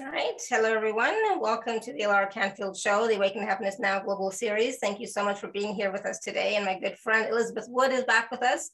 [0.00, 0.40] All right.
[0.48, 1.14] Hello, everyone.
[1.38, 4.78] Welcome to the Alara Canfield Show, the Awaken Happiness Now Global Series.
[4.78, 6.56] Thank you so much for being here with us today.
[6.56, 8.72] And my good friend Elizabeth Wood is back with us.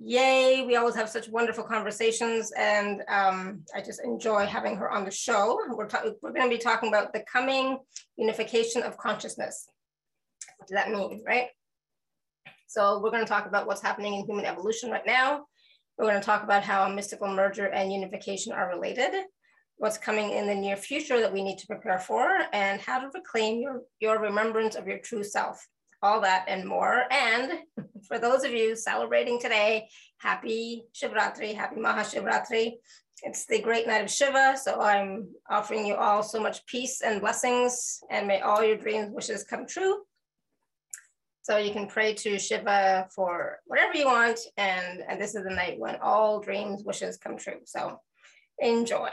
[0.00, 0.66] Yay.
[0.66, 2.52] We always have such wonderful conversations.
[2.58, 5.58] And um, I just enjoy having her on the show.
[5.66, 5.88] We're,
[6.20, 7.78] we're going to be talking about the coming
[8.18, 9.66] unification of consciousness.
[10.58, 11.46] What does that mean, right?
[12.66, 15.46] So we're going to talk about what's happening in human evolution right now.
[15.96, 19.24] We're going to talk about how mystical merger and unification are related
[19.80, 23.08] what's coming in the near future that we need to prepare for, and how to
[23.14, 25.66] reclaim your, your remembrance of your true self.
[26.02, 27.04] All that and more.
[27.10, 27.60] And
[28.06, 32.74] for those of you celebrating today, happy Shivratri, happy Mahashivratri.
[33.22, 34.58] It's the great night of Shiva.
[34.62, 39.12] So I'm offering you all so much peace and blessings, and may all your dreams,
[39.14, 40.02] wishes come true.
[41.40, 44.40] So you can pray to Shiva for whatever you want.
[44.58, 47.60] And, and this is the night when all dreams, wishes come true.
[47.64, 47.98] So
[48.60, 49.10] enjoy.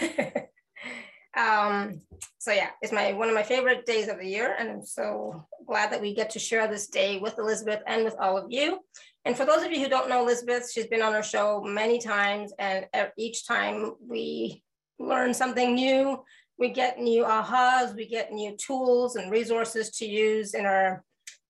[1.36, 2.00] um,
[2.38, 5.46] so yeah, it's my one of my favorite days of the year, and I'm so
[5.66, 8.80] glad that we get to share this day with Elizabeth and with all of you.
[9.24, 11.98] And for those of you who don't know Elizabeth, she's been on our show many
[11.98, 12.86] times, and
[13.18, 14.62] each time we
[14.98, 16.22] learn something new,
[16.58, 21.02] we get new ahas, we get new tools and resources to use in our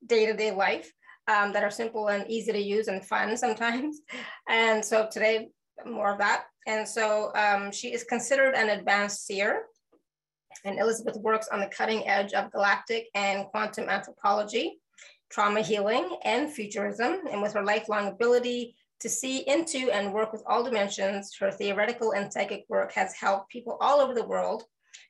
[0.07, 0.93] day-to-day life
[1.29, 4.01] um, that are simple and easy to use and fun sometimes.
[4.49, 5.51] And so today,
[5.87, 6.45] more of that.
[6.67, 9.65] And so um, she is considered an advanced seer.
[10.65, 14.79] And Elizabeth works on the cutting edge of galactic and quantum anthropology,
[15.31, 17.21] trauma healing, and futurism.
[17.31, 22.13] And with her lifelong ability to see into and work with all dimensions, her theoretical
[22.13, 24.65] and psychic work has helped people all over the world.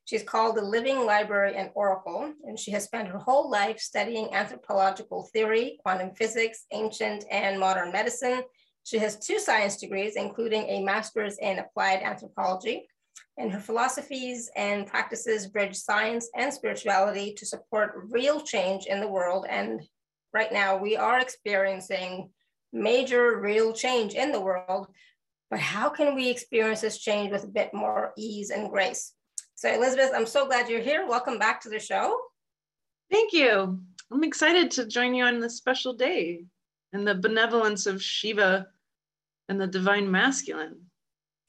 [0.05, 4.33] She's called the living library and oracle, and she has spent her whole life studying
[4.35, 8.43] anthropological theory, quantum physics, ancient and modern medicine,
[8.91, 12.89] she has two science degrees, including a master's in applied anthropology.
[13.39, 19.07] And her philosophies and practices bridge science and spirituality to support real change in the
[19.07, 19.47] world.
[19.49, 19.81] And
[20.35, 22.31] right now, we are experiencing
[22.73, 24.89] major real change in the world.
[25.51, 29.13] But how can we experience this change with a bit more ease and grace?
[29.55, 31.07] So, Elizabeth, I'm so glad you're here.
[31.07, 32.19] Welcome back to the show.
[33.09, 33.81] Thank you.
[34.11, 36.45] I'm excited to join you on this special day
[36.93, 38.67] and the benevolence of Shiva
[39.51, 40.77] and the divine masculine.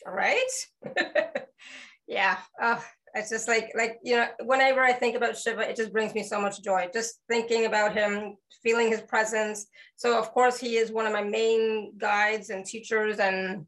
[0.06, 0.51] Right?
[2.07, 2.38] yeah.
[2.59, 6.16] Oh, it's just like like you know whenever i think about shiva it just brings
[6.16, 9.67] me so much joy just thinking about him feeling his presence
[9.97, 13.67] so of course he is one of my main guides and teachers and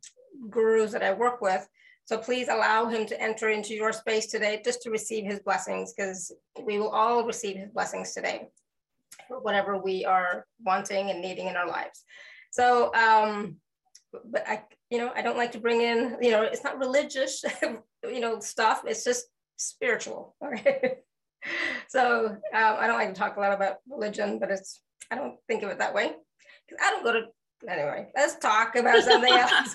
[0.49, 1.67] gurus that i work with
[2.05, 5.93] so please allow him to enter into your space today just to receive his blessings
[5.93, 6.31] because
[6.63, 8.47] we will all receive his blessings today
[9.27, 12.03] for whatever we are wanting and needing in our lives.
[12.51, 13.57] So, um,
[14.25, 17.43] but I, you know, I don't like to bring in, you know, it's not religious,
[18.03, 18.83] you know, stuff.
[18.85, 20.35] It's just spiritual.
[20.45, 20.99] Okay.
[21.89, 24.79] so um, I don't like to talk a lot about religion, but it's,
[25.11, 26.13] I don't think of it that way.
[26.65, 27.23] because I don't go to,
[27.67, 29.51] anyway, let's talk about something else.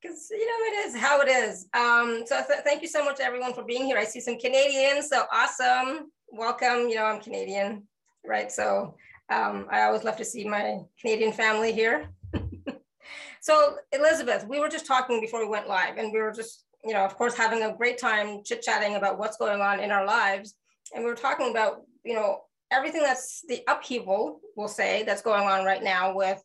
[0.00, 1.66] because you know it is how it is.
[1.74, 3.98] Um, so th thank you so much everyone for being here.
[3.98, 6.88] I see some Canadians, so awesome welcome.
[6.88, 7.86] You know, I'm Canadian,
[8.26, 8.50] right?
[8.50, 8.94] So
[9.30, 12.08] um, I always love to see my Canadian family here.
[13.40, 16.92] so Elizabeth, we were just talking before we went live and we were just, you
[16.92, 20.04] know, of course, having a great time chit chatting about what's going on in our
[20.04, 20.54] lives.
[20.94, 25.44] And we were talking about, you know, everything that's the upheaval, we'll say, that's going
[25.44, 26.42] on right now with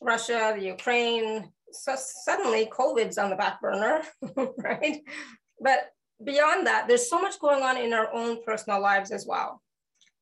[0.00, 4.02] Russia, the Ukraine, so suddenly COVID's on the back burner,
[4.58, 5.02] right?
[5.60, 5.90] But
[6.22, 9.60] beyond that, there's so much going on in our own personal lives as well,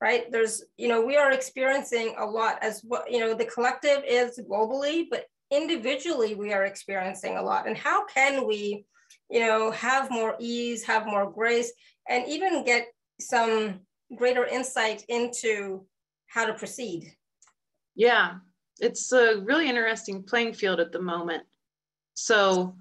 [0.01, 0.31] right?
[0.33, 4.41] There's, you know, we are experiencing a lot as what, you know, the collective is
[4.51, 7.67] globally, but individually we are experiencing a lot.
[7.67, 8.87] And how can we,
[9.29, 11.73] you know, have more ease, have more grace,
[12.09, 12.87] and even get
[13.21, 13.81] some
[14.17, 15.85] greater insight into
[16.29, 17.13] how to proceed?
[17.95, 18.37] Yeah,
[18.81, 21.43] it's a really interesting playing field at the moment.
[22.15, 22.75] So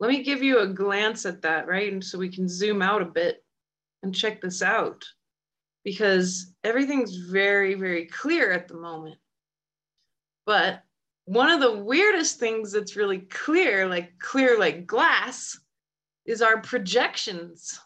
[0.00, 1.92] let me give you a glance at that, right?
[1.92, 3.44] And so we can zoom out a bit
[4.02, 5.04] and check this out
[5.86, 9.16] because everything's very, very clear at the moment.
[10.44, 10.82] But
[11.24, 15.58] one of the weirdest things that's really clear, like clear like glass,
[16.26, 17.80] is our projections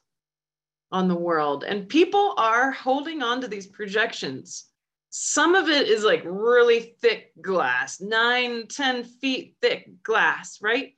[0.91, 1.62] on the world.
[1.62, 4.64] And people are holding on to these projections.
[5.11, 10.94] Some of it is like really thick glass, nine, ten feet thick glass, right?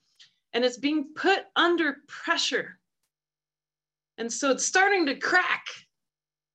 [0.52, 2.78] and it's being put under pressure.
[4.18, 5.64] And so it's starting to crack.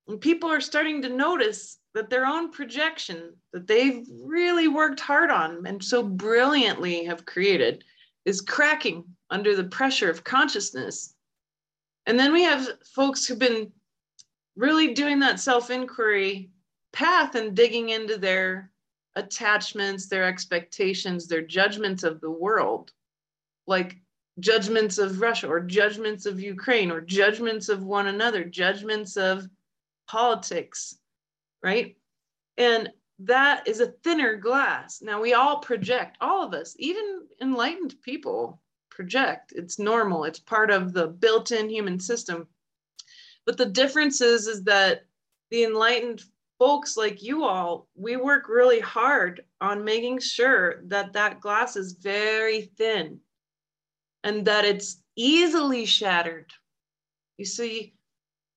[0.07, 5.31] And people are starting to notice that their own projection that they've really worked hard
[5.31, 7.83] on and so brilliantly have created
[8.25, 11.13] is cracking under the pressure of consciousness.
[12.05, 13.71] And then we have folks who've been
[14.55, 16.49] really doing that self inquiry
[16.93, 18.71] path and digging into their
[19.15, 22.91] attachments, their expectations, their judgments of the world,
[23.65, 23.97] like
[24.39, 29.49] judgments of Russia or judgments of Ukraine or judgments of one another, judgments of
[30.07, 30.97] politics,
[31.63, 31.95] right?
[32.57, 32.89] And
[33.19, 35.01] that is a thinner glass.
[35.01, 39.53] Now we all project, all of us, even enlightened people project.
[39.55, 40.23] It's normal.
[40.23, 42.47] It's part of the built-in human system.
[43.45, 45.05] But the difference is, is that
[45.51, 46.23] the enlightened
[46.59, 51.93] folks like you all, we work really hard on making sure that that glass is
[51.93, 53.19] very thin
[54.23, 56.51] and that it's easily shattered.
[57.37, 57.93] You see,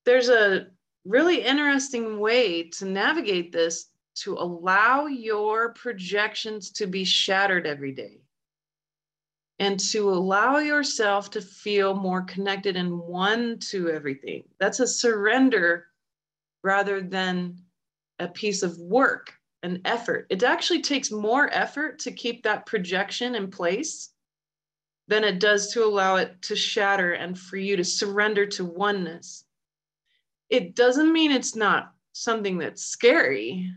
[0.07, 0.69] there's a
[1.05, 3.87] really interesting way to navigate this
[4.17, 8.21] to allow your projections to be shattered every day
[9.59, 14.45] and to allow yourself to feel more connected and one to everything.
[14.59, 15.87] That's a surrender
[16.63, 17.59] rather than
[18.19, 20.27] a piece of work and effort.
[20.31, 24.11] It actually takes more effort to keep that projection in place
[25.09, 29.45] than it does to allow it to shatter and for you to surrender to oneness.
[30.51, 33.73] It doesn't mean it's not something that's scary,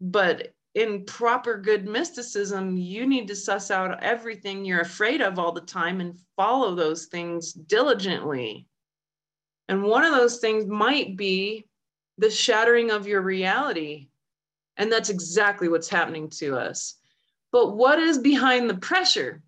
[0.00, 5.52] but in proper good mysticism, you need to suss out everything you're afraid of all
[5.52, 8.66] the time and follow those things diligently.
[9.68, 11.66] And one of those things might be
[12.18, 14.08] the shattering of your reality.
[14.76, 16.96] And that's exactly what's happening to us.
[17.52, 19.42] But what is behind the pressure?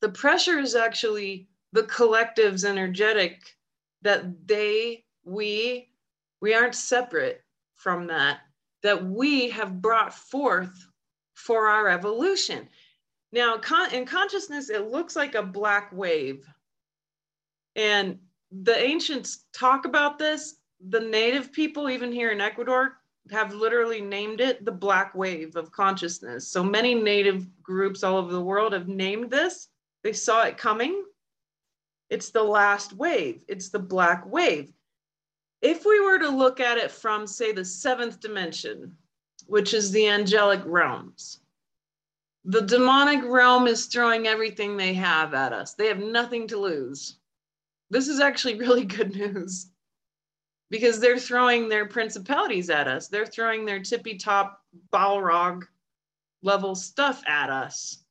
[0.00, 3.42] The pressure is actually the collective's energetic
[4.02, 5.90] that they, we,
[6.40, 7.42] we aren't separate
[7.74, 8.40] from that,
[8.82, 10.86] that we have brought forth
[11.34, 12.68] for our evolution.
[13.32, 13.60] Now,
[13.92, 16.46] in consciousness, it looks like a black wave.
[17.74, 18.18] And
[18.50, 20.54] the ancients talk about this
[20.88, 22.98] the native people, even here in Ecuador,
[23.30, 26.48] have literally named it the black wave of consciousness.
[26.48, 29.68] So many native groups all over the world have named this.
[30.04, 31.04] They saw it coming.
[32.10, 34.72] It's the last wave, it's the black wave.
[35.66, 38.96] If we were to look at it from, say, the seventh dimension,
[39.48, 41.40] which is the angelic realms,
[42.44, 45.74] the demonic realm is throwing everything they have at us.
[45.74, 47.16] They have nothing to lose.
[47.90, 49.72] This is actually really good news
[50.70, 53.08] because they're throwing their principalities at us.
[53.08, 55.64] They're throwing their tippy top Balrog
[56.42, 58.04] level stuff at us.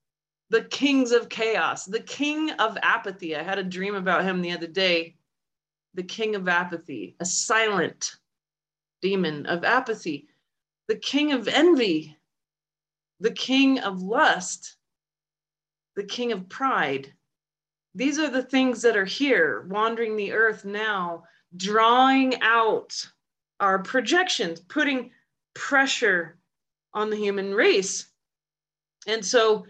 [0.50, 3.34] The kings of chaos, the king of apathy.
[3.34, 5.16] I had a dream about him the other day.
[5.96, 8.18] The king of apathy, a silent
[9.02, 10.28] demon of apathy,
[10.88, 12.18] the king of envy,
[13.20, 14.78] the king of lust,
[15.96, 17.14] the king of pride.
[17.96, 21.24] These are the things that are here, wandering the earth now
[21.56, 22.94] drawing out
[23.60, 25.12] our projections, putting
[25.54, 26.38] pressure
[26.94, 28.10] on the human race.
[29.08, 29.66] And so,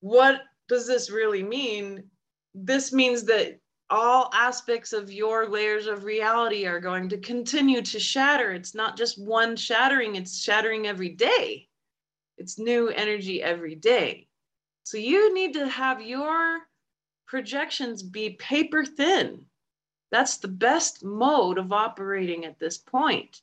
[0.00, 2.10] what does this really mean?
[2.54, 3.58] This means that
[3.94, 8.52] all aspects of your layers of reality are going to continue to shatter.
[8.52, 11.68] It's not just one shattering, it's shattering every day.
[12.36, 14.28] It's new energy every day.
[14.82, 16.60] So, you need to have your
[17.26, 19.46] projections be paper thin
[20.14, 23.40] that's the best mode of operating at this point.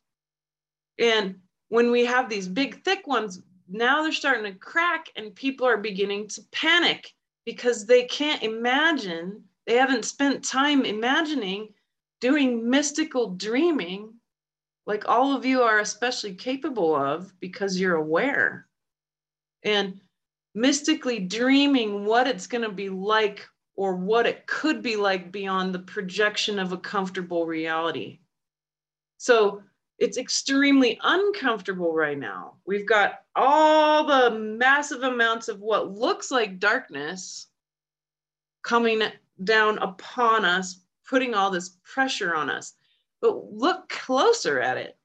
[0.98, 5.68] And when we have these big, thick ones, now they're starting to crack and people
[5.68, 7.12] are beginning to panic
[7.46, 11.70] because they can't imagine, they haven't spent time imagining
[12.20, 14.14] doing mystical dreaming
[14.86, 18.68] like all of you are especially capable of because you're aware.
[19.64, 20.02] And
[20.54, 25.74] mystically dreaming what it's going to be like or what it could be like beyond
[25.74, 28.20] the projection of a comfortable reality.
[29.18, 29.62] So
[29.98, 32.56] it's extremely uncomfortable right now.
[32.66, 37.48] We've got all the massive amounts of what looks like darkness
[38.64, 39.04] coming
[39.44, 42.74] down upon us, putting all this pressure on us.
[43.22, 44.98] But look closer at it.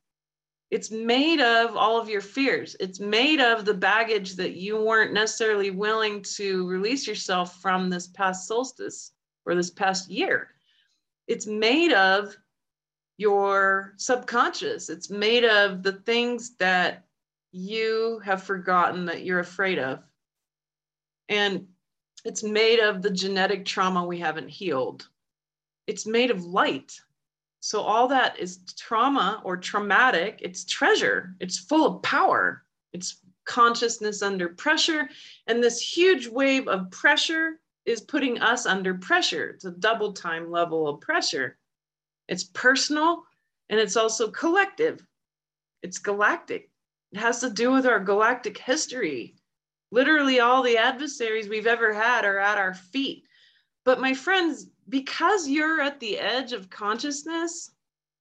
[0.71, 2.77] It's made of all of your fears.
[2.81, 8.09] It's made of the baggage that you weren't necessarily willing to release yourself from this
[8.09, 9.13] past solstice
[9.45, 10.49] or this past year.
[11.29, 12.37] It's made of
[13.17, 14.91] your subconscious.
[14.91, 17.05] It's made of the things that
[17.53, 20.03] you have forgotten that you're afraid of.
[21.29, 21.69] And
[22.27, 25.09] it's made of the genetic trauma we haven't healed
[25.87, 27.01] it's made of light
[27.61, 30.39] so all that is trauma or traumatic.
[30.43, 31.35] It's treasure.
[31.41, 32.65] It's full of power.
[32.93, 35.09] It's consciousness under pressure.
[35.47, 39.51] And this huge wave of pressure is putting us under pressure.
[39.51, 41.59] It's a double time level of pressure.
[42.29, 43.25] It's personal
[43.69, 45.05] and it's also collective.
[45.83, 46.71] It's galactic.
[47.13, 49.36] It has to do with our galactic history.
[49.97, 53.25] Literally, all the adversaries we've ever had are at our feet.
[53.83, 57.71] But, my friends, because you're at the edge of consciousness,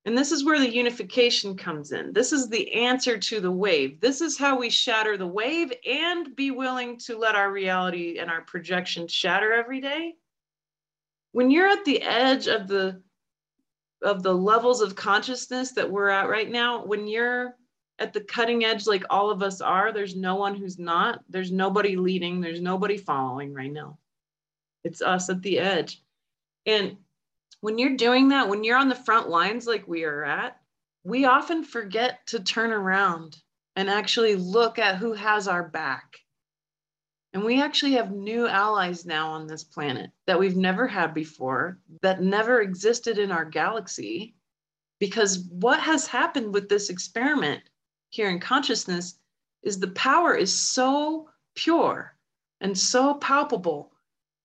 [0.06, 2.14] and this is where the unification comes in.
[2.14, 4.00] This is the answer to the wave.
[4.00, 8.32] This is how we shatter the wave and be willing to let our reality and
[8.32, 10.14] our projection shatter every day.
[11.34, 13.02] When you're at the edge of the
[14.02, 17.58] of the levels of consciousness that we're at right now, when you're
[18.00, 21.24] at the cutting edge like all of us are, there's no one who's not.
[21.30, 23.98] There's nobody leading, there's nobody following right now.
[24.84, 26.02] It's us at the edge.
[26.66, 26.98] And
[27.62, 30.60] when you're doing that, when you're on the front lines like we are at,
[31.04, 33.38] we often forget to turn around
[33.76, 36.18] and actually look at who has our back.
[37.34, 41.80] And we actually have new allies now on this planet that we've never had before,
[42.02, 44.36] that never existed in our galaxy.
[45.00, 47.62] Because what has happened with this experiment
[48.16, 49.16] here in consciousness
[49.62, 52.16] is the power is so pure
[52.62, 53.92] and so palpable.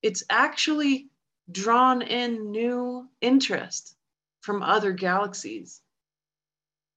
[0.02, 1.08] It's actually
[1.52, 3.94] drawn in new interest
[4.40, 5.82] from other galaxies.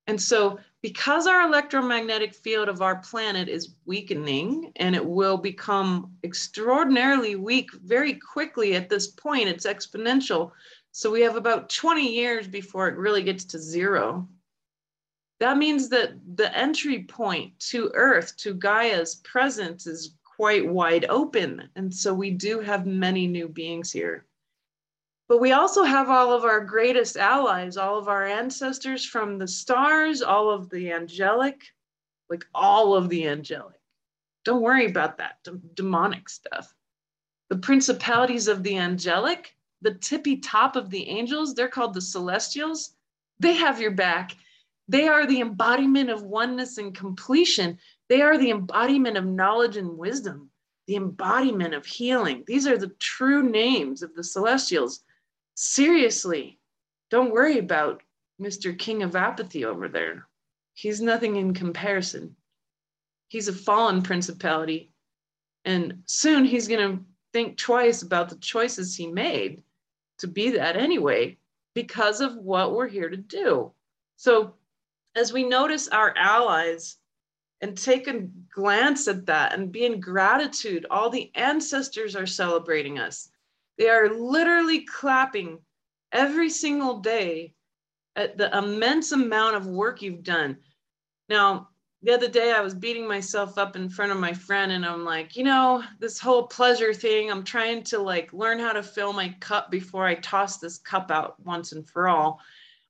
[0.07, 6.11] And so, because our electromagnetic field of our planet is weakening and it will become
[6.23, 10.51] extraordinarily weak very quickly at this point, it's exponential.
[10.91, 14.27] So, we have about 20 years before it really gets to zero.
[15.43, 21.69] That means that the entry point to Earth, to Gaia's presence, is quite wide open.
[21.75, 24.25] And so, we do have many new beings here.
[25.27, 29.47] But we also have all of our greatest allies, all of our ancestors from the
[29.49, 31.61] stars, all of the angelic,
[32.29, 33.81] like all of the angelic.
[34.45, 36.73] Don't worry about that d- demonic stuff.
[37.49, 42.95] The principalities of the angelic, the tippy top of the angels, they're called the celestials.
[43.41, 44.37] They have your back.
[44.87, 47.77] They are the embodiment of oneness and completion.
[48.09, 50.49] They are the embodiment of knowledge and wisdom,
[50.87, 52.43] the embodiment of healing.
[52.47, 55.03] These are the true names of the celestials
[55.55, 56.59] seriously,
[57.09, 58.01] don't worry about
[58.41, 58.77] Mr.
[58.77, 60.27] King of Apathy over there.
[60.73, 62.35] He's nothing in comparison.
[63.27, 64.91] He's a fallen principality.
[65.65, 69.63] And soon he's going to think twice about the choices he made
[70.19, 71.37] to be that anyway,
[71.73, 73.71] because of what we're here to do.
[74.15, 74.55] So,
[75.15, 76.97] as we notice our allies
[77.61, 82.99] and take a glance at that and be in gratitude, all the ancestors are celebrating
[82.99, 83.29] us.
[83.77, 85.59] They are literally clapping
[86.11, 87.53] every single day
[88.15, 90.57] at the immense amount of work you've done.
[91.29, 91.69] Now,
[92.03, 95.05] the other day I was beating myself up in front of my friend and I'm
[95.05, 99.13] like, you know, this whole pleasure thing, I'm trying to like learn how to fill
[99.13, 102.41] my cup before I toss this cup out once and for all.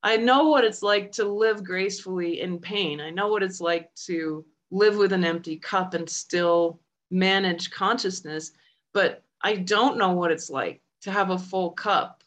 [0.03, 2.99] I know what it's like to live gracefully in pain.
[2.99, 8.51] I know what it's like to live with an empty cup and still manage consciousness,
[8.93, 12.23] but I don't know what it's like to have a full cup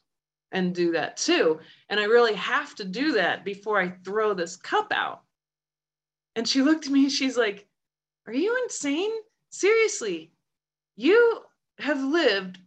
[0.52, 1.61] and do that too.
[1.90, 5.23] And I really have to do that before I throw this cup out.
[6.35, 7.66] And she looked at me, she's like,
[8.26, 9.11] Are you insane?
[9.50, 10.33] Seriously,
[10.97, 11.42] you
[11.78, 12.59] have lived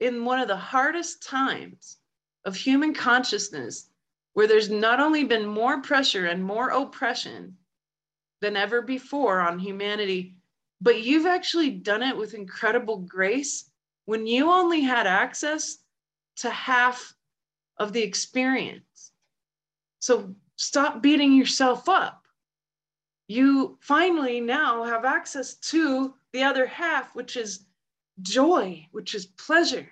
[0.00, 1.96] in one of the hardest times
[2.44, 3.88] of human consciousness
[4.34, 7.56] where there's not only been more pressure and more oppression
[8.40, 10.36] than ever before on humanity,
[10.80, 13.70] but you've actually done it with incredible grace
[14.06, 15.78] when you only had access
[16.36, 17.14] to half
[17.78, 19.12] of the experience.
[20.00, 22.26] So stop beating yourself up.
[23.28, 27.66] You finally now have access to the other half, which is
[28.20, 29.88] joy, which is pleasure,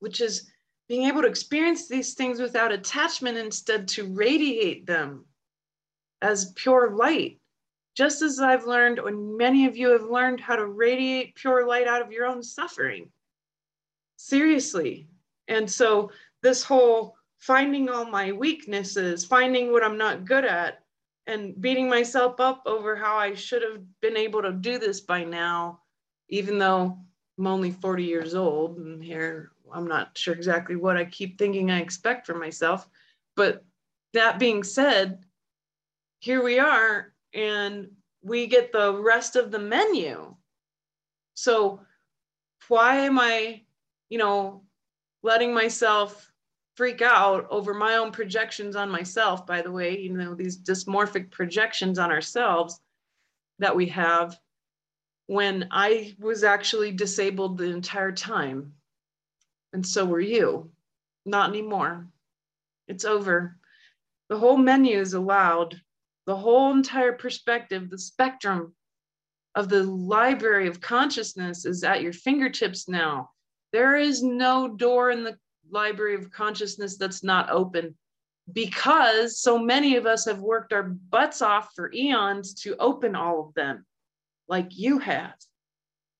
[0.00, 0.50] which is
[0.92, 5.24] being able to experience these things without attachment, instead, to radiate them
[6.20, 7.40] as pure light
[7.96, 11.86] just as I've learned, and many of you have learned how to radiate pure light
[11.86, 13.10] out of your own suffering.
[14.16, 15.08] Seriously.
[15.48, 16.10] And so,
[16.42, 20.82] this whole finding all my weaknesses, finding what I'm not good at,
[21.26, 25.24] and beating myself up over how I should have been able to do this by
[25.24, 25.80] now,
[26.28, 26.98] even though
[27.38, 31.70] I'm only 40 years old and here I'm not sure exactly what I keep thinking
[31.70, 32.88] I expect from myself.
[33.36, 33.64] But
[34.12, 35.24] that being said,
[36.20, 37.90] here we are and
[38.22, 40.36] we get the rest of the menu.
[41.34, 41.80] So
[42.68, 43.62] why am I,
[44.08, 44.64] you know,
[45.22, 46.30] letting myself
[46.74, 51.30] freak out over my own projections on myself, by the way, you know, these dysmorphic
[51.30, 52.80] projections on ourselves
[53.58, 54.38] that we have
[55.26, 58.74] when I was actually disabled the entire time.
[59.72, 60.70] And so were you.
[61.24, 62.08] Not anymore.
[62.88, 63.56] It's over.
[64.28, 65.80] The whole menu is allowed,
[66.26, 68.74] the whole entire perspective, the spectrum
[69.54, 73.30] of the library of consciousness is at your fingertips now.
[73.72, 75.36] There is no door in the
[75.70, 77.94] library of consciousness that's not open
[78.52, 83.40] because so many of us have worked our butts off for eons to open all
[83.40, 83.86] of them,
[84.48, 85.34] like you have.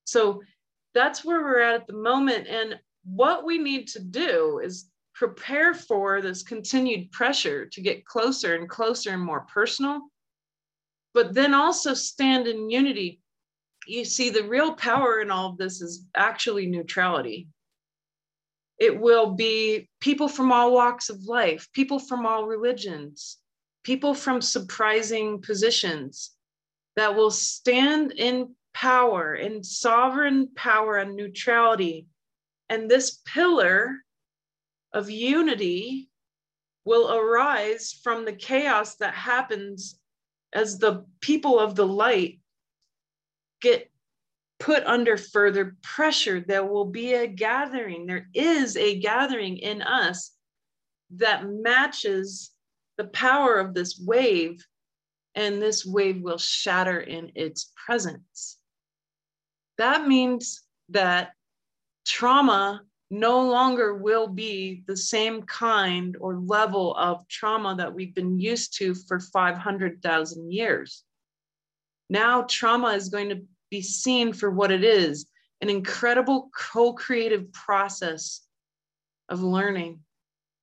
[0.04, 0.42] So
[0.94, 2.46] that's where we're at at the moment.
[2.46, 8.54] And what we need to do is prepare for this continued pressure to get closer
[8.54, 10.00] and closer and more personal,
[11.14, 13.20] but then also stand in unity.
[13.86, 17.48] You see, the real power in all of this is actually neutrality.
[18.78, 23.38] It will be people from all walks of life, people from all religions,
[23.84, 26.32] people from surprising positions
[26.96, 32.06] that will stand in power, in sovereign power and neutrality.
[32.68, 33.96] And this pillar
[34.92, 36.08] of unity
[36.84, 39.98] will arise from the chaos that happens
[40.52, 42.40] as the people of the light
[43.60, 43.90] get
[44.58, 46.40] put under further pressure.
[46.40, 48.06] There will be a gathering.
[48.06, 50.32] There is a gathering in us
[51.16, 52.50] that matches
[52.96, 54.64] the power of this wave,
[55.34, 58.58] and this wave will shatter in its presence.
[59.78, 61.32] That means that
[62.04, 68.38] trauma no longer will be the same kind or level of trauma that we've been
[68.38, 71.04] used to for 500,000 years.
[72.08, 75.26] Now, trauma is going to be seen for what it is
[75.60, 78.40] an incredible co creative process
[79.28, 80.00] of learning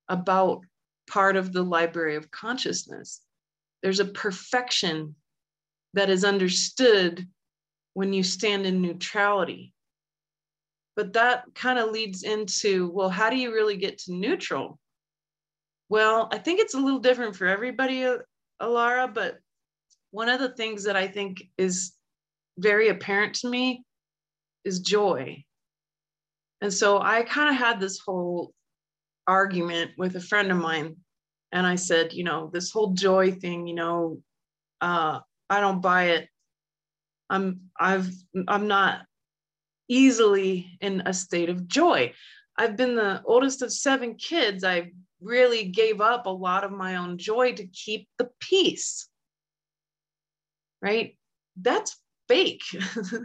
[0.09, 0.65] about
[1.09, 3.21] part of the library of consciousness.
[3.81, 5.15] There's a perfection
[5.93, 7.27] that is understood
[7.93, 9.73] when you stand in neutrality
[10.99, 14.77] but that kind of leads into well, how do you really get to neutral?
[15.87, 18.17] Well, I think it's a little different for everybody, uh,
[18.61, 19.37] Alara, but
[20.11, 21.93] one of the things that I think is
[22.57, 23.85] very apparent to me
[24.65, 25.41] is joy.
[26.59, 28.53] And so I kind of had this whole
[29.25, 30.97] argument with a friend of mine.
[31.53, 34.21] And I said, you know, this whole joy thing, you know,
[34.81, 35.19] uh,
[35.49, 36.27] I don't buy it.
[37.29, 38.11] I'm I've
[38.49, 39.05] I'm not
[39.89, 42.13] easily in a state of joy.
[42.57, 44.63] I've been the oldest of seven kids.
[44.63, 49.09] I really gave up a lot of my own joy to keep the peace.
[50.81, 51.17] Right?
[51.57, 51.97] That's
[52.27, 52.63] fake.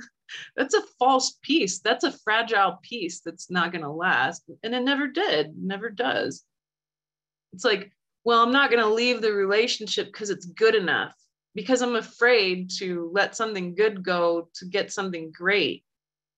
[0.57, 1.81] that's a false peace.
[1.81, 4.42] That's a fragile peace that's not going to last.
[4.62, 6.42] And it never did, never does.
[7.53, 7.92] It's like,
[8.24, 11.14] well, I'm not going to leave the relationship because it's good enough,
[11.55, 15.85] because I'm afraid to let something good go to get something great.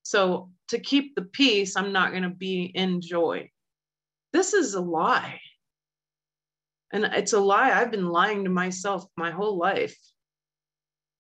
[0.07, 3.51] So to keep the peace, I'm not going to be in joy.
[4.33, 5.41] This is a lie.
[6.93, 7.73] And it's a lie.
[7.73, 9.99] I've been lying to myself my whole life.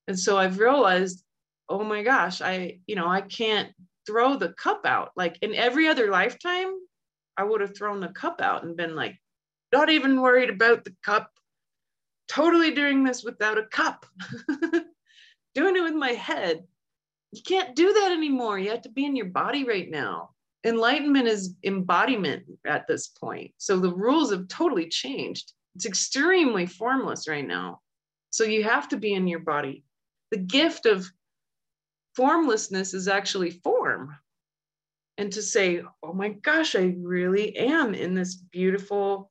[0.07, 1.25] And so I've realized,
[1.69, 3.73] oh my gosh, I, you know, I can't
[4.07, 5.11] throw the cup out.
[5.17, 6.73] Like in every other lifetime,
[7.37, 9.17] I would have thrown the cup out and been like,
[9.73, 11.33] not even worried about the cup,
[12.29, 14.07] totally doing this without a cup,
[15.57, 16.63] doing it with my head
[17.37, 18.59] you can't do that anymore.
[18.59, 20.31] You have to be in your body right now.
[20.65, 23.53] Enlightenment is embodiment at this point.
[23.59, 25.53] So the rules have totally changed.
[25.75, 27.81] It's extremely formless right now.
[28.31, 29.85] So you have to be in your body.
[30.31, 31.07] The gift of
[32.17, 34.17] formlessness is actually form.
[35.19, 39.31] And to say, oh my gosh, I really am in this beautiful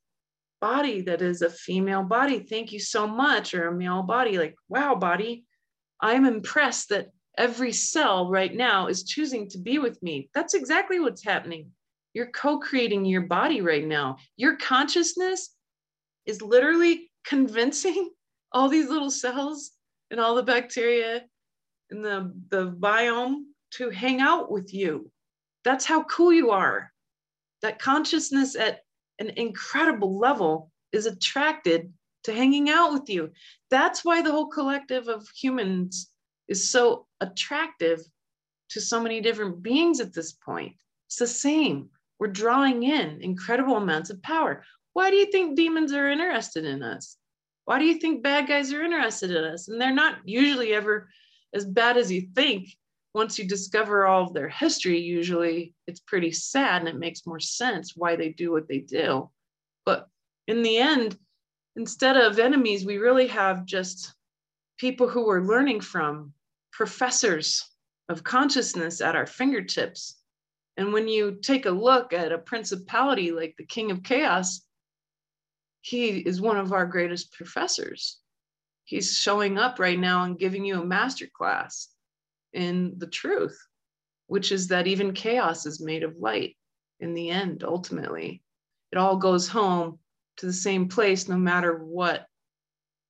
[0.62, 2.40] body that is a female body.
[2.40, 3.54] Thank you so much.
[3.54, 4.38] Or a male body.
[4.38, 5.46] Like, wow, body.
[6.00, 10.30] I'm impressed that Every cell right now is choosing to be with me.
[10.34, 11.72] That's exactly what's happening.
[12.14, 14.18] You're co creating your body right now.
[14.38, 15.54] Your consciousness
[16.26, 18.12] is literally convincing
[18.54, 19.72] all these little cells
[20.12, 21.24] and all the bacteria
[21.92, 25.12] in the, the biome to hang out with you.
[25.66, 26.92] That's how cool you are.
[27.62, 28.82] That consciousness at
[29.20, 31.92] an incredible level is attracted
[32.24, 33.32] to hanging out with you.
[33.70, 36.10] That's why the whole collective of humans
[36.48, 38.02] is so attractive
[38.70, 40.74] to so many different beings at this point.
[41.08, 41.90] It's the same.
[42.20, 44.64] We're drawing in incredible amounts of power.
[44.94, 47.18] Why do you think demons are interested in us?
[47.66, 49.68] Why do you think bad guys are interested in us?
[49.68, 51.10] And they're not usually ever
[51.54, 52.70] as bad as you think.
[53.14, 57.40] Once you discover all of their history, usually it's pretty sad and it makes more
[57.40, 59.30] sense why they do what they do.
[59.86, 60.08] But
[60.48, 61.18] in the end,
[61.76, 64.14] instead of enemies, we really have just
[64.78, 66.34] people who we're learning from,
[66.76, 67.64] professors
[68.10, 70.18] of consciousness at our fingertips.
[70.76, 74.62] And when you take a look at a principality like the King of Chaos,
[75.80, 78.20] he is one of our greatest professors.
[78.84, 81.88] He's showing up right now and giving you a master class
[82.52, 83.58] in the truth,
[84.28, 86.58] which is that even chaos is made of light
[87.00, 88.44] in the end, ultimately.
[88.92, 90.00] It all goes home
[90.38, 92.26] to the same place no matter what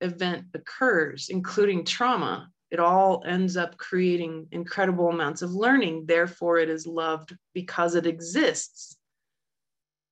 [0.02, 2.52] event occurs, including trauma.
[2.72, 6.06] It all ends up creating incredible amounts of learning.
[6.06, 8.98] Therefore, it is loved because it exists.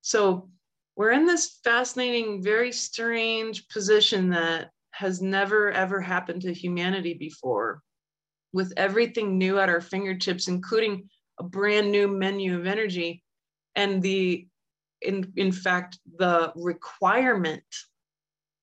[0.02, 0.50] So,
[0.96, 7.82] we're in this fascinating, very strange position that has never ever happened to humanity before,
[8.52, 13.24] with everything new at our fingertips, including a brand new menu of energy
[13.76, 14.48] and the
[15.02, 17.64] in, in fact the requirement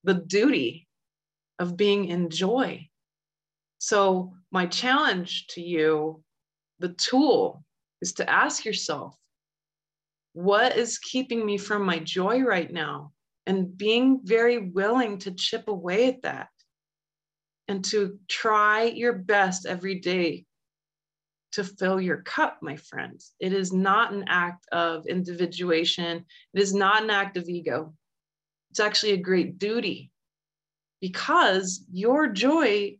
[0.05, 0.89] the duty
[1.59, 2.89] of being in joy
[3.81, 6.23] so my challenge to you
[6.81, 7.65] the tool
[8.03, 9.17] is to ask yourself
[10.35, 13.11] what is keeping me from my joy right now
[13.47, 16.49] and being very willing to chip away at that
[17.69, 20.45] and to try your best every day
[21.53, 23.33] to fill your cup, my friends.
[23.41, 27.95] It is not an act of individuation, it is not an act of ego.
[28.71, 30.13] It's actually a great duty
[31.01, 32.99] because your joy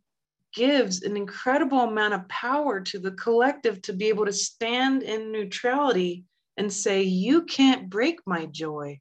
[0.53, 5.31] gives an incredible amount of power to the collective to be able to stand in
[5.31, 6.25] neutrality
[6.57, 8.99] and say, You can't break my joy.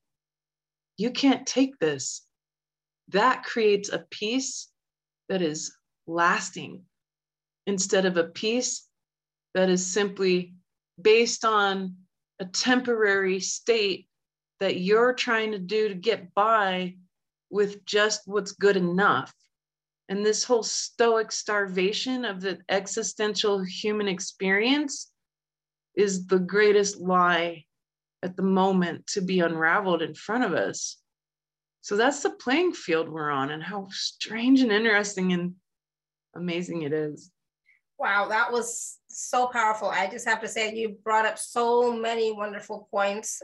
[0.96, 2.26] You can't take this.
[3.08, 4.68] That creates a peace
[5.28, 5.74] that is
[6.06, 6.82] lasting
[7.66, 8.86] instead of a peace
[9.54, 10.54] that is simply
[11.00, 11.96] based on
[12.38, 14.06] a temporary state
[14.60, 16.96] that you're trying to do to get by
[17.50, 19.32] with just what's good enough.
[20.10, 25.12] And this whole stoic starvation of the existential human experience
[25.94, 27.64] is the greatest lie
[28.22, 30.98] at the moment to be unraveled in front of us.
[31.82, 35.54] So that's the playing field we're on, and how strange and interesting and
[36.34, 37.30] amazing it is.
[37.96, 39.88] Wow, that was so powerful.
[39.88, 43.40] I just have to say, you brought up so many wonderful points.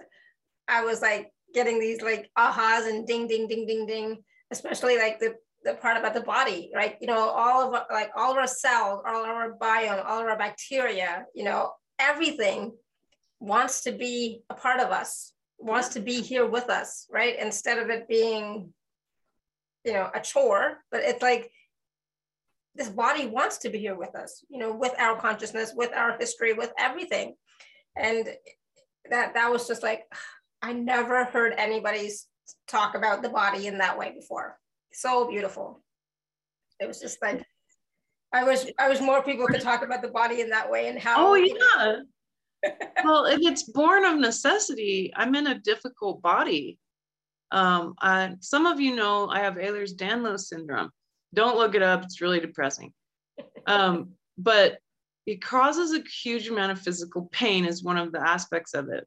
[0.66, 5.20] I was like getting these like ahas and ding, ding, ding, ding, ding, especially like
[5.20, 6.96] the, the part about the body, right?
[7.00, 10.26] You know, all of like all of our cells, all of our biome, all of
[10.26, 12.72] our bacteria, you know, everything
[13.40, 17.36] wants to be a part of us, wants to be here with us, right?
[17.38, 18.72] Instead of it being,
[19.84, 21.50] you know, a chore, but it's like
[22.76, 26.16] this body wants to be here with us, you know, with our consciousness, with our
[26.16, 27.34] history, with everything.
[27.96, 28.28] And
[29.10, 30.04] that that was just like,
[30.62, 32.08] I never heard anybody
[32.68, 34.58] talk about the body in that way before.
[34.92, 35.82] So beautiful.
[36.80, 37.44] It was just like
[38.32, 40.98] I wish I wish more people could talk about the body in that way and
[40.98, 41.96] how Oh yeah.
[43.04, 46.78] well, if it's born of necessity, I'm in a difficult body.
[47.52, 50.90] Um, I, some of you know I have Ehlers-Danlos syndrome.
[51.34, 52.02] Don't look it up.
[52.02, 52.92] It's really depressing.
[53.66, 54.78] Um, but
[55.26, 59.06] it causes a huge amount of physical pain is one of the aspects of it.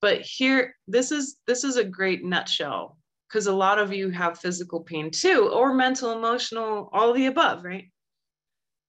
[0.00, 4.38] But here, this is this is a great nutshell because a lot of you have
[4.38, 7.90] physical pain too, or mental, emotional, all the above, right?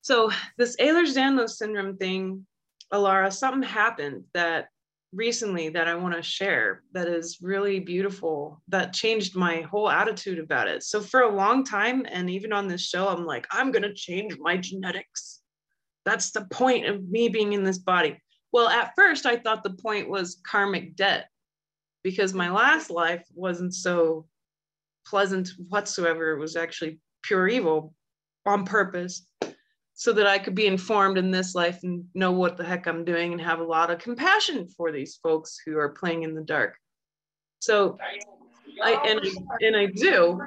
[0.02, 2.46] So this Ehlers-Danlos syndrome thing,
[2.92, 4.68] Alara, something happened that
[5.12, 10.38] recently that I want to share that is really beautiful that changed my whole attitude
[10.38, 10.82] about it.
[10.82, 13.94] So for a long time and even on this show I'm like I'm going to
[13.94, 15.40] change my genetics.
[16.04, 18.20] That's the point of me being in this body.
[18.52, 21.28] Well, at first I thought the point was karmic debt
[22.06, 24.24] because my last life wasn't so
[25.04, 26.30] pleasant whatsoever.
[26.30, 27.94] It was actually pure evil
[28.46, 29.26] on purpose
[29.94, 33.04] so that I could be informed in this life and know what the heck I'm
[33.04, 36.44] doing and have a lot of compassion for these folks who are playing in the
[36.44, 36.76] dark.
[37.58, 37.98] So
[38.80, 40.40] I and I, and I do.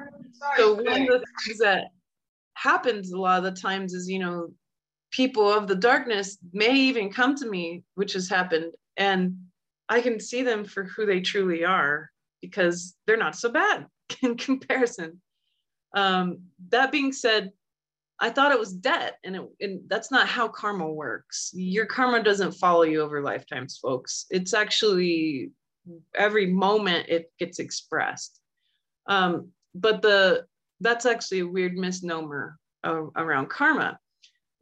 [0.56, 1.88] So one of the things that
[2.54, 4.48] happens a lot of the times is, you know,
[5.10, 9.36] people of the darkness may even come to me, which has happened, and
[9.90, 13.86] I can see them for who they truly are because they're not so bad
[14.22, 15.20] in comparison.
[15.94, 17.50] Um, that being said,
[18.20, 21.50] I thought it was debt, and, it, and that's not how karma works.
[21.54, 24.26] Your karma doesn't follow you over lifetimes, folks.
[24.30, 25.50] It's actually
[26.14, 28.40] every moment it gets expressed.
[29.06, 30.44] Um, but the
[30.80, 33.98] that's actually a weird misnomer uh, around karma.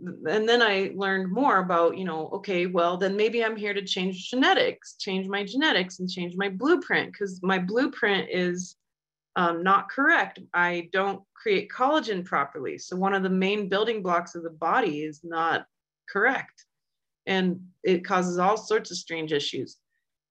[0.01, 3.85] And then I learned more about, you know, okay, well, then maybe I'm here to
[3.85, 8.77] change genetics, change my genetics and change my blueprint because my blueprint is
[9.35, 10.39] um, not correct.
[10.55, 12.79] I don't create collagen properly.
[12.79, 15.67] So one of the main building blocks of the body is not
[16.09, 16.65] correct.
[17.27, 19.77] and it causes all sorts of strange issues.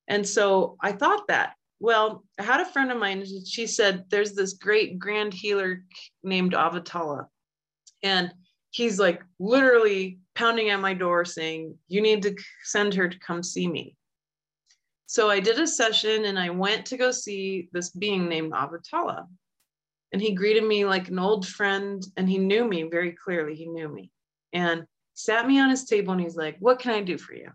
[0.08, 1.54] And so I thought that.
[1.80, 5.84] Well, I had a friend of mine, she said, there's this great grand healer
[6.24, 7.28] named Avatala.
[8.02, 8.34] And
[8.78, 13.42] he's like literally pounding at my door saying, You need to send her to come
[13.42, 13.96] see me.
[15.08, 19.26] So I did a session and I went to go see this being named Avatala.
[20.14, 23.56] And he greeted me like an old friend and he knew me very clearly.
[23.56, 24.12] He knew me
[24.54, 24.86] and
[25.16, 27.50] sat me on his table and he's like, What can I do for you?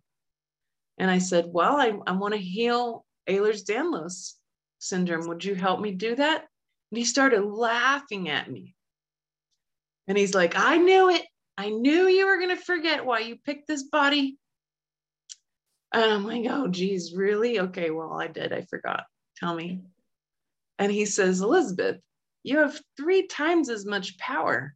[0.99, 4.33] And I said, Well, I, I want to heal Ehlers Danlos
[4.81, 5.29] syndrome.
[5.29, 6.47] Would you help me do that?
[6.91, 8.75] And he started laughing at me.
[10.09, 11.23] And he's like, I knew it.
[11.57, 14.39] I knew you were going to forget why you picked this body.
[15.93, 17.61] And I'm like, oh, geez, really?
[17.61, 18.53] Okay, well, I did.
[18.53, 19.05] I forgot.
[19.37, 19.83] Tell me.
[20.79, 21.99] And he says, Elizabeth,
[22.43, 24.75] you have three times as much power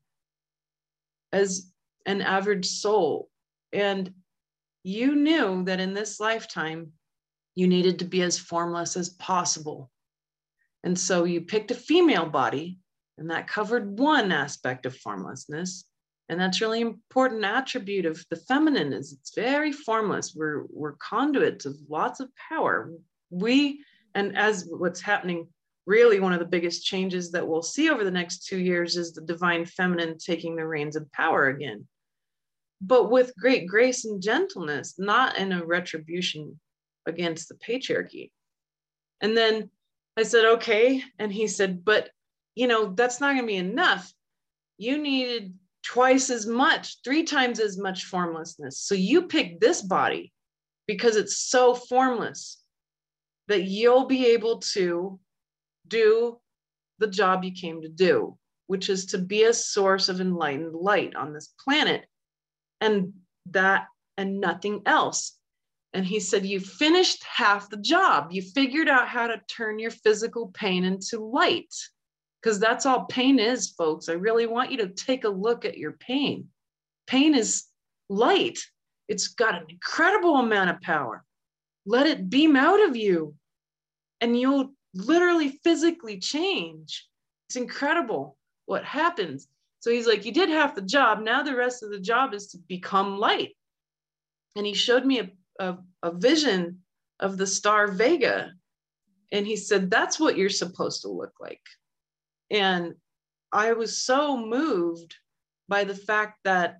[1.32, 1.72] as
[2.04, 3.28] an average soul.
[3.72, 4.12] And
[4.84, 6.92] you knew that in this lifetime,
[7.54, 9.90] you needed to be as formless as possible.
[10.84, 12.78] And so you picked a female body,
[13.18, 15.84] and that covered one aspect of formlessness.
[16.28, 20.34] And that's really important attribute of the feminine is it's very formless.
[20.34, 22.90] We're we're conduits of lots of power.
[23.30, 25.48] We and as what's happening,
[25.86, 29.12] really one of the biggest changes that we'll see over the next two years is
[29.12, 31.86] the divine feminine taking the reins of power again.
[32.80, 36.58] But with great grace and gentleness, not in a retribution
[37.06, 38.32] against the patriarchy.
[39.20, 39.70] And then
[40.16, 41.02] I said, okay.
[41.18, 42.10] And he said, but
[42.56, 44.12] you know, that's not going to be enough.
[44.78, 48.80] You needed twice as much, three times as much formlessness.
[48.80, 50.32] So you pick this body
[50.88, 52.60] because it's so formless
[53.46, 55.20] that you'll be able to
[55.86, 56.40] do
[56.98, 61.14] the job you came to do, which is to be a source of enlightened light
[61.14, 62.04] on this planet.
[62.80, 63.12] And
[63.50, 65.38] that and nothing else.
[65.92, 68.28] And he said, You finished half the job.
[68.30, 71.72] You figured out how to turn your physical pain into light
[72.46, 74.08] because that's all pain is, folks.
[74.08, 76.46] I really want you to take a look at your pain.
[77.08, 77.64] Pain is
[78.08, 78.60] light,
[79.08, 81.24] it's got an incredible amount of power.
[81.86, 83.34] Let it beam out of you,
[84.20, 87.08] and you'll literally physically change.
[87.48, 89.48] It's incredible what happens.
[89.80, 91.24] So he's like, You did half the job.
[91.24, 93.56] Now the rest of the job is to become light.
[94.54, 96.82] And he showed me a, a, a vision
[97.18, 98.52] of the star Vega.
[99.32, 101.60] And he said, That's what you're supposed to look like.
[102.50, 102.94] And
[103.52, 105.14] I was so moved
[105.68, 106.76] by the fact that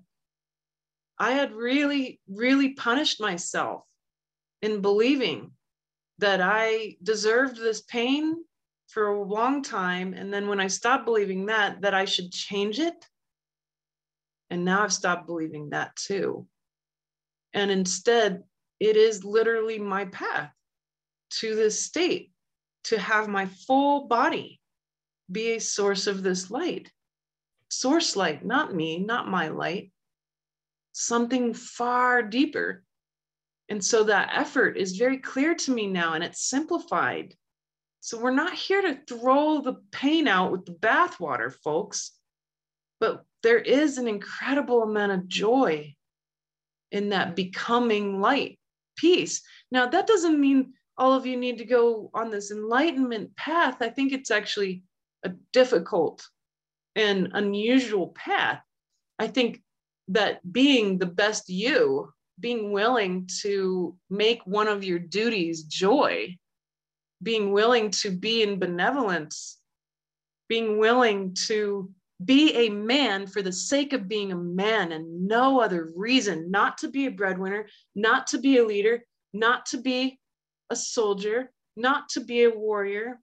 [1.19, 3.83] I had really, really punished myself
[4.61, 5.51] in believing
[6.19, 8.43] that I deserved this pain
[8.87, 10.13] for a long time.
[10.13, 13.05] And then when I stopped believing that, that I should change it.
[14.49, 16.47] And now I've stopped believing that too.
[17.53, 18.43] And instead,
[18.79, 20.51] it is literally my path
[21.39, 22.31] to this state
[22.85, 24.56] to have my full body
[25.31, 26.91] be a source of this light.
[27.69, 29.91] Source light, not me, not my light,
[30.93, 32.83] something far deeper.
[33.69, 37.35] And so that effort is very clear to me now and it's simplified.
[37.99, 42.13] So we're not here to throw the pain out with the bathwater, folks,
[42.99, 45.93] but there is an incredible amount of joy
[46.91, 48.59] in that becoming light
[48.97, 49.41] peace.
[49.71, 53.77] Now, that doesn't mean all of you need to go on this enlightenment path.
[53.81, 54.83] I think it's actually
[55.23, 56.27] a difficult
[56.95, 58.61] and unusual path.
[59.19, 59.61] I think
[60.09, 66.37] that being the best you, being willing to make one of your duties joy,
[67.21, 69.57] being willing to be in benevolence,
[70.47, 71.91] being willing to
[72.23, 76.77] be a man for the sake of being a man and no other reason, not
[76.79, 79.03] to be a breadwinner, not to be a leader,
[79.33, 80.19] not to be
[80.69, 83.19] a soldier, not to be a warrior,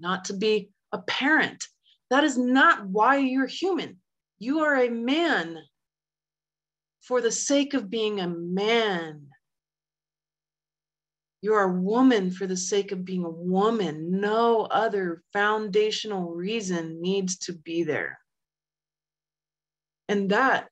[0.00, 1.64] not to be a parent.
[2.10, 3.98] That is not why you're human.
[4.38, 5.58] You are a man
[7.02, 9.28] for the sake of being a man.
[11.42, 14.20] You're a woman for the sake of being a woman.
[14.20, 18.18] No other foundational reason needs to be there.
[20.08, 20.68] And that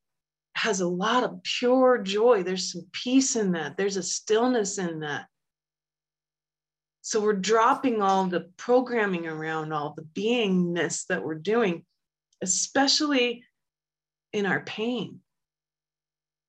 [0.55, 2.43] has a lot of pure joy.
[2.43, 5.27] There's some peace in that, there's a stillness in that.
[7.05, 11.85] So we're dropping all the programming around all the beingness that we're doing,
[12.43, 13.45] especially
[14.33, 15.21] in our pain.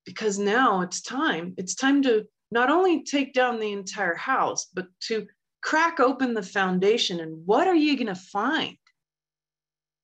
[0.06, 1.52] Because now it's time.
[1.58, 5.26] It's time to not only take down the entire house, but to
[5.60, 7.20] crack open the foundation.
[7.20, 8.78] And what are you going to find?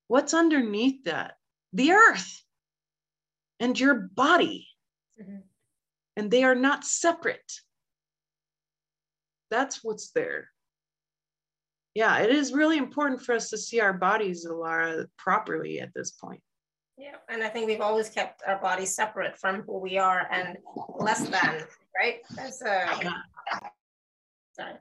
[0.08, 1.36] What's underneath that?
[1.72, 2.42] The earth
[3.58, 4.68] and your body.
[5.18, 5.36] Mm-hmm.
[6.16, 7.52] and they are not separate.
[9.52, 10.48] That's what's there.
[11.94, 16.12] Yeah, it is really important for us to see our bodies, Alara, properly at this
[16.12, 16.40] point.
[16.96, 20.56] Yeah, and I think we've always kept our bodies separate from who we are and
[20.98, 22.20] less than, right?
[22.34, 23.10] That's uh,
[24.52, 24.72] sorry.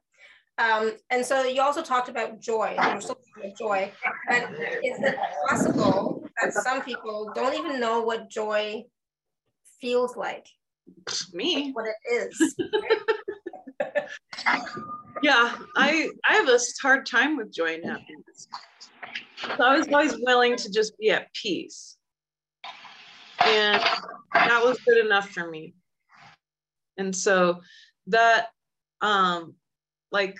[0.58, 2.74] Um, and so you also talked about joy.
[2.78, 3.92] We're still talking about joy,
[4.30, 4.44] but
[4.86, 5.18] is it
[5.50, 8.86] possible that some people don't even know what joy
[9.82, 10.48] feels like?
[11.34, 12.56] Me, what it is.
[15.24, 18.48] Yeah, I I have a hard time with joy and happiness.
[19.58, 21.98] So I was always willing to just be at peace.
[23.46, 23.82] And
[24.34, 25.74] that was good enough for me.
[26.98, 27.62] And so
[28.08, 28.48] that
[29.02, 29.56] um
[30.12, 30.38] like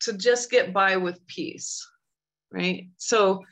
[0.00, 1.86] to just get by with peace,
[2.52, 2.88] right?
[2.96, 3.44] So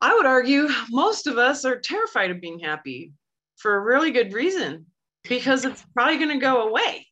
[0.00, 3.12] I would argue most of us are terrified of being happy
[3.56, 4.86] for a really good reason
[5.22, 7.06] because it's probably going to go away,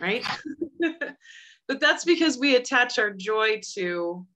[0.00, 0.24] right?
[1.68, 4.26] but that's because we attach our joy to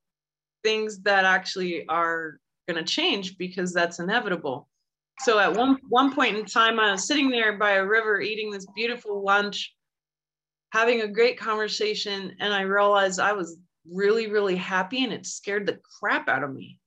[0.63, 4.69] things that actually are going to change because that's inevitable.
[5.21, 8.51] So at one one point in time, I was sitting there by a river eating
[8.51, 9.75] this beautiful lunch
[10.75, 15.67] having a great conversation and I realized I was really, really happy and it scared
[15.67, 16.81] the crap out of me.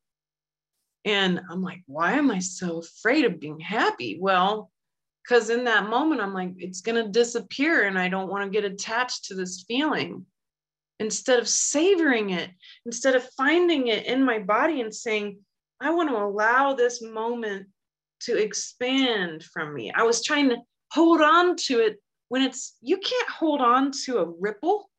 [1.06, 4.18] And I'm like, why am I so afraid of being happy?
[4.20, 4.72] Well,
[5.28, 8.62] because in that moment, I'm like, it's going to disappear and I don't want to
[8.62, 10.26] get attached to this feeling.
[11.00, 12.50] Instead of savoring it,
[12.86, 15.40] instead of finding it in my body and saying,
[15.82, 17.68] I want to allow this moment
[18.22, 19.92] to expand from me.
[19.94, 20.58] I was trying to
[20.92, 21.98] hold on to it
[22.30, 24.90] when it's you can't hold on to a ripple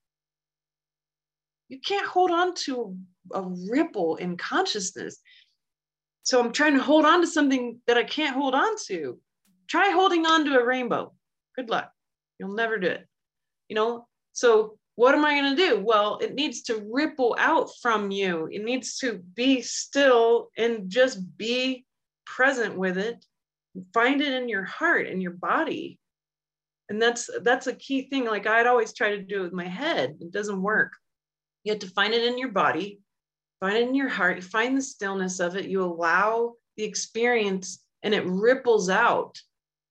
[1.68, 2.96] you can't hold on to
[3.32, 5.18] a, ripple in consciousness
[6.22, 9.18] so i'm trying to hold on to something that i can't hold on to
[9.68, 11.12] try holding on to a rainbow.
[11.56, 11.90] Good luck.
[12.38, 13.06] You'll never do it.
[13.68, 15.80] You know so what am i going to do?
[15.84, 18.48] Well it needs to ripple out from you.
[18.50, 21.84] It needs to be still and just be
[22.24, 23.24] present with it.
[23.92, 25.98] Find it in your heart and your body.
[26.88, 28.24] And that's that's a key thing.
[28.24, 30.16] Like i'd always try to do it with my head.
[30.20, 30.92] It doesn't work.
[31.64, 33.00] You have to find it in your body
[33.60, 35.66] find it in your heart you find the stillness of it.
[35.66, 39.40] You allow the experience and it ripples out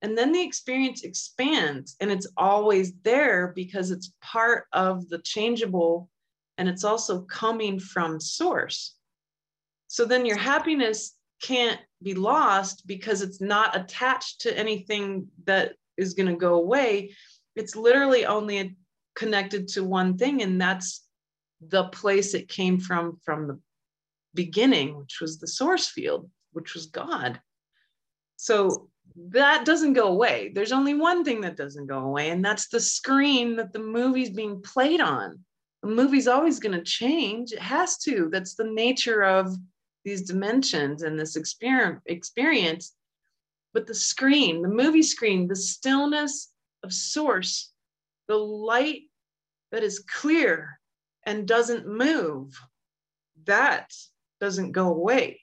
[0.02, 6.10] and then the experience expands and it's always there because it's part of the changeable
[6.58, 8.98] and it's also coming from source
[9.88, 16.14] so then your happiness can't be lost because it's not attached to anything that is
[16.14, 17.16] going to go away.
[17.56, 18.78] It's literally only
[19.16, 21.06] connected to one thing, and that's
[21.62, 23.60] the place it came from from the
[24.34, 27.40] beginning, which was the source field, which was God.
[28.36, 28.90] So
[29.32, 30.52] that doesn't go away.
[30.54, 34.30] There's only one thing that doesn't go away, and that's the screen that the movie's
[34.30, 35.40] being played on.
[35.84, 37.52] The movie's always going to change.
[37.52, 38.30] It has to.
[38.32, 39.56] That's the nature of
[40.04, 42.94] these dimensions and this experience
[43.78, 47.72] but the screen, the movie screen, the stillness of source,
[48.28, 49.04] the light
[49.72, 50.80] that is clear
[51.28, 52.60] and doesn't move,
[53.46, 53.94] that
[54.42, 55.42] doesn't go away.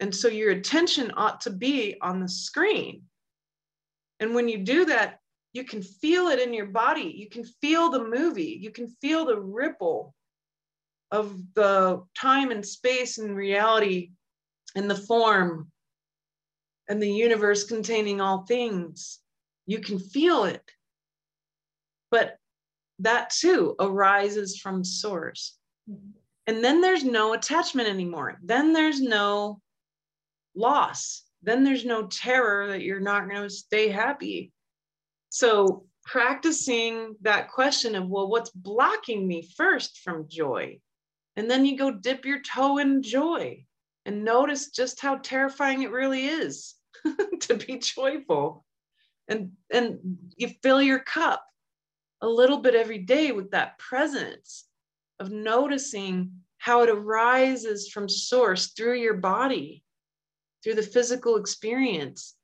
[0.00, 3.02] And so your attention ought to be on the screen.
[4.20, 5.20] And when you do that,
[5.52, 7.14] you can feel it in your body.
[7.16, 8.58] You can feel the movie.
[8.60, 10.14] You can feel the ripple
[11.10, 14.10] of the time and space and reality
[14.76, 15.70] and the form
[16.88, 19.18] and the universe containing all things.
[19.66, 20.62] You can feel it.
[22.10, 22.36] But
[23.00, 25.56] that too arises from source.
[25.90, 26.10] Mm-hmm.
[26.46, 28.38] And then there's no attachment anymore.
[28.42, 29.60] Then there's no
[30.58, 31.24] loss.
[31.42, 34.52] Then there's no terror that you're not going to stay happy.
[35.30, 40.80] So, practicing that question of, well, what's blocking me first from joy?
[41.36, 43.64] And then you go dip your toe in joy
[44.06, 46.74] and notice just how terrifying it really is.
[47.40, 48.64] to be joyful
[49.28, 49.98] and and
[50.36, 51.44] you fill your cup
[52.20, 54.66] a little bit every day with that presence
[55.20, 59.82] of noticing how it arises from source through your body
[60.62, 62.34] through the physical experience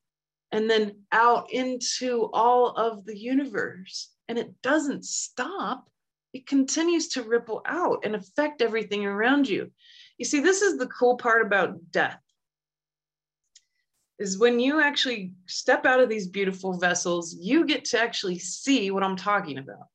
[0.52, 5.88] and then out into all of the universe and it doesn't stop
[6.32, 9.70] it continues to ripple out and affect everything around you
[10.18, 12.20] you see this is the cool part about death
[14.18, 18.90] is when you actually step out of these beautiful vessels, you get to actually see
[18.90, 19.88] what I'm talking about.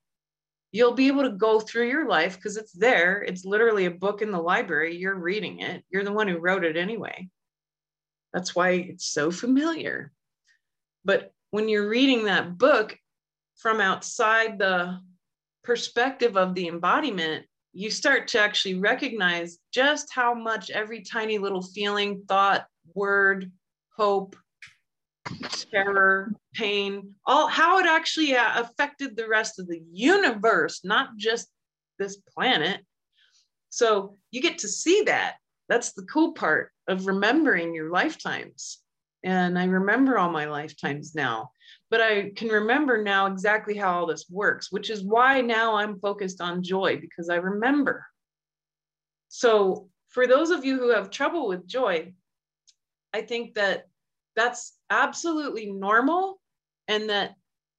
[0.72, 3.24] You'll be able to go through your life because it's there.
[3.24, 4.96] It's literally a book in the library.
[4.96, 5.84] You're reading it.
[5.90, 7.30] You're the one who wrote it anyway.
[8.34, 10.12] That's why it's so familiar.
[11.06, 12.98] But when you're reading that book,
[13.58, 15.00] from outside the
[15.64, 21.62] perspective of the embodiment, you start to actually recognize just how much every tiny little
[21.62, 22.66] feeling, thought,
[22.96, 23.52] word,
[23.96, 24.36] hope,
[25.72, 31.50] terror, pain, all how it actually uh, affected the rest of the universe, not just
[32.00, 32.82] this planet.
[33.70, 35.36] So you get to see that.
[35.70, 38.80] That's the cool part of remembering your lifetimes.
[39.24, 41.52] And I remember all my lifetimes now,
[41.90, 46.00] but I can remember now exactly how all this works, which is why now I'm
[46.00, 48.06] focused on joy because I remember.
[49.28, 52.14] So, for those of you who have trouble with joy,
[53.14, 53.88] I think that
[54.36, 56.42] that's absolutely normal
[56.88, 57.36] and that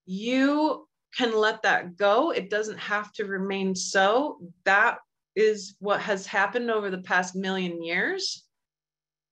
[0.07, 0.87] you
[1.17, 2.31] can let that go.
[2.31, 4.39] It doesn't have to remain so.
[4.65, 4.99] That
[5.37, 8.45] is what has happened over the past million years.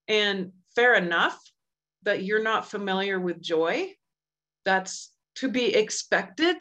[0.06, 1.38] And fair enough
[2.04, 3.92] that you're not familiar with joy.
[4.64, 6.56] That's to be expected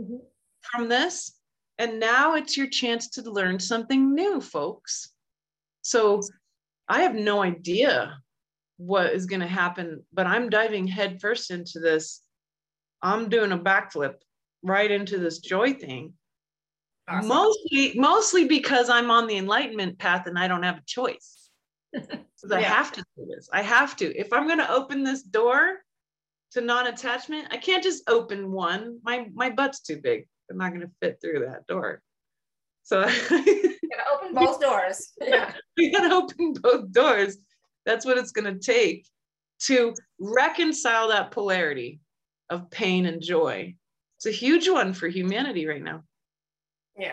[0.00, 0.16] mm-hmm.
[0.72, 1.34] from this.
[1.78, 5.12] And now it's your chance to learn something new, folks.
[5.82, 6.22] So
[6.88, 8.18] I have no idea
[8.78, 12.22] what is going to happen, but I'm diving headfirst into this.
[13.02, 14.14] I'm doing a backflip
[14.62, 16.14] right into this joy thing.
[17.08, 17.28] Awesome.
[17.28, 21.50] Mostly, mostly because I'm on the enlightenment path and I don't have a choice.
[22.52, 23.48] I have to do this.
[23.52, 24.14] I have to.
[24.14, 25.78] If I'm going to open this door
[26.52, 28.98] to non-attachment, I can't just open one.
[29.02, 30.26] My my butt's too big.
[30.50, 32.02] I'm not going to fit through that door.
[32.82, 35.12] So open both doors.
[35.20, 35.52] Yeah.
[35.76, 37.36] we gotta open both doors.
[37.84, 39.06] That's what it's going to take
[39.60, 42.00] to reconcile that polarity
[42.50, 43.74] of pain and joy.
[44.16, 46.02] It's a huge one for humanity right now.
[46.98, 47.12] Yeah.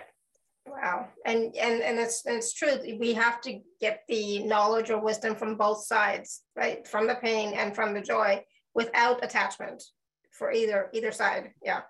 [0.68, 1.08] Wow.
[1.26, 2.78] And and and it's it's true.
[3.00, 6.88] We have to get the knowledge or wisdom from both sides, right?
[6.88, 9.84] From the pain and from the joy without attachment
[10.32, 11.52] for either either side.
[11.64, 11.82] Yeah.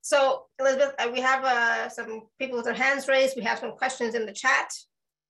[0.00, 3.36] So Elizabeth, uh, we have uh, some people with their hands raised.
[3.36, 4.68] We have some questions in the chat.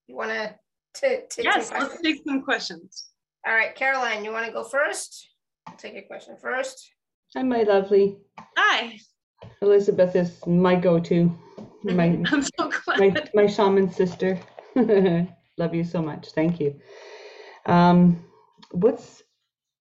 [0.06, 0.54] You want to
[0.94, 3.10] to take yes, let's take some questions.
[3.46, 5.28] All right, Caroline, you want to go first?
[5.66, 6.90] I'll take your question first.
[7.34, 8.18] Hi, my lovely.
[8.56, 8.98] Hi.
[9.62, 11.36] Elizabeth is my go-to.
[11.82, 12.98] My, I'm so glad.
[12.98, 14.38] My, my shaman sister.
[14.76, 16.30] Love you so much.
[16.32, 16.80] Thank you.
[17.66, 18.24] Um,
[18.72, 19.22] what's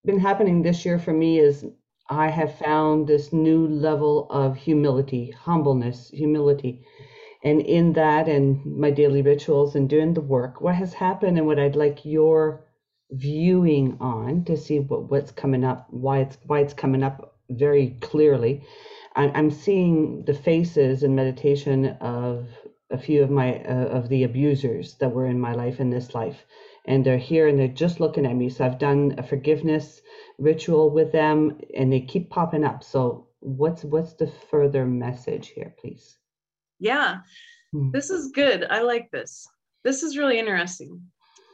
[0.04, 1.64] been happening this year for me is
[2.08, 6.84] I have found this new level of humility, humbleness, humility.
[7.44, 11.46] And in that and my daily rituals and doing the work, what has happened and
[11.46, 12.66] what I'd like your
[13.12, 17.96] viewing on to see what, what's coming up, why it's why it's coming up very
[18.00, 18.62] clearly.
[19.16, 22.48] I'm seeing the faces in meditation of
[22.90, 26.14] a few of my uh, of the abusers that were in my life in this
[26.14, 26.44] life
[26.86, 30.00] and they're here and they're just looking at me so i've done a forgiveness
[30.38, 35.72] ritual with them and they keep popping up so what's what's the further message here
[35.78, 36.18] please
[36.80, 37.18] yeah,
[37.72, 37.90] hmm.
[37.92, 38.66] this is good.
[38.68, 39.46] I like this.
[39.84, 41.00] This is really interesting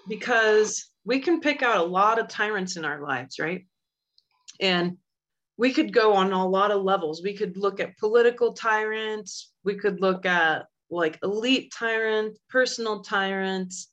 [0.09, 3.67] because we can pick out a lot of tyrants in our lives, right?
[4.61, 4.97] And
[5.59, 7.23] we could go on a lot of levels.
[7.23, 13.91] We could look at political tyrants, we could look at like elite tyrant, personal tyrants,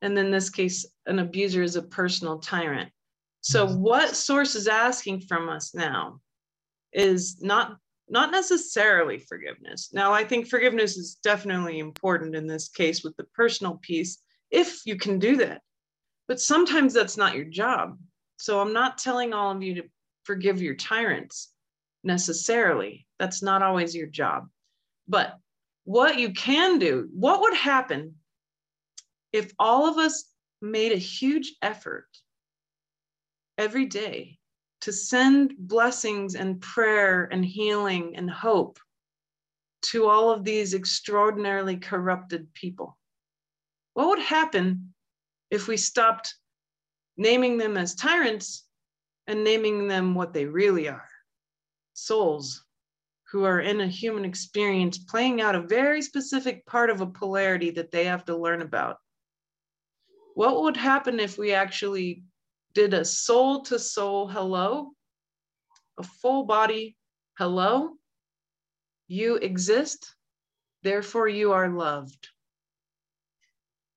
[0.00, 2.90] and in this case, an abuser is a personal tyrant.
[3.40, 3.80] So, hmm.
[3.80, 6.20] what source is asking from us now
[6.92, 7.76] is not
[8.08, 9.90] not necessarily forgiveness.
[9.92, 14.18] Now, I think forgiveness is definitely important in this case with the personal piece,
[14.50, 15.62] if you can do that.
[16.28, 17.98] But sometimes that's not your job.
[18.36, 19.84] So I'm not telling all of you to
[20.24, 21.52] forgive your tyrants
[22.04, 23.06] necessarily.
[23.18, 24.48] That's not always your job.
[25.08, 25.36] But
[25.84, 28.16] what you can do, what would happen
[29.32, 30.24] if all of us
[30.60, 32.06] made a huge effort
[33.58, 34.38] every day
[34.82, 38.78] to send blessings and prayer and healing and hope
[39.82, 42.96] to all of these extraordinarily corrupted people.
[43.94, 44.94] What would happen
[45.50, 46.34] if we stopped
[47.16, 48.64] naming them as tyrants
[49.26, 51.08] and naming them what they really are
[51.94, 52.64] souls
[53.30, 57.70] who are in a human experience playing out a very specific part of a polarity
[57.70, 58.98] that they have to learn about?
[60.34, 62.24] What would happen if we actually
[62.74, 64.92] did a soul to soul hello,
[65.98, 66.96] a full body
[67.38, 67.90] hello.
[69.08, 70.14] You exist,
[70.82, 72.28] therefore you are loved.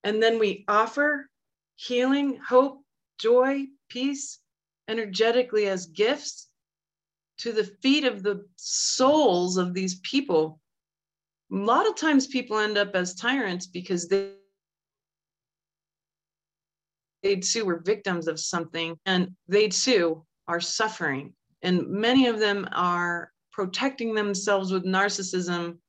[0.03, 1.30] And then we offer
[1.76, 2.84] healing, hope,
[3.17, 4.39] joy, peace,
[4.88, 6.49] energetically as gifts
[7.39, 10.59] to the feet of the souls of these people.
[11.51, 14.31] A lot of times people end up as tyrants because they
[17.23, 21.33] they too were victims of something and they too are suffering.
[21.63, 25.79] And many of them are protecting themselves with narcissism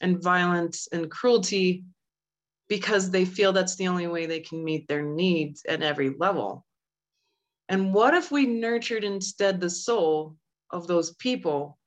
[0.00, 1.84] and violence and cruelty
[2.68, 6.64] because they feel that's the only way they can meet their needs at every level.
[7.68, 10.36] And what if we nurtured instead the soul
[10.70, 11.78] of those people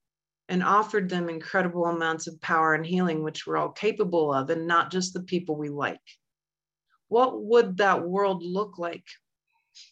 [0.47, 4.67] and offered them incredible amounts of power and healing, which we're all capable of, and
[4.67, 5.99] not just the people we like?
[7.07, 9.05] What would that world look like?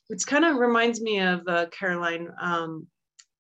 [0.10, 2.30] It kind of reminds me of uh, Caroline.
[2.40, 2.88] Um,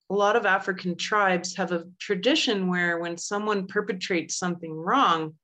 [0.09, 5.35] a lot of African tribes have a tradition where when someone perpetrates something wrong,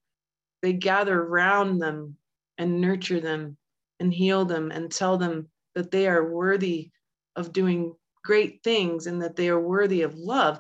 [0.61, 2.17] they gather around them
[2.57, 3.57] and nurture them
[3.99, 6.91] and heal them and tell them that they are worthy
[7.35, 10.59] of doing great things and that they are worthy of love.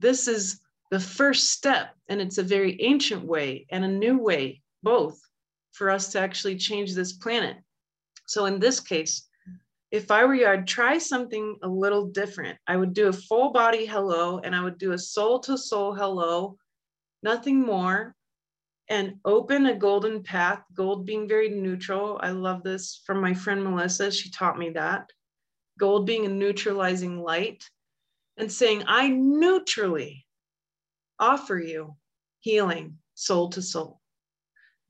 [0.00, 0.60] This is
[0.90, 5.20] the first step, and it's a very ancient way and a new way, both,
[5.72, 7.56] for us to actually change this planet.
[8.26, 9.28] So, in this case,
[9.90, 12.58] if I were you, I'd try something a little different.
[12.66, 15.94] I would do a full body hello and I would do a soul to soul
[15.94, 16.56] hello,
[17.22, 18.14] nothing more,
[18.90, 22.18] and open a golden path, gold being very neutral.
[22.22, 24.10] I love this from my friend Melissa.
[24.10, 25.08] She taught me that.
[25.78, 27.64] Gold being a neutralizing light
[28.36, 30.26] and saying, I neutrally
[31.20, 31.94] offer you
[32.40, 34.00] healing soul to soul.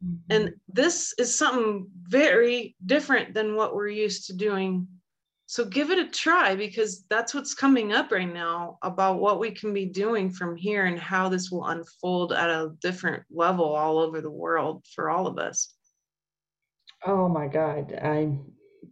[0.05, 0.17] Mm-hmm.
[0.31, 4.89] And this is something very different than what we're used to doing
[5.51, 9.51] so give it a try because that's what's coming up right now about what we
[9.51, 13.99] can be doing from here and how this will unfold at a different level all
[13.99, 15.75] over the world for all of us.
[17.05, 17.99] Oh my God.
[18.01, 18.45] I'm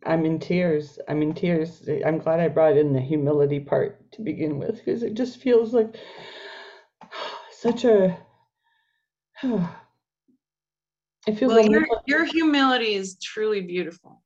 [0.05, 0.99] I'm in tears.
[1.09, 1.89] I'm in tears.
[2.05, 5.73] I'm glad I brought in the humility part to begin with because it just feels
[5.73, 5.95] like
[7.53, 8.19] such a
[9.45, 14.25] it feels well, like your, your humility is truly beautiful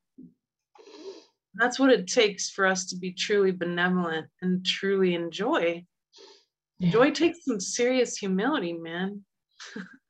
[1.55, 5.85] that's what it takes for us to be truly benevolent and truly enjoy.
[6.79, 6.91] Yeah.
[6.91, 9.25] Joy takes some serious humility, man.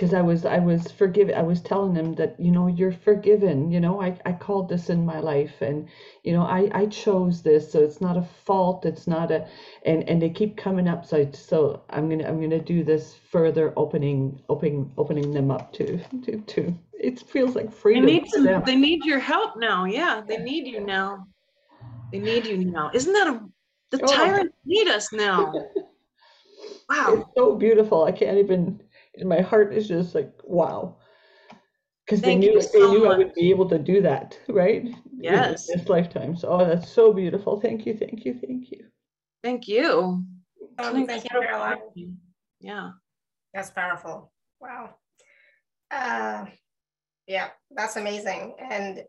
[0.00, 1.34] because I was I was forgiven.
[1.34, 3.70] I was telling him that you know you're forgiven.
[3.70, 5.86] You know I I called this in my life, and
[6.24, 8.86] you know I I chose this, so it's not a fault.
[8.86, 9.46] It's not a
[9.84, 11.04] and and they keep coming up.
[11.04, 15.70] So I, so I'm gonna I'm gonna do this further opening opening opening them up
[15.74, 16.74] to to to.
[16.94, 18.06] It feels like freedom.
[18.06, 19.84] They need some, They need your help now.
[19.84, 21.26] Yeah, they need you now.
[22.10, 22.90] They need you now.
[22.94, 23.40] Isn't that a
[23.90, 24.06] the oh.
[24.06, 25.52] tyrants need us now?
[26.90, 27.18] Wow.
[27.18, 28.02] It's so beautiful.
[28.02, 28.80] I can't even
[29.24, 30.96] my heart is just like wow
[32.10, 33.14] because they knew so they knew much.
[33.14, 34.88] I would be able to do that, right?
[35.16, 36.36] Yes, in this lifetime.
[36.36, 37.60] So, oh, that's so beautiful.
[37.60, 38.86] Thank you, thank you, thank you.
[39.44, 40.24] Thank you.
[40.78, 41.78] Um, thank you, Caroline.
[42.60, 42.90] Yeah,
[43.54, 44.32] that's powerful.
[44.60, 44.94] Wow.
[45.90, 46.46] Uh,
[47.28, 49.04] yeah, that's amazing, and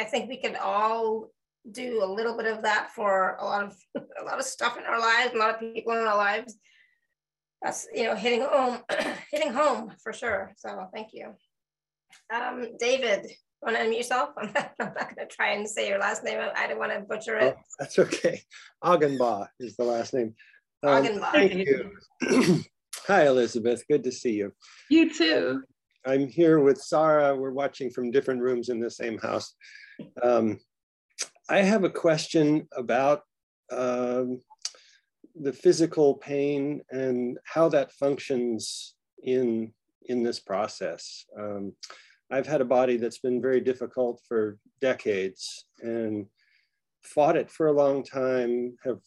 [0.00, 1.30] I think we could all
[1.70, 3.76] do a little bit of that for a lot of
[4.20, 6.56] a lot of stuff in our lives, a lot of people in our lives
[7.62, 8.80] that's you know hitting home
[9.30, 10.52] hitting home for sure.
[10.56, 11.34] So thank you.
[12.32, 13.26] Um, david
[13.62, 14.30] want to unmute yourself?
[14.38, 16.38] I'm not, not going to try and say your last name.
[16.54, 17.56] I don't want to butcher it.
[17.56, 18.42] Oh, that's okay.
[18.84, 20.34] Agenbaugh is the last name.
[20.82, 21.90] Um, thank you.
[23.06, 23.84] Hi elizabeth.
[23.88, 24.52] Good to see you.
[24.90, 25.62] You too.
[26.04, 27.34] I'm here with sarah.
[27.34, 29.54] We're watching from different rooms in the same house.
[30.22, 30.58] Um,
[31.48, 33.22] i have a question about
[33.70, 34.40] um,
[35.40, 39.72] the physical pain and how that functions in
[40.08, 41.24] in this process.
[41.38, 41.72] Um,
[42.30, 46.26] I've had a body that's been very difficult for decades and
[47.02, 49.00] fought it for a long time, have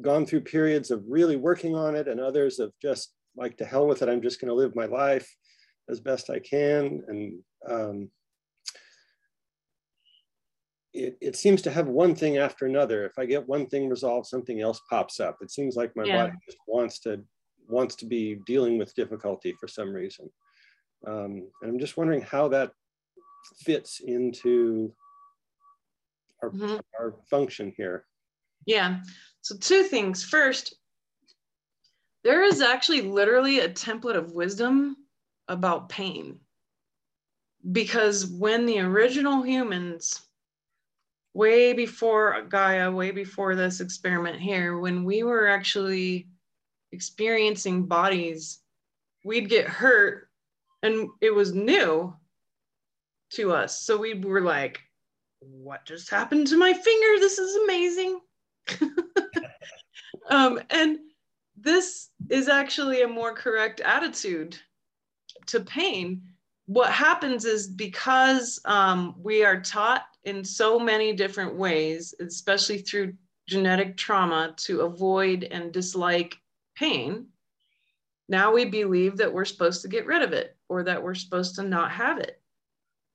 [0.00, 3.86] gone through periods of really working on it and others of just like to hell
[3.86, 4.08] with it.
[4.08, 5.28] I'm just going to live my life
[5.88, 7.02] as best I can.
[7.08, 7.38] And
[7.68, 8.10] um,
[10.92, 13.04] it, it seems to have one thing after another.
[13.04, 15.38] If I get one thing resolved, something else pops up.
[15.40, 16.26] It seems like my yeah.
[16.26, 17.22] body just wants to
[17.68, 20.28] wants to be dealing with difficulty for some reason.
[21.06, 22.72] Um, and I'm just wondering how that
[23.60, 24.92] fits into
[26.42, 26.78] our, mm-hmm.
[26.98, 28.06] our function here.
[28.66, 29.00] Yeah.
[29.42, 30.24] So two things.
[30.24, 30.74] First,
[32.24, 34.96] there is actually literally a template of wisdom
[35.48, 36.40] about pain.
[37.72, 40.22] Because when the original humans
[41.34, 46.28] way before Gaia, way before this experiment here, when we were actually
[46.92, 48.60] experiencing bodies,
[49.24, 50.28] we'd get hurt
[50.82, 52.14] and it was new
[53.30, 53.82] to us.
[53.82, 54.80] So we were like,
[55.40, 57.18] what just happened to my finger?
[57.18, 58.20] This is amazing.
[60.30, 60.98] um, and
[61.56, 64.56] this is actually a more correct attitude
[65.46, 66.22] to pain.
[66.66, 73.14] What happens is because um, we are taught in so many different ways, especially through
[73.48, 76.36] genetic trauma to avoid and dislike
[76.76, 77.26] pain,
[78.28, 81.56] now we believe that we're supposed to get rid of it or that we're supposed
[81.56, 82.40] to not have it.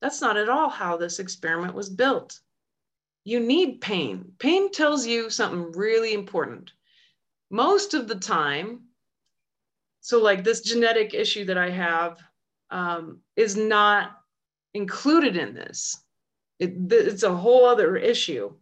[0.02, 2.40] That's not at all how this experiment was built.
[3.24, 4.34] You need pain.
[4.40, 6.72] Pain tells you something really important.
[7.50, 8.82] Most of the time,
[10.02, 12.20] so like this genetic issue that I have
[12.70, 14.18] um, is not
[14.74, 16.05] included in this.
[16.60, 18.54] It, it's a whole other issue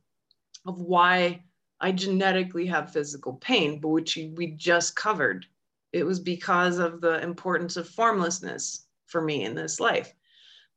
[0.65, 1.43] of why
[1.79, 5.45] I genetically have physical pain, but which we just covered.
[5.91, 10.13] It was because of the importance of formlessness for me in this life.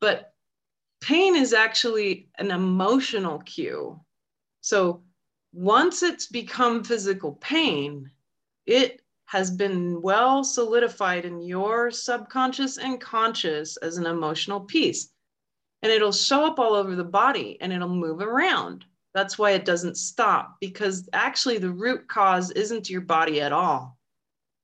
[0.01, 0.35] But
[1.01, 4.01] pain is actually an emotional cue.
[4.61, 5.03] So
[5.53, 8.11] once it's become physical pain,
[8.67, 15.11] it has been well solidified in your subconscious and conscious as an emotional piece.
[15.83, 18.85] And it'll show up all over the body and it'll move around.
[19.15, 23.97] That's why it doesn't stop because actually the root cause isn't your body at all.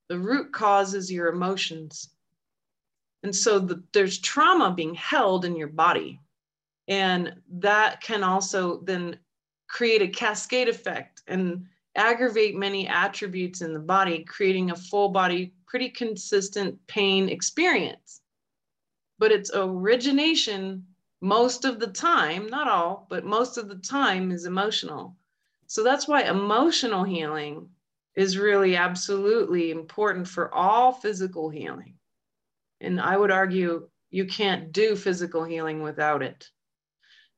[0.08, 2.10] The root cause is your emotions.
[3.22, 6.20] And so the, there's trauma being held in your body.
[6.88, 9.18] And that can also then
[9.68, 11.64] create a cascade effect and
[11.96, 18.20] aggravate many attributes in the body, creating a full body, pretty consistent pain experience.
[19.18, 20.84] But its origination
[21.22, 25.16] most of the time, not all, but most of the time is emotional.
[25.68, 27.68] So that's why emotional healing
[28.16, 31.94] is really absolutely important for all physical healing.
[32.80, 36.48] And I would argue you can't do physical healing without it.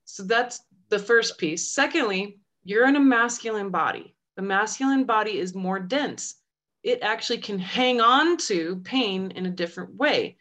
[0.06, 1.70] So that's the first piece.
[1.70, 4.16] Secondly, you're in a masculine body.
[4.36, 6.36] The masculine body is more dense.
[6.82, 10.38] It actually can hang on to pain in a different way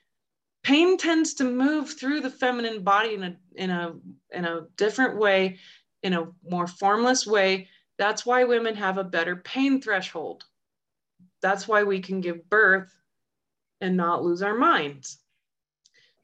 [0.63, 3.95] pain tends to move through the feminine body in a in a
[4.31, 5.59] in a different way
[6.01, 7.67] in a more formless way.
[7.97, 10.43] That's why women have a better pain threshold.
[11.41, 12.93] That's why we can give birth
[13.81, 15.19] and not lose our minds.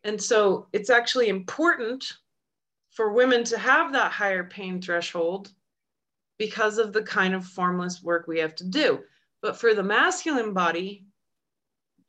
[0.03, 2.05] And so it's actually important
[2.91, 5.51] for women to have that higher pain threshold
[6.37, 8.99] because of the kind of formless work we have to do.
[9.41, 11.05] But for the masculine body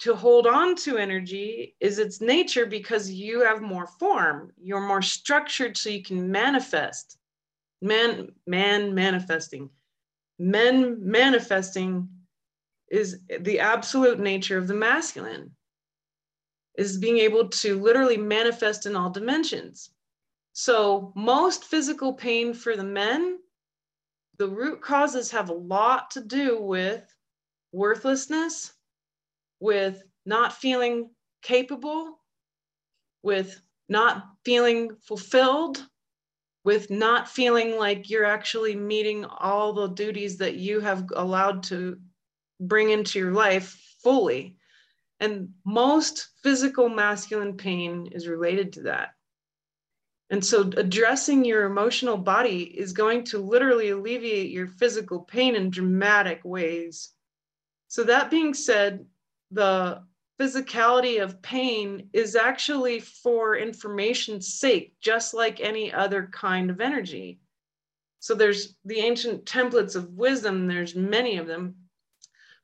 [0.01, 4.53] to hold on to energy is its nature because you have more form.
[4.61, 7.19] You're more structured so you can manifest.
[7.83, 9.71] Man man manifesting.
[10.39, 12.09] Men manifesting
[12.91, 15.53] is the absolute nature of the masculine
[16.77, 19.91] is being able to literally manifest in all dimensions.
[20.55, 23.39] So most physical pain for the men
[24.39, 27.15] the root causes have a lot to do with
[27.73, 28.73] worthlessness
[29.61, 31.11] with not feeling
[31.43, 32.19] capable,
[33.23, 35.87] with not feeling fulfilled,
[36.65, 41.99] with not feeling like you're actually meeting all the duties that you have allowed to
[42.61, 44.57] bring into your life fully.
[45.19, 49.11] And most physical masculine pain is related to that.
[50.31, 55.71] And so addressing your emotional body is going to literally alleviate your physical pain in
[55.71, 57.11] dramatic ways.
[57.89, 59.05] So, that being said,
[59.51, 60.03] the
[60.41, 67.41] physicality of pain is actually for information's sake, just like any other kind of energy.
[68.21, 71.75] So there's the ancient templates of wisdom, there's many of them.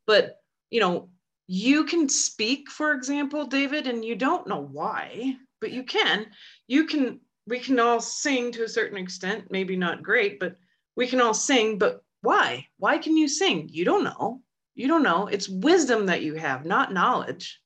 [0.07, 1.11] But, you know,
[1.47, 6.27] you can speak, for example, David, and you don't know why, but you can.
[6.67, 10.57] You can, we can all sing to a certain extent, maybe not great, but
[10.97, 12.67] we can all sing, but why?
[12.79, 13.69] Why can you sing?
[13.71, 14.41] You don't know.
[14.77, 15.27] You don't know.
[15.27, 17.61] It's wisdom that you have, not knowledge.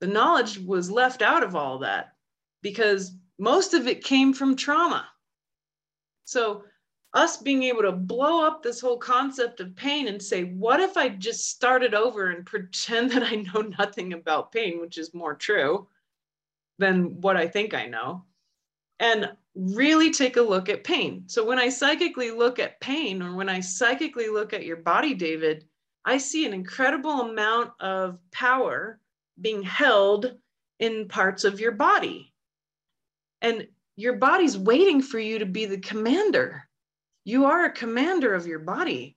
[0.00, 2.14] The knowledge was left out of all that
[2.62, 5.08] because most of it came from trauma.
[6.24, 6.64] So,
[7.12, 10.96] us being able to blow up this whole concept of pain and say, what if
[10.96, 15.34] I just started over and pretend that I know nothing about pain, which is more
[15.34, 15.88] true
[16.78, 18.24] than what I think I know,
[19.00, 21.24] and really take a look at pain.
[21.26, 25.14] So, when I psychically look at pain or when I psychically look at your body,
[25.14, 25.66] David,
[26.04, 28.98] I see an incredible amount of power
[29.40, 30.36] being held
[30.78, 32.32] in parts of your body.
[33.40, 36.68] And your body's waiting for you to be the commander.
[37.24, 39.16] You are a commander of your body.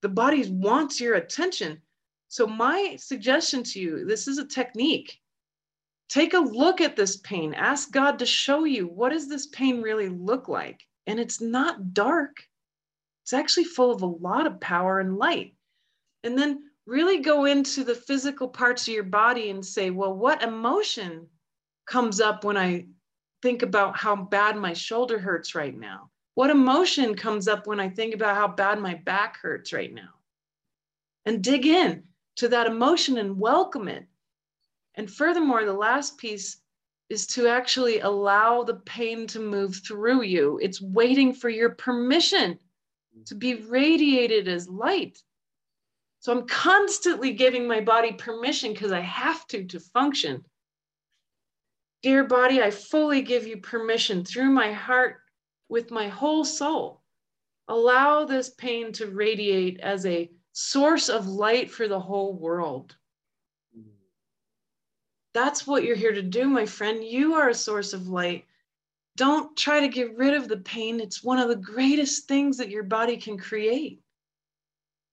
[0.00, 1.82] The body wants your attention.
[2.28, 5.20] So, my suggestion to you this is a technique.
[6.08, 7.54] Take a look at this pain.
[7.54, 10.80] Ask God to show you what does this pain really look like?
[11.06, 12.42] And it's not dark.
[13.22, 15.53] It's actually full of a lot of power and light.
[16.24, 20.42] And then really go into the physical parts of your body and say, well, what
[20.42, 21.28] emotion
[21.86, 22.86] comes up when I
[23.42, 26.10] think about how bad my shoulder hurts right now?
[26.34, 30.14] What emotion comes up when I think about how bad my back hurts right now?
[31.26, 32.02] And dig in
[32.36, 34.06] to that emotion and welcome it.
[34.96, 36.58] And furthermore, the last piece
[37.08, 40.58] is to actually allow the pain to move through you.
[40.62, 42.58] It's waiting for your permission
[43.26, 45.22] to be radiated as light.
[46.24, 50.42] So I'm constantly giving my body permission because I have to to function.
[52.02, 55.16] Dear body, I fully give you permission through my heart
[55.68, 57.02] with my whole soul.
[57.68, 62.96] Allow this pain to radiate as a source of light for the whole world.
[65.34, 67.04] That's what you're here to do, my friend.
[67.04, 68.46] You are a source of light.
[69.18, 71.00] Don't try to get rid of the pain.
[71.00, 74.00] It's one of the greatest things that your body can create.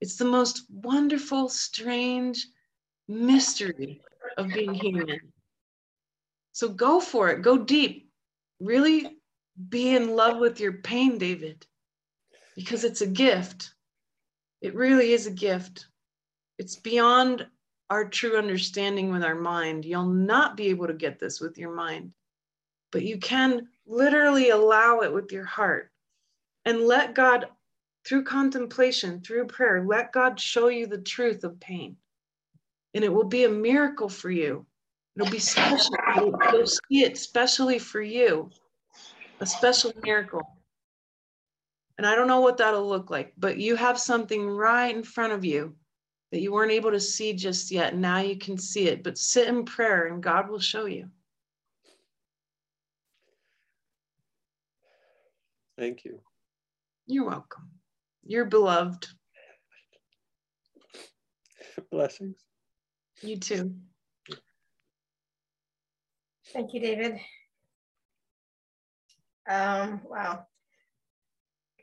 [0.01, 2.47] It's the most wonderful, strange
[3.07, 4.01] mystery
[4.37, 5.19] of being human.
[6.53, 8.09] So go for it, go deep.
[8.59, 9.17] Really
[9.69, 11.65] be in love with your pain, David,
[12.55, 13.73] because it's a gift.
[14.61, 15.87] It really is a gift.
[16.57, 17.47] It's beyond
[17.89, 19.85] our true understanding with our mind.
[19.85, 22.13] You'll not be able to get this with your mind,
[22.91, 25.91] but you can literally allow it with your heart
[26.65, 27.47] and let God,
[28.05, 31.97] through contemplation, through prayer, let God show you the truth of pain.
[32.93, 34.65] And it will be a miracle for you.
[35.15, 35.95] It'll be special.
[36.15, 38.49] You'll see it specially for you,
[39.39, 40.41] a special miracle.
[41.97, 45.33] And I don't know what that'll look like, but you have something right in front
[45.33, 45.75] of you
[46.31, 47.95] that you weren't able to see just yet.
[47.95, 51.09] Now you can see it, but sit in prayer and God will show you.
[55.77, 56.19] Thank you.
[57.05, 57.69] You're welcome.
[58.23, 59.07] You're beloved.
[61.91, 62.37] Blessings.
[63.21, 63.75] You too.
[66.53, 67.19] Thank you, David.
[69.49, 70.45] Um, wow.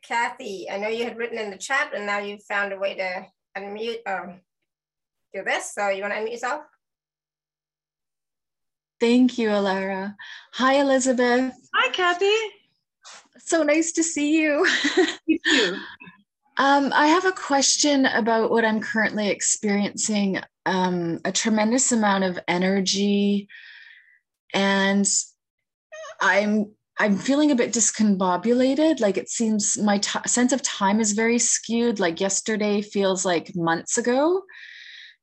[0.03, 2.95] Kathy, I know you had written in the chat and now you've found a way
[2.97, 3.27] to
[3.57, 4.41] unmute, um,
[5.35, 5.75] do this.
[5.75, 6.63] So you want to unmute yourself?
[9.01, 10.17] Thank you, Alara.
[10.55, 11.55] Hi, Elizabeth.
[11.75, 12.35] Hi, Kathy.
[13.39, 14.67] So nice to see you.
[15.27, 15.77] You too.
[16.59, 22.39] um, I have a question about what I'm currently experiencing um, a tremendous amount of
[22.49, 23.49] energy,
[24.53, 25.09] and
[26.21, 28.99] I'm I'm feeling a bit discombobulated.
[29.01, 32.01] Like it seems my t- sense of time is very skewed.
[32.01, 34.43] Like yesterday feels like months ago.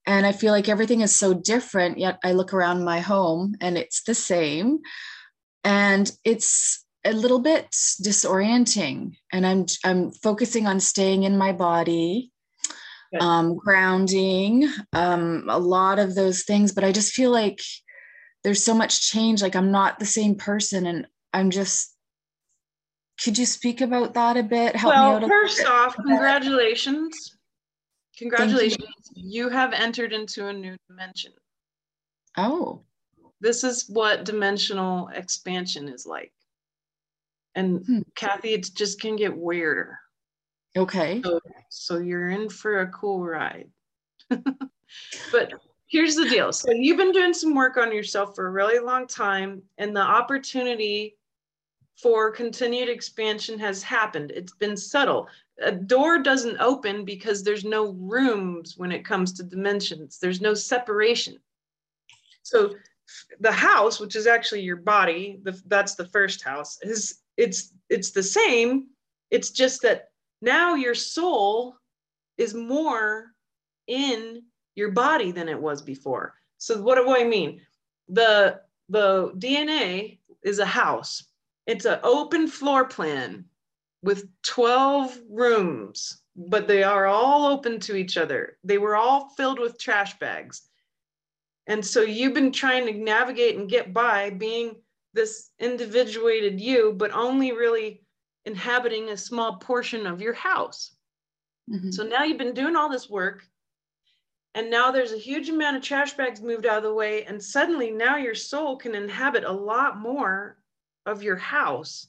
[0.08, 1.98] And I feel like everything is so different.
[1.98, 4.80] Yet I look around my home and it's the same.
[5.66, 9.16] And it's a little bit disorienting.
[9.32, 12.32] And I'm I'm focusing on staying in my body,
[13.20, 16.74] um, grounding, um, a lot of those things.
[16.74, 17.62] But I just feel like
[18.44, 19.42] there's so much change.
[19.42, 20.86] Like I'm not the same person.
[20.86, 21.96] And I'm just,
[23.24, 24.76] could you speak about that a bit?
[24.76, 25.68] Help well, first bit.
[25.68, 27.38] off, congratulations.
[28.18, 28.86] Congratulations.
[29.14, 29.46] You.
[29.46, 31.34] you have entered into a new dimension.
[32.38, 32.84] Oh.
[33.42, 36.32] This is what dimensional expansion is like.
[37.56, 38.00] And hmm.
[38.16, 39.98] Kathy, it just can get weirder.
[40.78, 41.22] Okay.
[41.24, 41.40] So,
[41.70, 43.70] so you're in for a cool ride.
[44.30, 45.54] but
[45.88, 46.52] here's the deal.
[46.52, 50.02] So you've been doing some work on yourself for a really long time, and the
[50.02, 51.18] opportunity
[52.02, 54.32] for continued expansion has happened.
[54.32, 55.30] It's been subtle.
[55.62, 60.54] A door doesn't open because there's no rooms when it comes to dimensions, there's no
[60.54, 61.38] separation.
[62.44, 62.76] So
[63.40, 68.12] the house, which is actually your body, the, that's the first house, is it's it's
[68.12, 68.88] the same.
[69.32, 70.10] It's just that
[70.42, 71.76] now your soul
[72.38, 73.28] is more
[73.88, 74.44] in
[74.76, 76.34] your body than it was before.
[76.58, 77.62] So what do I mean?
[78.10, 81.24] The the DNA is a house
[81.66, 83.46] it's an open floor plan
[84.04, 88.58] with 12 rooms, but they are all open to each other.
[88.64, 90.62] They were all filled with trash bags.
[91.68, 94.76] And so you've been trying to navigate and get by being
[95.16, 98.04] this individuated you, but only really
[98.46, 100.92] inhabiting a small portion of your house.
[101.72, 101.92] Mm-hmm.
[101.92, 103.44] So now you've been doing all this work,
[104.54, 107.42] and now there's a huge amount of trash bags moved out of the way, and
[107.42, 110.58] suddenly now your soul can inhabit a lot more
[111.08, 112.08] of your house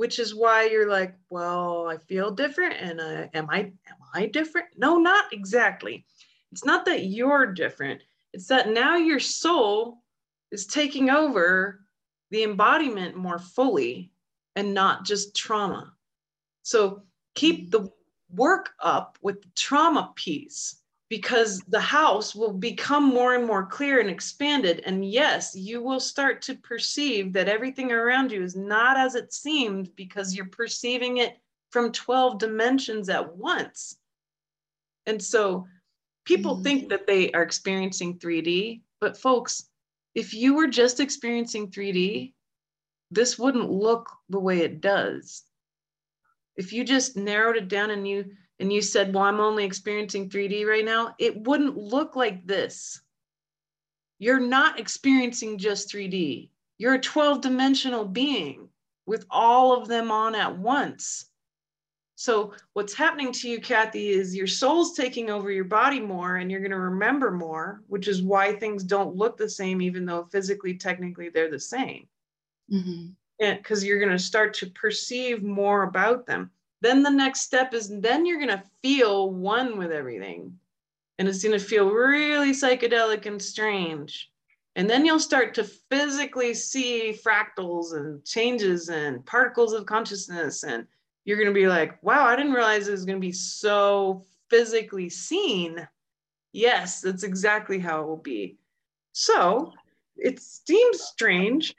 [0.00, 4.26] which is why you're like well i feel different and uh, am i am i
[4.26, 6.04] different no not exactly
[6.52, 8.00] it's not that you're different
[8.32, 10.02] it's that now your soul
[10.52, 11.79] is taking over
[12.30, 14.12] the embodiment more fully
[14.56, 15.92] and not just trauma
[16.62, 17.02] so
[17.34, 17.90] keep the
[18.32, 23.98] work up with the trauma piece because the house will become more and more clear
[24.00, 24.80] and expanded.
[24.86, 29.32] And yes, you will start to perceive that everything around you is not as it
[29.32, 31.36] seemed because you're perceiving it
[31.70, 33.96] from 12 dimensions at once.
[35.06, 35.66] And so
[36.24, 36.62] people mm-hmm.
[36.62, 39.68] think that they are experiencing 3D, but folks,
[40.14, 42.32] if you were just experiencing 3D,
[43.10, 45.44] this wouldn't look the way it does.
[46.56, 50.28] If you just narrowed it down and you and you said, well, I'm only experiencing
[50.28, 53.00] 3D right now, it wouldn't look like this.
[54.18, 56.50] You're not experiencing just 3D.
[56.76, 58.68] You're a 12 dimensional being
[59.06, 61.29] with all of them on at once.
[62.20, 66.50] So, what's happening to you, Kathy, is your soul's taking over your body more and
[66.50, 70.24] you're going to remember more, which is why things don't look the same, even though
[70.24, 72.06] physically, technically, they're the same.
[72.70, 73.06] Mm-hmm.
[73.38, 76.50] Because you're going to start to perceive more about them
[76.80, 80.58] then the next step is then you're going to feel one with everything
[81.18, 84.30] and it's going to feel really psychedelic and strange
[84.76, 90.86] and then you'll start to physically see fractals and changes and particles of consciousness and
[91.24, 94.24] you're going to be like wow i didn't realize it was going to be so
[94.48, 95.86] physically seen
[96.52, 98.56] yes that's exactly how it will be
[99.12, 99.72] so
[100.16, 101.74] it seems strange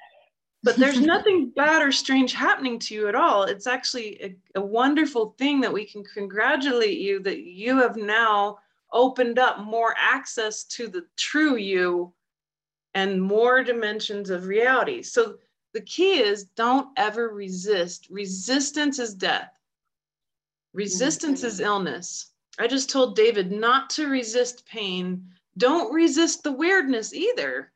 [0.63, 3.43] but there's nothing bad or strange happening to you at all.
[3.43, 8.59] It's actually a, a, wonderful thing that we can congratulate you that you have now
[8.93, 12.13] opened up more access to the true you
[12.93, 15.01] and more dimensions of reality.
[15.01, 15.37] So
[15.73, 18.07] the key is don't ever resist.
[18.09, 19.51] Resistance is death.
[20.73, 22.31] Resistance is illness.
[22.59, 25.25] I just told David not to resist pain.
[25.57, 27.71] Don't resist the weirdness either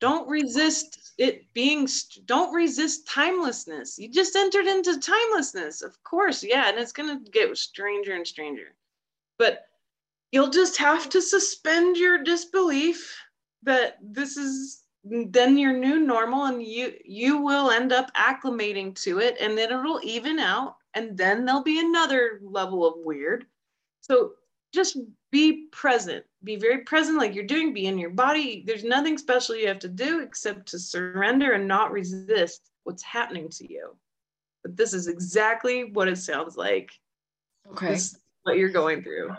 [0.00, 1.86] don't resist it being
[2.24, 7.30] don't resist timelessness you just entered into timelessness of course yeah and it's going to
[7.30, 8.74] get stranger and stranger
[9.38, 9.66] but
[10.32, 13.16] you'll just have to suspend your disbelief
[13.62, 19.18] that this is then your new normal and you you will end up acclimating to
[19.18, 23.46] it and then it'll even out and then there'll be another level of weird.
[24.00, 24.32] So
[24.74, 24.98] just
[25.30, 26.24] be present.
[26.44, 28.62] Be very present like you're doing be in your body.
[28.66, 33.48] There's nothing special you have to do except to surrender and not resist what's happening
[33.50, 33.96] to you.
[34.62, 36.90] But this is exactly what it sounds like.
[37.72, 37.96] Okay.
[38.42, 39.34] What you're going through.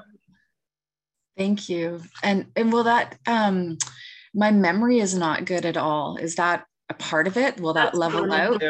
[1.38, 2.02] Thank you.
[2.24, 3.78] And and will that um
[4.34, 6.18] my memory is not good at all.
[6.18, 7.60] Is that a part of it?
[7.60, 8.62] Will that That's level out?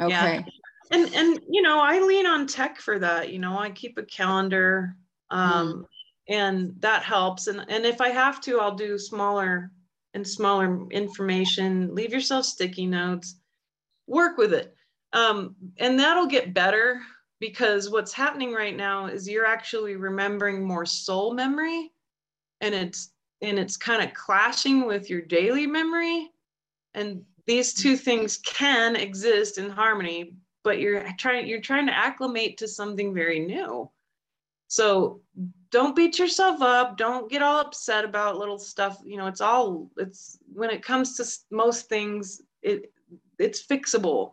[0.00, 0.42] okay yeah.
[0.90, 3.32] and and you know i lean on tech for that.
[3.32, 4.96] You know i keep a calendar
[5.30, 5.84] um mm
[6.28, 7.48] and that helps.
[7.48, 9.72] And and if i have to i'll do smaller
[10.14, 13.40] and smaller information leave yourself sticky notes
[14.06, 14.74] work with it.
[15.12, 17.00] Um, and that'll get better
[17.40, 21.90] because what's happening right now is you're actually remembering more soul memory
[22.60, 23.12] and it's
[23.42, 26.30] and it's kind of clashing with your daily memory
[26.94, 32.58] and these two things can exist in harmony but you're trying you're trying to acclimate
[32.58, 33.90] to something very new
[34.70, 35.20] so
[35.70, 36.96] don't beat yourself up.
[36.96, 38.98] Don't get all upset about little stuff.
[39.04, 42.92] You know, it's all it's when it comes to most things, it
[43.38, 44.32] it's fixable.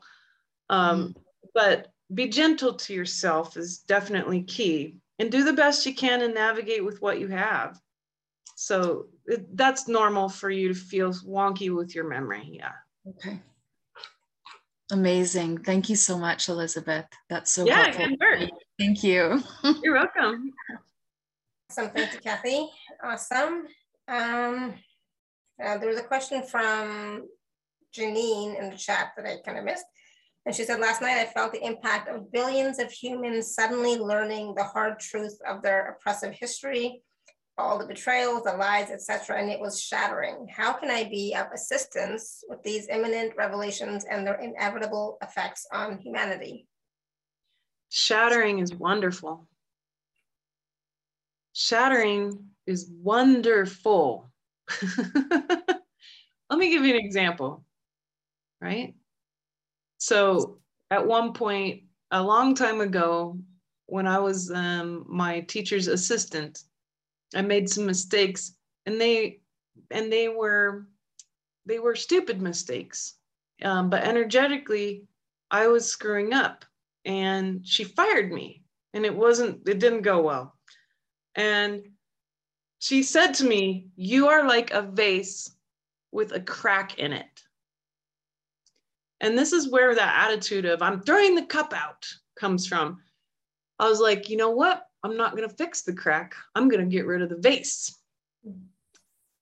[0.69, 1.21] Um, mm.
[1.53, 6.35] But be gentle to yourself is definitely key, and do the best you can and
[6.35, 7.79] navigate with what you have.
[8.59, 12.49] So it, that's normal for you to feel wonky with your memory.
[12.53, 12.71] Yeah.
[13.07, 13.39] Okay.
[14.91, 15.59] Amazing.
[15.59, 17.05] Thank you so much, Elizabeth.
[17.29, 18.17] That's so yeah, helpful.
[18.79, 19.43] Thank you.
[19.83, 20.53] You're welcome.
[21.69, 21.91] Awesome.
[21.91, 22.67] Thank you, Kathy.
[23.03, 23.67] Awesome.
[24.07, 24.73] Um,
[25.63, 27.27] uh, there was a question from
[27.95, 29.85] Janine in the chat that I kind of missed.
[30.47, 34.55] And she said, last night I felt the impact of billions of humans suddenly learning
[34.55, 37.03] the hard truth of their oppressive history,
[37.57, 40.47] all the betrayals, the lies, etc., and it was shattering.
[40.49, 45.97] How can I be of assistance with these imminent revelations and their inevitable effects on
[45.99, 46.67] humanity?
[47.89, 49.47] Shattering is wonderful.
[51.53, 54.29] Shattering is wonderful.
[56.49, 57.65] Let me give you an example,
[58.61, 58.93] right?
[59.97, 60.59] So,
[60.91, 63.39] at one point, a long time ago,
[63.87, 66.63] when I was um, my teacher's assistant,
[67.35, 68.53] I made some mistakes,
[68.85, 69.41] and they
[69.91, 70.87] and they were
[71.65, 73.15] they were stupid mistakes,
[73.63, 75.07] um, but energetically,
[75.51, 76.65] I was screwing up
[77.05, 78.63] and she fired me
[78.93, 80.55] and it wasn't it didn't go well.
[81.35, 81.83] And
[82.79, 85.51] she said to me you are like a vase
[86.11, 87.43] with a crack in it.
[89.21, 92.05] And this is where that attitude of i'm throwing the cup out
[92.37, 93.01] comes from.
[93.79, 96.35] I was like you know what I'm not going to fix the crack.
[96.55, 97.95] I'm going to get rid of the vase.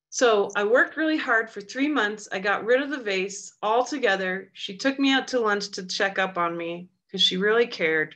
[0.10, 2.28] So I worked really hard for three months.
[2.32, 4.50] I got rid of the vase altogether.
[4.54, 8.16] She took me out to lunch to check up on me because she really cared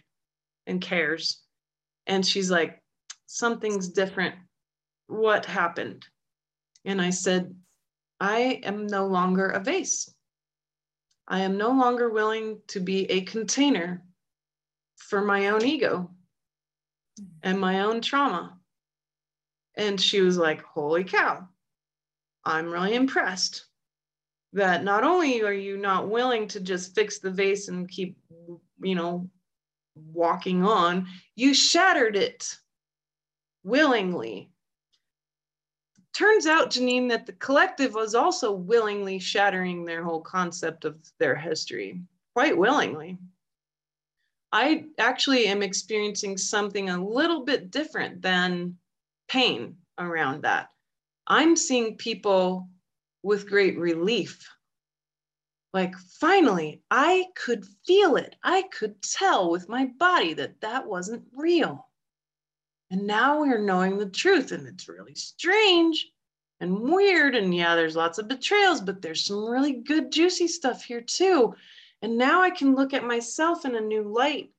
[0.66, 1.42] and cares.
[2.08, 2.82] And she's like,
[3.26, 4.36] something's different.
[5.08, 6.06] What happened?
[6.86, 7.56] And I said,
[8.20, 10.14] I am no longer a vase.
[11.28, 14.04] I am no longer willing to be a container
[14.96, 16.12] for my own ego
[17.44, 18.58] and my own trauma.
[19.76, 21.48] And she was like, Holy cow,
[22.44, 23.66] I'm really impressed
[24.54, 28.18] that not only are you not willing to just fix the vase and keep,
[28.82, 29.30] you know,
[29.96, 32.58] walking on, you shattered it
[33.64, 34.50] willingly.
[36.14, 41.36] Turns out, Janine, that the collective was also willingly shattering their whole concept of their
[41.36, 42.02] history,
[42.34, 43.18] quite willingly.
[44.52, 48.78] I actually am experiencing something a little bit different than
[49.28, 50.70] pain around that.
[51.28, 52.70] I'm seeing people
[53.22, 54.50] with great relief.
[55.72, 58.36] Like, finally, I could feel it.
[58.44, 61.88] I could tell with my body that that wasn't real.
[62.90, 66.12] And now we're knowing the truth, and it's really strange
[66.60, 67.36] and weird.
[67.36, 71.54] And yeah, there's lots of betrayals, but there's some really good, juicy stuff here too.
[72.02, 74.52] And now I can look at myself in a new light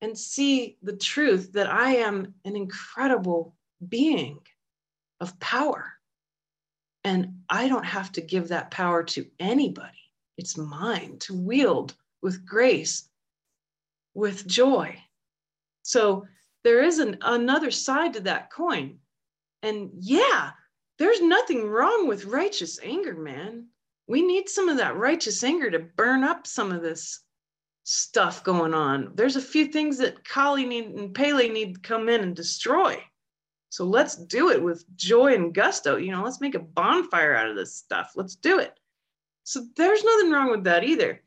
[0.00, 3.54] and see the truth that I am an incredible
[3.86, 4.40] being
[5.20, 5.92] of power.
[7.04, 9.98] And I don't have to give that power to anybody.
[10.36, 13.08] It's mine to wield with grace,
[14.14, 14.98] with joy.
[15.82, 16.26] So
[16.64, 18.98] there is an, another side to that coin.
[19.62, 20.50] And yeah,
[20.98, 23.66] there's nothing wrong with righteous anger, man
[24.08, 27.20] we need some of that righteous anger to burn up some of this
[27.84, 29.12] stuff going on.
[29.14, 33.02] There's a few things that Kali need and Pele need to come in and destroy.
[33.68, 35.96] So let's do it with joy and gusto.
[35.96, 38.12] You know, let's make a bonfire out of this stuff.
[38.16, 38.72] Let's do it.
[39.44, 41.22] So there's nothing wrong with that either.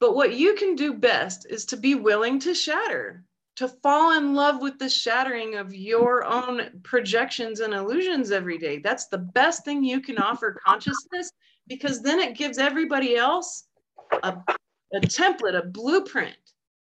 [0.00, 3.24] But what you can do best is to be willing to shatter,
[3.56, 8.78] to fall in love with the shattering of your own projections and illusions every day.
[8.78, 11.30] That's the best thing you can offer consciousness
[11.66, 13.64] because then it gives everybody else
[14.22, 14.36] a,
[14.94, 16.36] a template, a blueprint,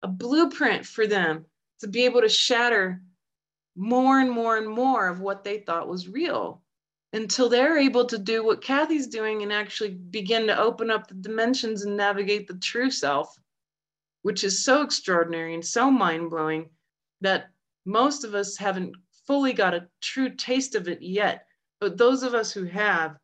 [0.03, 1.45] a blueprint for them
[1.81, 3.01] to be able to shatter
[3.77, 6.63] more and more and more of what they thought was real
[7.13, 11.15] until they're able to do what Kathy's doing and actually begin to open up the
[11.15, 13.37] dimensions and navigate the true self,
[14.23, 16.69] which is so extraordinary and so mind blowing
[17.21, 17.51] that
[17.87, 18.95] most of us haven't
[19.27, 21.47] fully got a true taste of it yet.
[21.81, 23.17] But those of us who have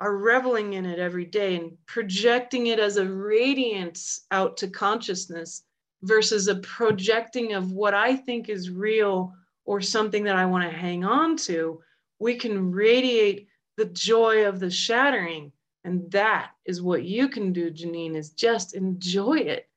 [0.00, 5.62] are reveling in it every day and projecting it as a radiance out to consciousness
[6.02, 9.34] versus a projecting of what I think is real
[9.66, 11.80] or something that I want to hang on to,
[12.18, 15.52] we can radiate the joy of the shattering.
[15.84, 19.68] And that is what you can do, Janine, is just enjoy it.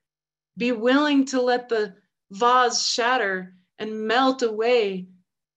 [0.57, 1.95] Be willing to let the
[2.31, 5.07] vase shatter and melt away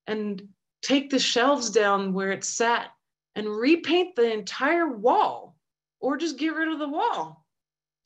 [0.07, 0.49] and
[0.83, 2.91] take the shelves down where it sat
[3.37, 5.57] and repaint the entire wall
[6.01, 7.45] or just get rid of the wall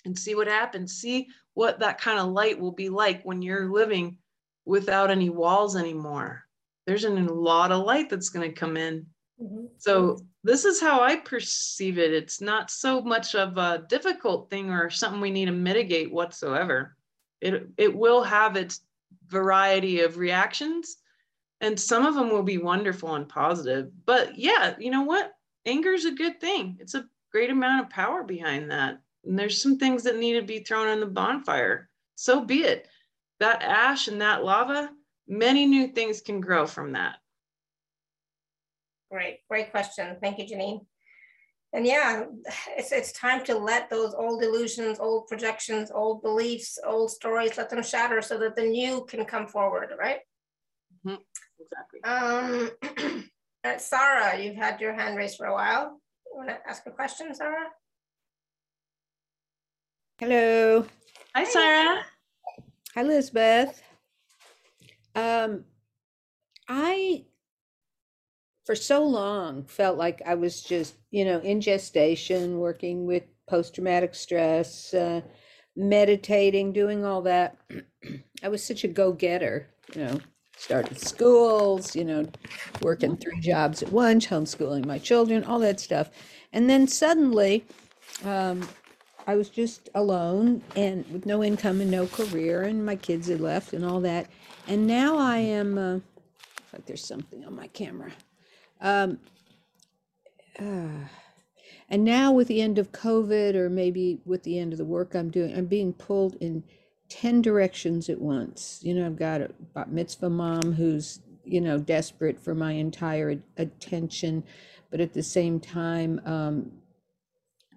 [0.04, 0.94] and see what happens.
[0.94, 4.18] See what that kind of light will be like when you're living
[4.66, 6.44] without any walls anymore.
[6.86, 9.06] There's a lot of light that's going to come in.
[9.40, 9.66] Mm-hmm.
[9.78, 12.12] So, this is how I perceive it.
[12.14, 16.96] It's not so much of a difficult thing or something we need to mitigate whatsoever.
[17.42, 18.80] It, it will have its
[19.26, 20.96] variety of reactions,
[21.61, 25.32] and some of them will be wonderful and positive but yeah you know what?
[25.66, 26.78] Anger is a good thing.
[26.80, 29.00] It's a great amount of power behind that.
[29.24, 31.88] And there's some things that need to be thrown on the bonfire.
[32.14, 32.88] So be it.
[33.40, 34.90] That ash and that lava
[35.28, 37.16] many new things can grow from that.
[39.11, 40.16] Great great question.
[40.20, 40.86] Thank you janine.
[41.72, 42.24] And yeah
[42.76, 47.70] it's, it's time to let those old illusions old projections old beliefs old stories let
[47.70, 50.20] them shatter so that the new can come forward right?
[51.06, 51.16] Mm-hmm.
[51.61, 52.02] Exactly.
[52.04, 53.24] Um,
[53.64, 56.00] uh, Sarah, you've had your hand raised for a while.
[56.26, 57.68] You want to ask a question, Sarah?
[60.18, 60.86] Hello.
[61.34, 62.04] Hi, Sarah.
[62.94, 63.82] Hi, Elizabeth.
[65.14, 65.64] Um,
[66.68, 67.24] I,
[68.64, 73.74] for so long, felt like I was just, you know, in gestation, working with post
[73.74, 75.22] traumatic stress, uh,
[75.76, 77.56] meditating, doing all that.
[78.42, 80.20] I was such a go getter, you know,
[80.61, 82.26] started schools, you know,
[82.82, 86.11] working three jobs at once, homeschooling my children, all that stuff.
[86.52, 87.64] And then suddenly,
[88.24, 88.68] um,
[89.26, 93.40] I was just alone and with no income and no career, and my kids had
[93.40, 94.28] left and all that.
[94.68, 95.94] And now I am uh,
[96.72, 98.12] like there's something on my camera.
[98.80, 99.18] Um,
[100.58, 101.06] uh,
[101.88, 105.14] and now with the end of COVID, or maybe with the end of the work
[105.14, 106.62] I'm doing, I'm being pulled in
[107.11, 108.80] 10 directions at once.
[108.82, 113.42] You know, I've got a bat mitzvah mom who's, you know, desperate for my entire
[113.56, 114.44] attention,
[114.90, 116.72] but at the same time, um,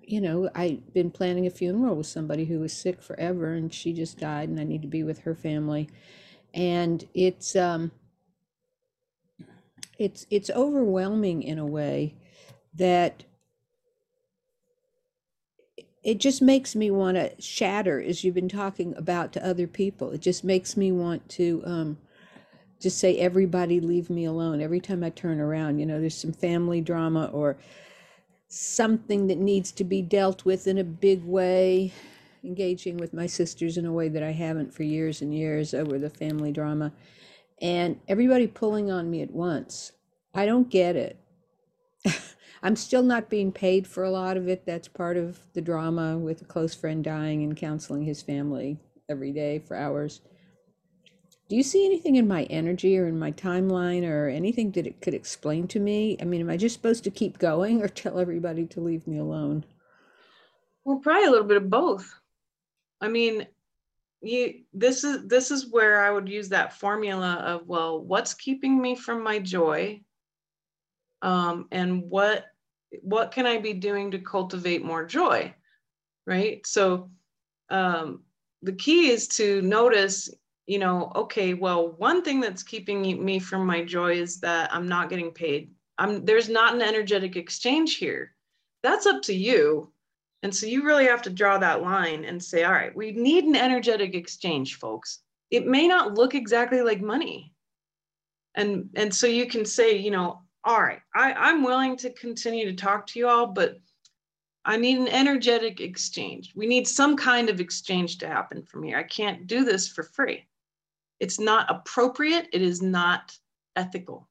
[0.02, 3.94] you know, I've been planning a funeral with somebody who was sick forever and she
[3.94, 5.90] just died and I need to be with her family.
[6.54, 7.92] And it's um
[9.98, 12.16] it's it's overwhelming in a way
[12.76, 13.24] that
[16.04, 20.12] it just makes me want to shatter as you've been talking about to other people.
[20.12, 21.98] It just makes me want to um,
[22.80, 24.62] just say everybody leave me alone.
[24.62, 27.58] Every time i turn around you know there's some family drama or
[28.50, 31.94] something that needs to be dealt with in a big way.
[32.44, 35.98] Engaging with my sisters in a way that i haven't for years and years over
[35.98, 36.92] the family drama.
[37.62, 39.94] And everybody pulling on me at once.
[40.36, 41.18] I don't get it
[42.64, 44.66] I'm still not being paid for a lot of it.
[44.66, 49.34] That's part of the drama with a close friend dying and counseling his family every
[49.34, 50.22] day for hours.
[51.50, 55.02] Do you see anything in my energy or in my timeline or anything that it
[55.02, 56.16] could explain to me?
[56.22, 59.18] I mean, am I just supposed to keep going or tell everybody to leave me
[59.18, 59.66] alone?
[60.86, 62.10] Well, probably a little bit of both.
[63.02, 63.46] I mean,
[64.22, 68.82] you this is this is where I would use that formula of well, what's keeping
[68.82, 70.02] me from my joy?
[71.22, 72.46] Um, and what
[73.02, 75.54] what can I be doing to cultivate more joy?
[76.26, 76.66] Right.
[76.66, 77.10] So
[77.70, 78.24] um,
[78.62, 80.30] the key is to notice,
[80.68, 84.88] you know, okay, well, one thing that's keeping me from my joy is that I'm
[84.88, 85.72] not getting paid.
[85.98, 88.34] I'm there's not an energetic exchange here.
[88.82, 89.92] That's up to you.
[90.44, 93.46] And so you really have to draw that line and say, all right, we need
[93.46, 95.20] an energetic exchange, folks.
[95.52, 97.54] It may not look exactly like money.
[98.56, 102.66] And and so you can say, you know, all right, I, I'm willing to continue
[102.66, 103.80] to talk to you all, but
[104.66, 106.54] I need an energetic exchange.
[106.56, 108.98] We need some kind of exchange to happen from here.
[108.98, 110.46] I can't do this for free.
[111.20, 112.48] It's not appropriate.
[112.54, 113.38] It is not
[113.76, 114.30] ethical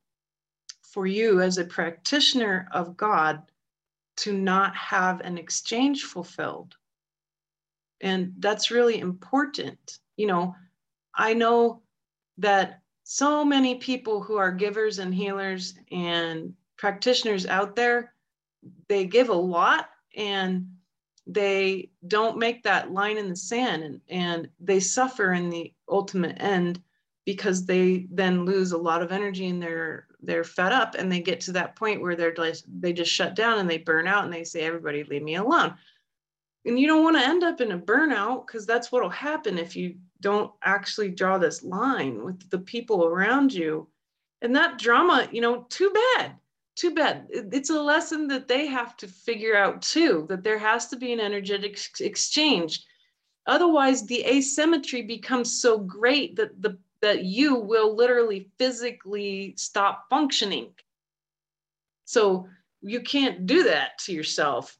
[0.83, 3.43] for you as a practitioner of God
[4.19, 6.77] to not have an exchange fulfilled.
[8.01, 9.99] And that's really important.
[10.17, 10.55] You know,
[11.15, 11.83] I know
[12.39, 12.82] that
[13.15, 18.15] so many people who are givers and healers and practitioners out there
[18.89, 20.67] they give a lot and
[21.27, 26.41] they don't make that line in the sand and, and they suffer in the ultimate
[26.41, 26.81] end
[27.27, 31.21] because they then lose a lot of energy and they're they're fed up and they
[31.21, 34.25] get to that point where they're just they just shut down and they burn out
[34.25, 35.75] and they say everybody leave me alone.
[36.65, 39.59] And you don't want to end up in a burnout because that's what will happen
[39.59, 43.89] if you don't actually draw this line with the people around you.
[44.41, 46.37] And that drama you know too bad
[46.75, 47.27] too bad.
[47.31, 51.13] It's a lesson that they have to figure out too that there has to be
[51.13, 52.85] an energetic exchange.
[53.47, 60.73] Otherwise the asymmetry becomes so great that the that you will literally physically stop functioning.
[62.05, 62.49] So
[62.81, 64.79] you can't do that to yourself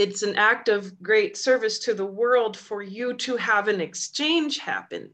[0.00, 4.56] it's an act of great service to the world for you to have an exchange
[4.56, 5.10] happen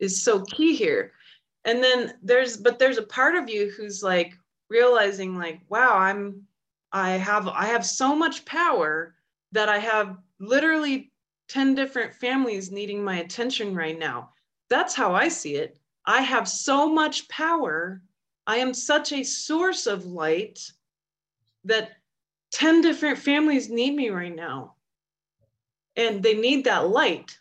[0.00, 1.12] is so key here.
[1.64, 4.34] And then there's but there's a part of you who's like
[4.68, 6.42] realizing like wow i'm
[6.92, 9.14] i have i have so much power
[9.52, 11.12] that i have literally
[11.48, 14.30] 10 different families needing my attention right now.
[14.68, 15.78] That's how i see it.
[16.04, 18.02] I have so much power.
[18.46, 20.60] I am such a source of light
[21.64, 21.92] that
[22.52, 24.74] 10 different families need me right now.
[25.96, 27.38] And they need that light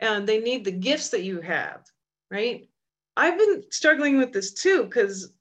[0.00, 1.86] and they need the gifts that you have,
[2.30, 2.68] right?
[3.16, 5.32] I've been struggling with this too because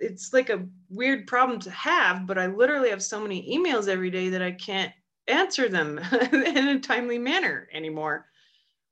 [0.00, 4.10] it's like a weird problem to have, but I literally have so many emails every
[4.10, 4.92] day that I can't
[5.26, 5.98] answer them
[6.32, 8.26] in a timely manner anymore.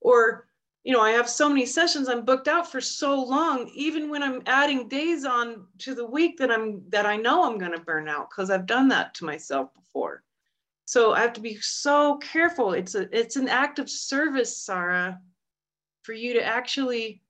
[0.01, 0.49] Or
[0.85, 4.23] you know, I have so many sessions, I'm booked out for so long, even when
[4.23, 8.07] I'm adding days on to the week that I'm that I know I'm gonna burn
[8.07, 10.23] out because I've done that to myself before.
[10.85, 12.75] So I have to be so careful.
[12.75, 15.21] It's a it's an act of service, Sarah,
[16.03, 17.23] for you to actually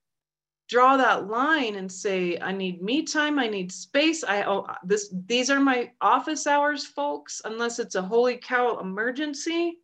[0.68, 4.24] draw that line and say, I need me time, I need space.
[4.24, 9.78] I oh this these are my office hours, folks, unless it's a holy cow emergency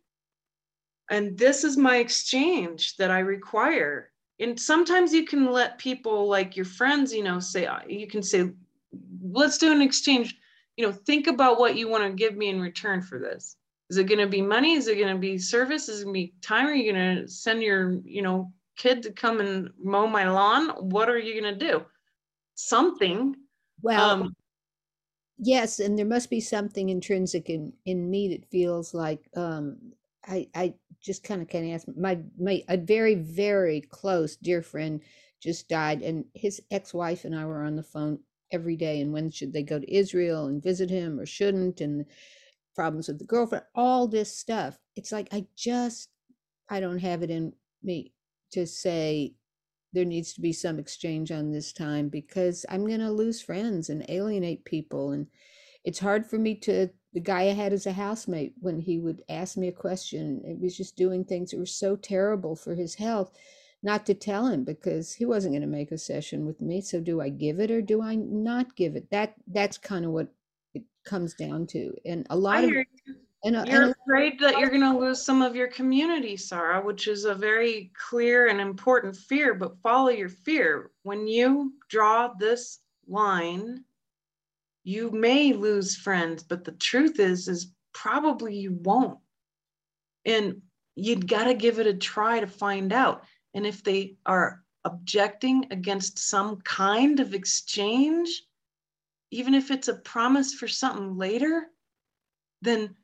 [1.11, 4.11] and this is my exchange that i require.
[4.39, 8.23] And sometimes you can let people like your friends you know say uh, you can
[8.23, 8.49] say
[9.21, 10.35] let's do an exchange.
[10.77, 13.55] You know think about what you want to give me in return for this.
[13.91, 14.73] Is it going to be money?
[14.73, 15.89] Is it going to be service?
[15.89, 16.65] Is it going to be time?
[16.65, 18.51] Are you going to send your you know
[18.81, 21.85] kid to come and mow my lawn, what are you going to do?
[22.55, 23.35] Something.
[23.81, 24.35] Well, um,
[25.37, 29.77] yes, and there must be something intrinsic in in me that feels like um,
[30.27, 35.01] I I just kind of can't ask my my a very very close dear friend
[35.41, 38.19] just died, and his ex wife and I were on the phone
[38.51, 39.01] every day.
[39.01, 41.81] And when should they go to Israel and visit him or shouldn't?
[41.81, 42.05] And
[42.75, 44.77] problems with the girlfriend, all this stuff.
[44.95, 46.09] It's like I just
[46.69, 47.53] I don't have it in
[47.83, 48.13] me
[48.51, 49.33] to say
[49.93, 53.89] there needs to be some exchange on this time because I'm going to lose friends
[53.89, 55.11] and alienate people.
[55.11, 55.27] And
[55.83, 59.23] it's hard for me to, the guy I had as a housemate, when he would
[59.29, 62.95] ask me a question, it was just doing things that were so terrible for his
[62.95, 63.31] health,
[63.83, 66.81] not to tell him because he wasn't going to make a session with me.
[66.81, 69.09] So do I give it or do I not give it?
[69.09, 70.27] That that's kind of what
[70.73, 71.93] it comes down to.
[72.05, 72.85] And a lot I of
[73.43, 76.79] and, uh, you're and, afraid that you're going to lose some of your community, Sarah,
[76.79, 80.91] which is a very clear and important fear, but follow your fear.
[81.01, 83.83] When you draw this line,
[84.83, 89.19] you may lose friends, but the truth is, is probably you won't.
[90.25, 90.61] And
[90.95, 93.23] you'd got to give it a try to find out.
[93.53, 98.43] And if they are objecting against some kind of exchange,
[99.29, 101.67] even if it's a promise for something later,
[102.61, 102.95] then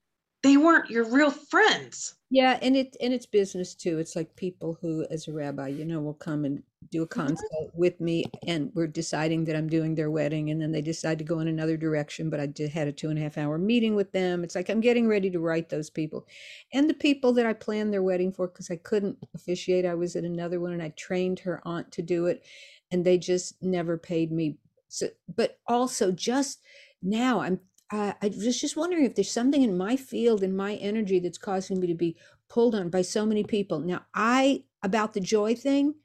[0.43, 4.77] they weren't your real friends yeah and it and it's business too it's like people
[4.81, 6.61] who as a rabbi you know will come and
[6.91, 7.21] do a mm-hmm.
[7.21, 7.79] consult mm-hmm.
[7.79, 11.23] with me and we're deciding that i'm doing their wedding and then they decide to
[11.23, 13.95] go in another direction but i did had a two and a half hour meeting
[13.95, 16.27] with them it's like i'm getting ready to write those people
[16.73, 20.15] and the people that i planned their wedding for because i couldn't officiate i was
[20.15, 22.43] at another one and i trained her aunt to do it
[22.91, 24.57] and they just never paid me
[24.89, 26.59] so but also just
[27.01, 27.59] now i'm
[27.91, 31.37] uh, I was just wondering if there's something in my field, in my energy, that's
[31.37, 32.17] causing me to be
[32.49, 33.79] pulled on by so many people.
[33.79, 35.95] Now, I, about the joy thing,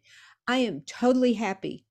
[0.46, 1.86] I am totally happy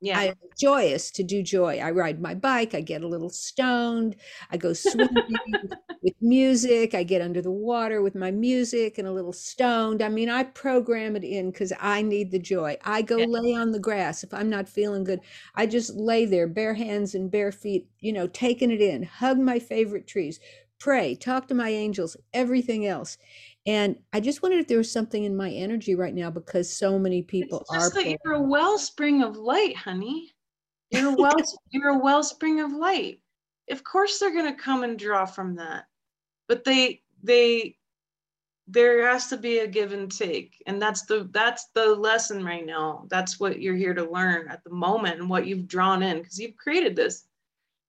[0.00, 0.18] yeah.
[0.18, 1.78] I'm joyous to do joy.
[1.78, 4.16] I ride my bike, I get a little stoned,
[4.50, 5.24] I go swimming
[6.02, 10.02] with music, I get under the water with my music and a little stoned.
[10.02, 12.76] I mean, I program it in because I need the joy.
[12.84, 13.26] I go yeah.
[13.26, 15.20] lay on the grass if I'm not feeling good.
[15.54, 19.38] I just lay there, bare hands and bare feet, you know, taking it in, hug
[19.38, 20.40] my favorite trees,
[20.78, 23.16] pray, talk to my angels, everything else.
[23.66, 26.98] And I just wondered if there was something in my energy right now because so
[26.98, 28.02] many people it's just are.
[28.02, 30.32] That you're a wellspring of light, honey.
[30.90, 31.34] You're a well,
[31.70, 33.20] you're a wellspring of light.
[33.68, 35.86] Of course, they're going to come and draw from that,
[36.48, 37.76] but they they
[38.68, 42.64] there has to be a give and take, and that's the that's the lesson right
[42.64, 43.06] now.
[43.10, 46.38] That's what you're here to learn at the moment, and what you've drawn in because
[46.38, 47.26] you've created this.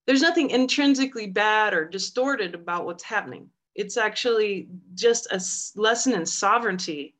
[0.08, 3.48] There's nothing intrinsically bad or distorted about what's happening
[3.78, 5.40] it's actually just a
[5.80, 7.14] lesson in sovereignty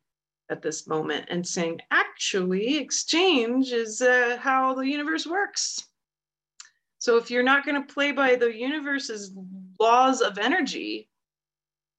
[0.49, 5.87] at this moment and saying actually exchange is uh, how the universe works.
[6.97, 9.31] So if you're not going to play by the universe's
[9.79, 11.07] laws of energy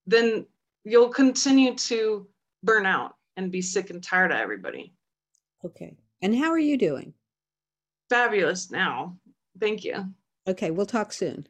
[0.06, 0.44] then
[0.84, 2.28] you'll continue to
[2.62, 4.92] burn out and be sick and tired of everybody.
[5.64, 5.96] Okay.
[6.20, 7.14] And how are you doing?
[8.10, 9.16] Fabulous now.
[9.58, 10.04] Thank you.
[10.46, 11.46] Okay we'll talk soon.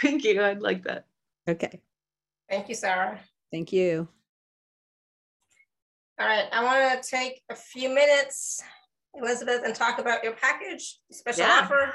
[0.00, 0.40] Thank you.
[0.40, 1.06] I'd like that.
[1.48, 1.80] Okay
[2.52, 3.18] Thank you, Sarah.
[3.50, 4.06] Thank you.
[6.20, 8.62] All right, I want to take a few minutes,
[9.14, 11.60] Elizabeth, and talk about your package, special yeah.
[11.62, 11.94] offer.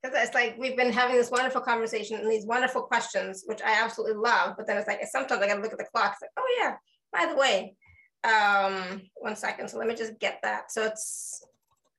[0.00, 3.82] Because it's like we've been having this wonderful conversation and these wonderful questions, which I
[3.82, 4.54] absolutely love.
[4.56, 6.12] But then it's like sometimes I got to look at the clock.
[6.12, 6.76] It's like, oh yeah,
[7.12, 7.74] by the way,
[8.22, 9.68] um, one second.
[9.68, 10.70] So let me just get that.
[10.70, 11.44] So it's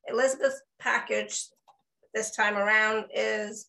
[0.07, 1.41] Elizabeth's package
[2.13, 3.67] this time around is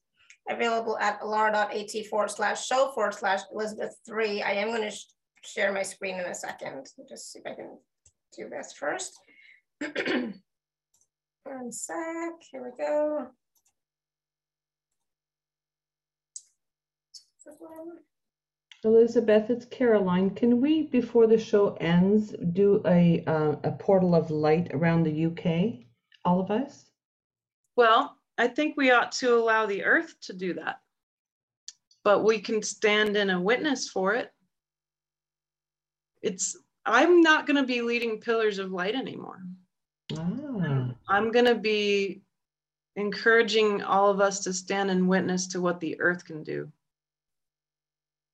[0.48, 4.42] available at alara.at forward slash show forward slash Elizabeth three.
[4.42, 5.06] I am going to sh
[5.44, 6.86] share my screen in a second.
[7.08, 7.78] Just see if I can
[8.36, 9.18] do this first.
[11.44, 11.96] One sec,
[12.50, 13.28] here we go.
[18.84, 20.30] Elizabeth, it's Caroline.
[20.30, 25.26] Can we, before the show ends, do a uh, a portal of light around the
[25.26, 25.86] UK,
[26.24, 26.90] all of us?
[27.74, 30.80] Well, I think we ought to allow the earth to do that.
[32.04, 34.32] But we can stand in a witness for it.
[36.22, 36.56] It's
[36.86, 39.42] I'm not going to be leading pillars of light anymore.
[40.16, 40.94] Ah.
[41.08, 42.22] I'm going to be
[42.96, 46.70] encouraging all of us to stand and witness to what the earth can do.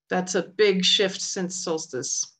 [0.08, 2.30] That's a big shift since solstice.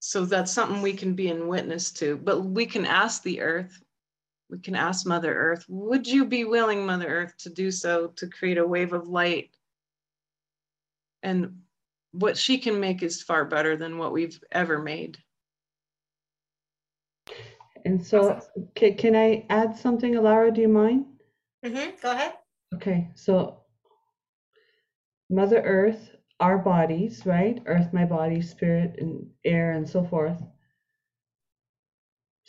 [0.00, 3.82] So that's something we can be in witness to, but we can ask the earth
[4.52, 8.28] we can ask Mother Earth, would you be willing, Mother Earth, to do so to
[8.28, 9.56] create a wave of light?
[11.22, 11.62] And
[12.12, 15.16] what she can make is far better than what we've ever made.
[17.86, 18.68] And so, awesome.
[18.74, 20.54] can, can I add something, Alara?
[20.54, 21.06] Do you mind?
[21.64, 21.90] Mm-hmm.
[22.02, 22.34] Go ahead.
[22.74, 23.62] Okay, so
[25.30, 26.10] Mother Earth,
[26.40, 27.58] our bodies, right?
[27.64, 30.42] Earth, my body, spirit, and air, and so forth.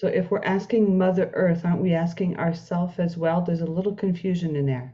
[0.03, 3.39] So if we're asking Mother Earth, aren't we asking ourself as well?
[3.39, 4.93] There's a little confusion in there.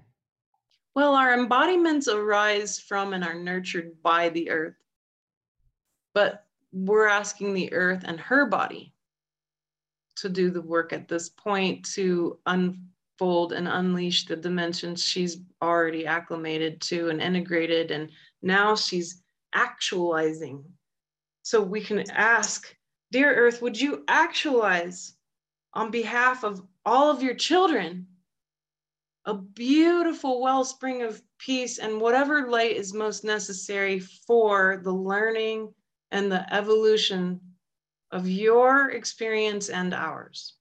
[0.93, 4.75] Well, our embodiments arise from and are nurtured by the earth.
[6.13, 8.93] But we're asking the earth and her body
[10.17, 16.05] to do the work at this point to unfold and unleash the dimensions she's already
[16.05, 17.89] acclimated to and integrated.
[17.89, 18.11] And
[18.43, 19.23] now she's
[19.55, 20.63] actualizing.
[21.41, 22.75] So we can ask,
[23.11, 25.15] Dear Earth, would you actualize
[25.73, 28.07] on behalf of all of your children
[29.25, 35.73] a beautiful wellspring of peace and whatever light is most necessary for the learning
[36.11, 37.39] and the evolution
[38.11, 40.55] of your experience and ours.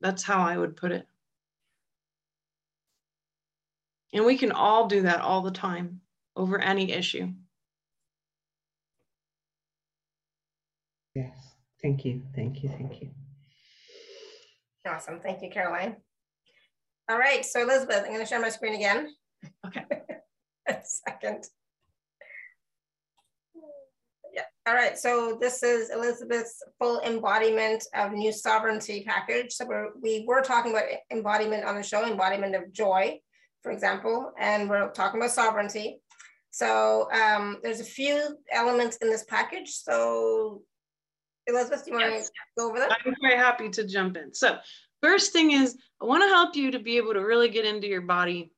[0.00, 1.06] That's how I would put it.
[4.12, 6.00] And we can all do that all the time
[6.36, 7.32] over any issue.
[11.14, 11.54] Yes.
[11.80, 12.22] Thank you.
[12.34, 12.70] Thank you.
[12.70, 13.10] Thank you.
[14.86, 15.20] Awesome.
[15.20, 15.96] Thank you, Caroline.
[17.10, 17.44] All right.
[17.44, 19.08] So Elizabeth, I'm going to share my screen again.
[19.66, 19.84] Okay.
[20.68, 21.44] A second.
[24.32, 24.42] Yeah.
[24.66, 24.98] All right.
[24.98, 29.52] So this is Elizabeth's full embodiment of new sovereignty package.
[29.52, 33.20] So we're, we were talking about embodiment on the show, embodiment of joy,
[33.62, 36.00] for example, and we're talking about sovereignty.
[36.50, 39.70] So um, there's a few elements in this package.
[39.70, 40.62] So
[41.46, 42.28] Elizabeth, do you want yes.
[42.28, 42.96] to go over that?
[43.04, 44.32] I'm very happy to jump in.
[44.34, 44.58] So
[45.02, 47.86] first thing is I want to help you to be able to really get into
[47.86, 48.50] your body.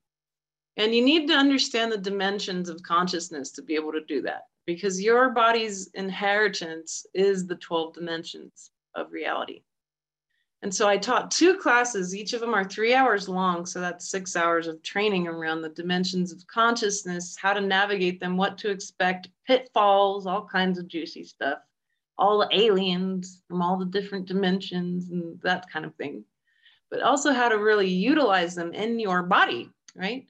[0.77, 4.43] And you need to understand the dimensions of consciousness to be able to do that
[4.67, 9.63] because your body's inheritance is the 12 dimensions of reality.
[10.63, 13.67] And so I taught two classes, each of them are three hours long.
[13.67, 18.37] So that's six hours of training around the dimensions of consciousness, how to navigate them,
[18.37, 21.59] what to expect, pitfalls, all kinds of juicy stuff,
[22.19, 26.25] all the aliens from all the different dimensions and that kind of thing,
[26.91, 30.27] but also how to really utilize them in your body, right?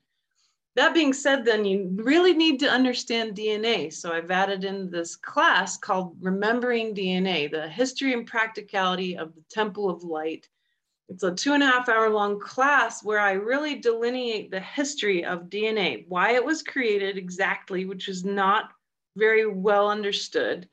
[0.77, 3.91] that being said, then you really need to understand DNA.
[3.91, 9.43] So I've added in this class called Remembering DNA, the history and practicality of the
[9.51, 10.47] Temple of Light.
[11.09, 15.25] It's a two and a half hour long class where I really delineate the history
[15.25, 18.71] of DNA, why it was created exactly, which is not
[19.17, 20.69] very well understood.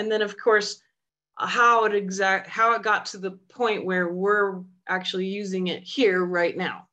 [0.00, 0.80] And then of course,
[1.36, 6.24] how it exact how it got to the point where we're actually using it here
[6.24, 6.88] right now.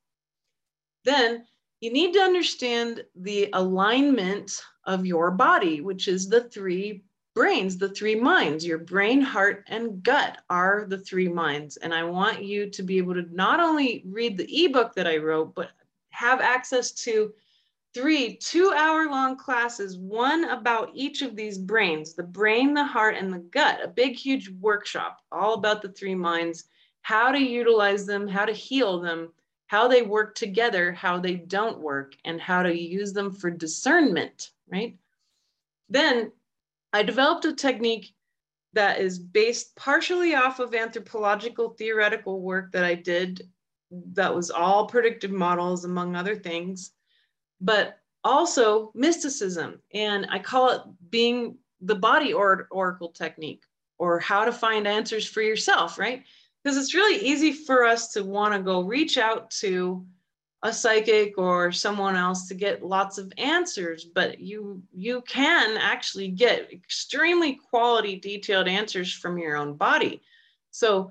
[1.06, 1.46] Then
[1.80, 7.90] you need to understand the alignment of your body, which is the three brains, the
[7.90, 8.66] three minds.
[8.66, 11.78] Your brain, heart, and gut are the three minds.
[11.78, 15.16] And I want you to be able to not only read the ebook that I
[15.16, 15.70] wrote, but
[16.10, 17.32] have access to
[17.94, 23.16] three two hour long classes, one about each of these brains the brain, the heart,
[23.16, 26.66] and the gut, a big, huge workshop all about the three minds,
[27.02, 29.32] how to utilize them, how to heal them
[29.68, 34.52] how they work together, how they don't work, and how to use them for discernment,
[34.72, 34.98] right?
[35.90, 36.32] Then
[36.94, 38.14] I developed a technique
[38.74, 43.50] that is based partially off of anthropological theoretical work that I did
[44.14, 46.92] that was all predictive models, among other things,
[47.62, 49.82] but also mysticism.
[49.94, 53.64] And I call it being the body or oracle technique
[53.98, 56.24] or how to find answers for yourself, right?
[56.68, 60.06] because it's really easy for us to want to go reach out to
[60.64, 66.28] a psychic or someone else to get lots of answers but you you can actually
[66.28, 70.22] get extremely quality detailed answers from your own body
[70.72, 71.10] so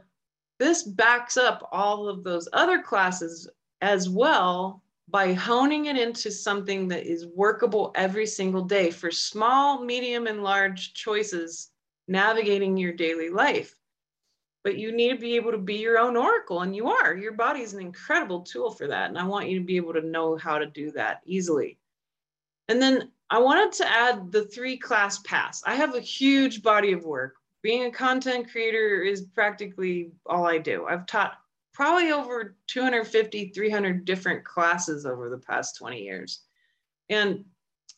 [0.58, 3.48] this backs up all of those other classes
[3.80, 9.84] as well by honing it into something that is workable every single day for small
[9.84, 11.70] medium and large choices
[12.08, 13.74] navigating your daily life.
[14.64, 17.14] But you need to be able to be your own oracle and you are.
[17.14, 19.92] Your body is an incredible tool for that and i want you to be able
[19.92, 21.78] to know how to do that easily.
[22.68, 26.92] And then i wanted to add the three class pass i have a huge body
[26.92, 27.36] of work.
[27.62, 30.84] Being a content creator is practically all i do.
[30.86, 31.38] I've taught
[31.76, 36.40] probably over 250 300 different classes over the past 20 years
[37.10, 37.44] and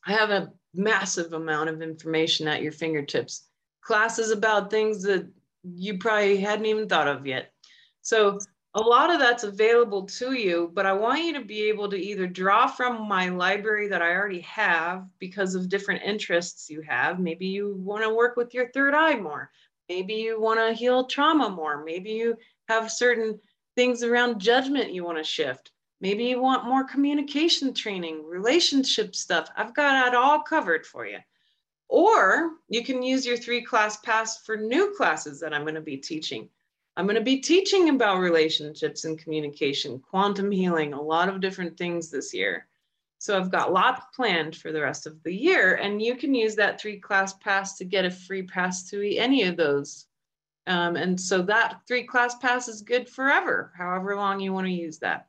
[0.06, 3.48] i have a massive amount of information at your fingertips
[3.88, 5.26] classes about things that
[5.64, 7.52] you probably hadn't even thought of yet.
[8.02, 8.38] So
[8.74, 11.96] a lot of that's available to you, but I want you to be able to
[11.96, 17.18] either draw from my library that I already have because of different interests you have.
[17.18, 19.50] Maybe you want to work with your third eye more.
[19.88, 21.82] Maybe you want to heal trauma more.
[21.82, 22.36] Maybe you
[22.68, 23.40] have certain
[23.78, 25.70] things around judgment you want to shift.
[26.00, 29.50] Maybe you want more communication training, relationship stuff.
[29.56, 31.18] I've got it all covered for you.
[31.88, 35.80] Or you can use your three class pass for new classes that I'm going to
[35.80, 36.48] be teaching.
[36.96, 41.78] I'm going to be teaching about relationships and communication, quantum healing, a lot of different
[41.78, 42.66] things this year.
[43.18, 46.56] So I've got lots planned for the rest of the year, and you can use
[46.56, 50.07] that three class pass to get a free pass to any of those.
[50.68, 54.72] Um, and so that three class pass is good forever, however long you want to
[54.72, 55.26] use that.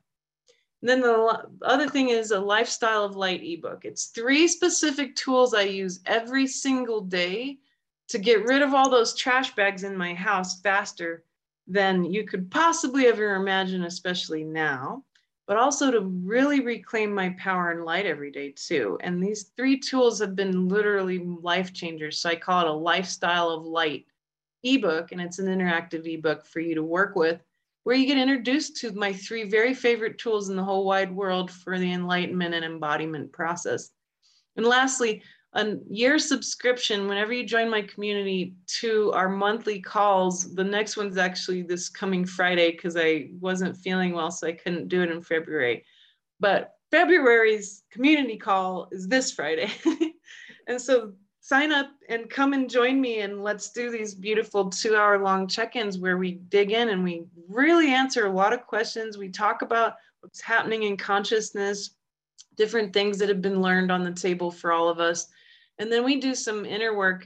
[0.82, 3.86] And then the other thing is a lifestyle of light ebook.
[3.86, 7.60] It's three specific tools I use every single day
[8.10, 11.24] to get rid of all those trash bags in my house faster
[11.68, 15.04] than you could possibly ever imagine, especially now,
[15.48, 18.98] but also to really reclaim my power and light every day too.
[19.02, 22.20] And these three tools have been literally life changers.
[22.20, 24.06] So I call it a lifestyle of light
[24.64, 27.42] ebook, and it's an interactive ebook for you to work with
[27.84, 31.50] where you get introduced to my three very favorite tools in the whole wide world
[31.50, 33.90] for the enlightenment and embodiment process.
[34.58, 35.24] And lastly,
[35.54, 40.54] a year subscription whenever you join my community to our monthly calls.
[40.54, 44.90] The next one's actually this coming Friday because I wasn't feeling well, so I couldn't
[44.90, 45.84] do it in February.
[46.40, 49.72] But February's community call is this Friday.
[50.68, 51.14] and so
[51.50, 55.48] sign up and come and join me and let's do these beautiful two hour long
[55.48, 59.18] check-ins where we dig in and we really answer a lot of questions.
[59.18, 61.96] We talk about what's happening in consciousness
[62.56, 65.28] different things that have been learned on the table for all of us.
[65.80, 67.26] And then we do some inner work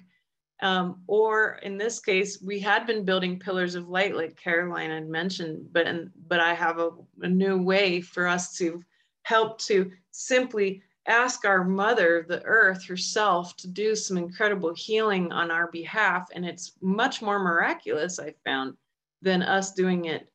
[0.61, 5.09] um, or in this case we had been building pillars of light like caroline had
[5.09, 5.87] mentioned but
[6.27, 6.91] but i have a,
[7.21, 8.81] a new way for us to
[9.23, 15.51] help to simply ask our mother, the earth herself, to do some incredible healing on
[15.51, 16.29] our behalf.
[16.33, 18.75] And it's much more miraculous, I found,
[19.21, 20.29] than us doing it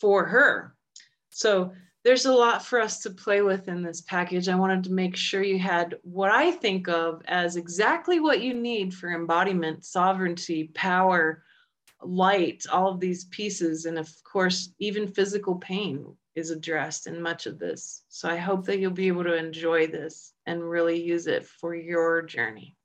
[0.00, 0.76] for her.
[1.30, 1.72] So
[2.04, 4.48] there's a lot for us to play with in this package.
[4.48, 8.54] I wanted to make sure you had what I think of as exactly what you
[8.54, 11.42] need for embodiment, sovereignty, power,
[12.02, 13.86] light, all of these pieces.
[13.86, 18.02] And of course, even physical pain is addressed in much of this.
[18.08, 21.74] So I hope that you'll be able to enjoy this and really use it for
[21.74, 22.76] your journey.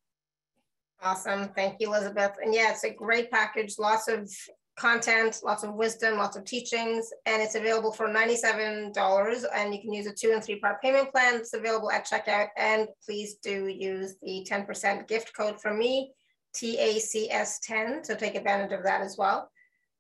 [1.02, 1.50] Awesome.
[1.50, 2.34] Thank you, Elizabeth.
[2.44, 4.30] And yeah, it's a great package, lots of
[4.78, 9.46] content, lots of wisdom, lots of teachings, and it's available for $97.
[9.54, 11.36] And you can use a two and three part payment plan.
[11.36, 12.48] It's available at checkout.
[12.58, 16.12] And please do use the 10% gift code from me,
[16.56, 19.50] TACS10, to take advantage of that as well.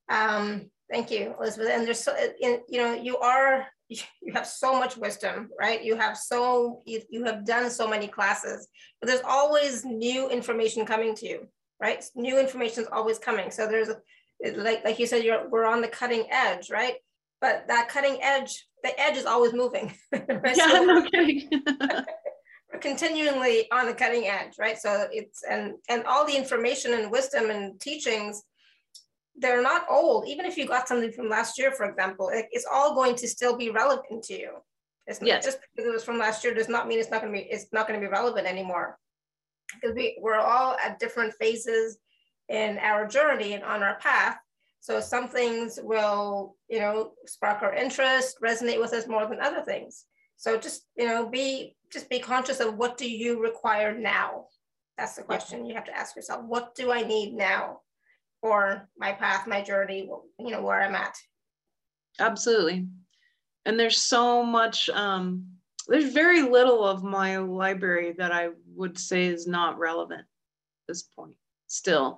[0.09, 1.69] Um, Thank you, Elizabeth.
[1.71, 5.83] And there's so, you know, you are, you have so much wisdom, right?
[5.83, 8.67] You have so, you, you have done so many classes,
[8.99, 11.47] but there's always new information coming to you,
[11.79, 12.03] right?
[12.15, 13.51] New information is always coming.
[13.51, 13.89] So there's,
[14.55, 16.95] like, like you said, you're, we're on the cutting edge, right?
[17.41, 19.93] But that cutting edge, the edge is always moving.
[20.11, 20.57] right?
[20.57, 21.49] Yeah, so no kidding.
[22.73, 24.77] we're continually on the cutting edge, right?
[24.77, 28.43] So it's, and, and all the information and wisdom and teachings
[29.39, 30.27] they're not old.
[30.27, 33.27] Even if you got something from last year, for example, it, it's all going to
[33.27, 34.51] still be relevant to you.
[35.07, 35.43] It's yes.
[35.43, 37.45] just because it was from last year does not mean it's not going to be
[37.45, 38.97] it's not going to be relevant anymore.
[39.73, 41.97] Because we we're all at different phases
[42.47, 44.37] in our journey and on our path.
[44.81, 49.61] So some things will, you know, spark our interest, resonate with us more than other
[49.61, 50.05] things.
[50.37, 54.45] So just, you know, be just be conscious of what do you require now?
[54.97, 56.43] That's the question you have to ask yourself.
[56.45, 57.81] What do I need now?
[58.41, 60.09] For my path, my journey,
[60.39, 61.15] you know, where I'm at.
[62.19, 62.87] Absolutely.
[63.65, 65.45] And there's so much, um,
[65.87, 70.27] there's very little of my library that I would say is not relevant at
[70.87, 71.35] this point
[71.67, 72.17] still.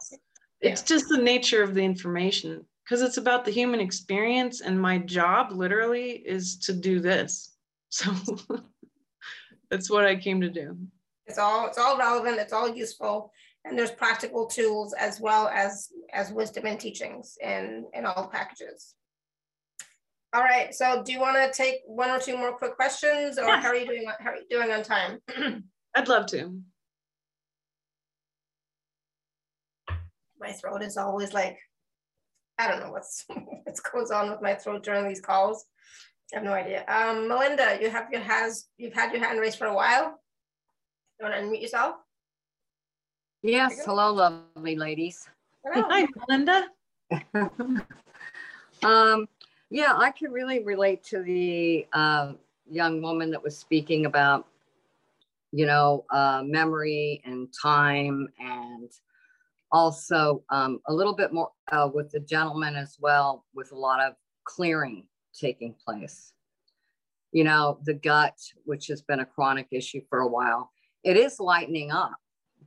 [0.61, 0.71] Yeah.
[0.71, 4.97] It's just the nature of the information because it's about the human experience and my
[4.97, 7.49] job literally is to do this.
[7.93, 8.09] So
[9.69, 10.77] that's what I came to do.
[11.27, 13.33] It's all it's all relevant, it's all useful
[13.65, 18.95] and there's practical tools as well as as wisdom and teachings in in all packages.
[20.33, 23.45] All right so do you want to take one or two more quick questions or
[23.45, 25.19] how are you doing how are you doing on time?
[25.95, 26.59] I'd love to.
[30.39, 31.59] My throat is always like
[32.57, 35.65] i don't know what's what goes on with my throat during these calls.
[36.33, 36.85] I have no idea.
[36.87, 40.19] Um melinda you have your has you've had your hand raised for a while.
[41.19, 41.95] You want to unmute yourself
[43.43, 45.27] Yes, hello, lovely ladies.
[45.65, 45.87] Hello.
[45.89, 46.67] Hi, Linda.
[48.83, 49.27] um,
[49.71, 52.33] yeah, I could really relate to the uh,
[52.69, 54.45] young woman that was speaking about,
[55.51, 58.91] you know, uh, memory and time and
[59.71, 63.99] Also, um, a little bit more uh, with the gentleman as well, with a lot
[63.99, 64.13] of
[64.43, 66.33] clearing taking place.
[67.31, 70.69] You know, the gut, which has been a chronic issue for a while,
[71.03, 72.20] it is lightening up.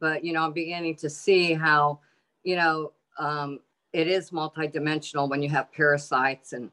[0.04, 2.00] But, you know, I'm beginning to see how,
[2.42, 3.60] you know, um,
[3.94, 6.70] it is multidimensional when you have parasites and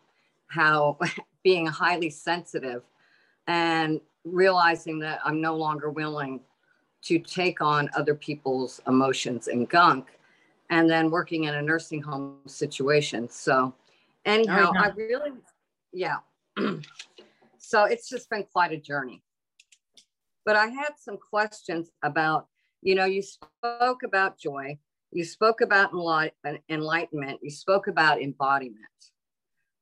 [0.48, 0.98] how
[1.44, 2.84] being highly sensitive
[3.48, 6.42] and realizing that I'm no longer willing
[7.04, 10.08] to take on other people's emotions and gunk
[10.70, 13.30] and then working in a nursing home situation.
[13.30, 13.74] So
[14.26, 15.32] anyhow, I really,
[15.94, 16.18] yeah.
[17.58, 19.24] so it's just been quite a journey.
[20.44, 22.48] But I had some questions about,
[22.82, 24.78] you know, you spoke about joy,
[25.12, 25.92] you spoke about
[26.70, 28.78] enlightenment, you spoke about embodiment.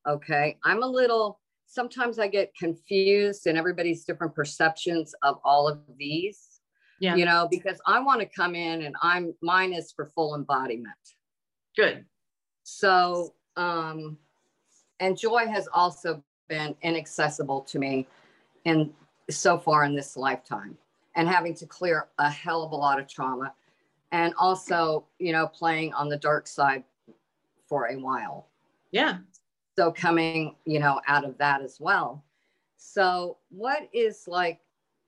[0.08, 0.58] Okay.
[0.64, 6.60] I'm a little, sometimes I get confused in everybody's different perceptions of all of these.
[7.00, 7.16] Yeah.
[7.16, 10.92] You know, because I want to come in and I'm mine is for full embodiment.
[11.74, 12.04] Good.
[12.62, 14.18] So, um,
[14.98, 18.06] and joy has also been inaccessible to me
[18.66, 18.92] in
[19.30, 20.76] so far in this lifetime
[21.16, 23.52] and having to clear a hell of a lot of trauma.
[24.12, 26.84] And also you know playing on the dark side
[27.68, 28.48] for a while.
[28.90, 29.18] Yeah.
[29.76, 32.24] So coming you know out of that as well.
[32.76, 34.60] So what is like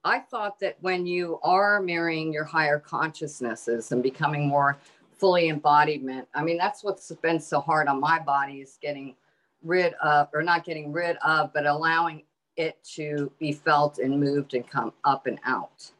[0.05, 4.77] i thought that when you are marrying your higher consciousnesses and becoming more
[5.17, 9.15] fully embodiment i mean that's what's been so hard on my body is getting
[9.63, 12.23] rid of, or not getting rid of, but allowing
[12.57, 15.91] it to be felt and moved and come up and out.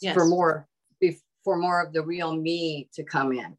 [0.00, 0.14] Yes.
[0.14, 0.68] for more
[1.44, 3.56] for more of the real me to come in.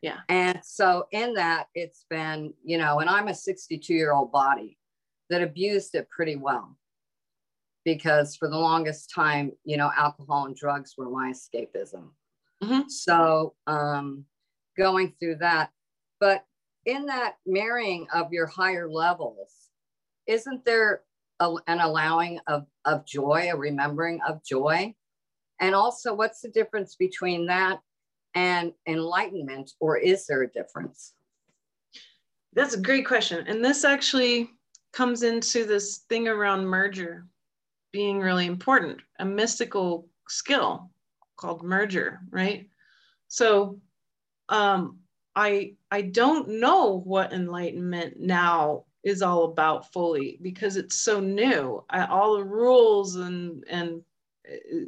[0.00, 0.18] Yeah.
[0.28, 4.78] And so in that it's been you know and i'm a 62 year old body
[5.28, 6.76] that abused it pretty well.
[7.84, 12.10] Because for the longest time you know alcohol and drugs were my escapism.
[12.62, 12.88] Mm-hmm.
[12.88, 14.24] so um
[14.78, 15.70] going through that
[16.20, 16.44] but
[16.86, 19.52] in that marrying of your higher levels,
[20.26, 21.02] isn't there
[21.40, 24.94] an allowing of, of joy, a remembering of joy?
[25.60, 27.80] And also, what's the difference between that
[28.34, 31.14] and enlightenment, or is there a difference?
[32.52, 33.46] That's a great question.
[33.46, 34.50] And this actually
[34.92, 37.26] comes into this thing around merger
[37.92, 40.90] being really important, a mystical skill
[41.36, 42.68] called merger, right?
[43.28, 43.80] So
[44.48, 44.98] um,
[45.34, 51.84] I I don't know what enlightenment now is all about fully because it's so new.
[51.88, 54.02] I, all the rules and and
[54.50, 54.86] uh,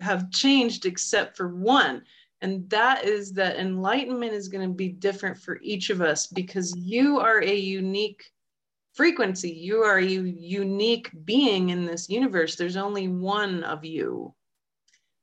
[0.00, 2.04] have changed except for one,
[2.40, 6.72] and that is that enlightenment is going to be different for each of us because
[6.76, 8.30] you are a unique
[8.94, 9.50] frequency.
[9.50, 12.54] You are a unique being in this universe.
[12.54, 14.34] There's only one of you.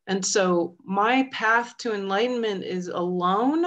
[0.08, 3.66] And so my path to enlightenment is alone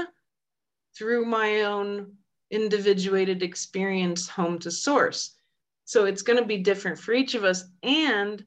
[0.95, 2.18] through my own
[2.51, 5.35] individuated experience home to source.
[5.85, 7.65] So it's going to be different for each of us.
[7.83, 8.45] And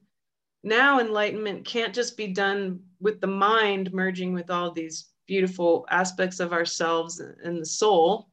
[0.62, 6.40] now enlightenment can't just be done with the mind merging with all these beautiful aspects
[6.40, 8.28] of ourselves and the soul.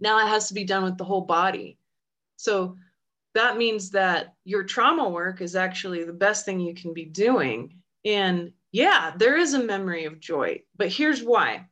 [0.00, 1.78] Now it has to be done with the whole body.
[2.36, 2.76] So
[3.34, 7.78] that means that your trauma work is actually the best thing you can be doing.
[8.04, 11.66] And yeah, there is a memory of joy, but here's why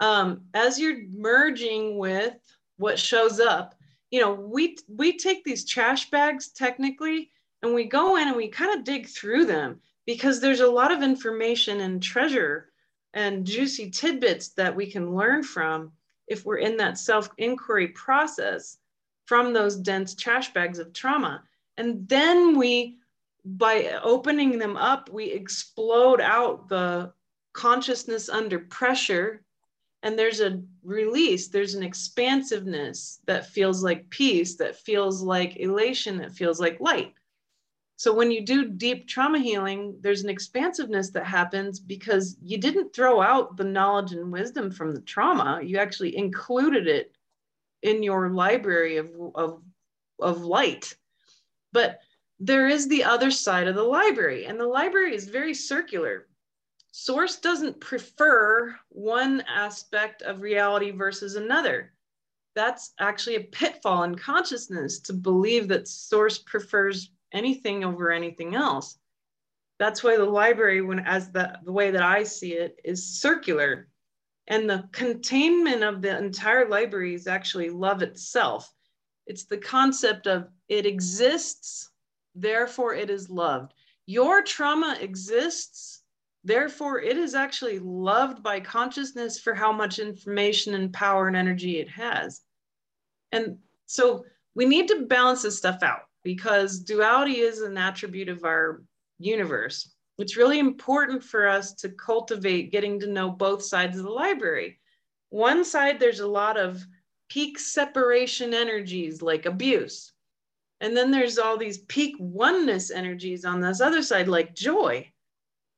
[0.00, 2.36] um, as you're merging with
[2.78, 3.74] what shows up,
[4.10, 7.30] you know, we we take these trash bags technically
[7.62, 10.90] and we go in and we kind of dig through them because there's a lot
[10.90, 12.70] of information and treasure
[13.14, 15.92] and juicy tidbits that we can learn from
[16.28, 18.78] if we're in that self inquiry process
[19.26, 21.42] from those dense trash bags of trauma.
[21.76, 22.96] And then we,
[23.44, 27.12] by opening them up, we explode out the
[27.52, 29.42] consciousness under pressure
[30.02, 36.18] and there's a release there's an expansiveness that feels like peace that feels like elation
[36.18, 37.14] that feels like light.
[37.96, 42.94] So when you do deep trauma healing there's an expansiveness that happens because you didn't
[42.94, 45.60] throw out the knowledge and wisdom from the trauma.
[45.62, 47.12] You actually included it
[47.82, 49.62] in your library of, of,
[50.20, 50.96] of light.
[51.72, 52.00] But
[52.40, 56.27] there is the other side of the library and the library is very circular
[56.90, 61.92] source doesn't prefer one aspect of reality versus another.
[62.54, 68.98] That's actually a pitfall in consciousness to believe that source prefers anything over anything else.
[69.78, 73.88] That's why the library, when as the, the way that I see it, is circular.
[74.48, 78.72] And the containment of the entire library is actually love itself.
[79.26, 81.90] It's the concept of it exists,
[82.34, 83.74] therefore it is loved.
[84.06, 85.97] Your trauma exists,
[86.48, 91.78] Therefore, it is actually loved by consciousness for how much information and power and energy
[91.78, 92.40] it has.
[93.32, 98.44] And so we need to balance this stuff out because duality is an attribute of
[98.44, 98.82] our
[99.18, 99.94] universe.
[100.16, 104.80] It's really important for us to cultivate getting to know both sides of the library.
[105.28, 106.82] One side, there's a lot of
[107.28, 110.14] peak separation energies like abuse.
[110.80, 115.12] And then there's all these peak oneness energies on this other side, like joy.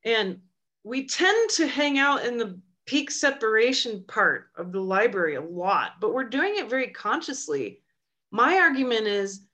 [0.05, 0.39] And
[0.85, 5.93] we tend to hang out in the peak separation part of the library a lot,
[6.01, 7.83] but we're doing it very consciously.
[8.31, 9.47] My argument is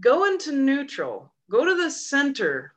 [0.00, 2.74] go into neutral, go to the center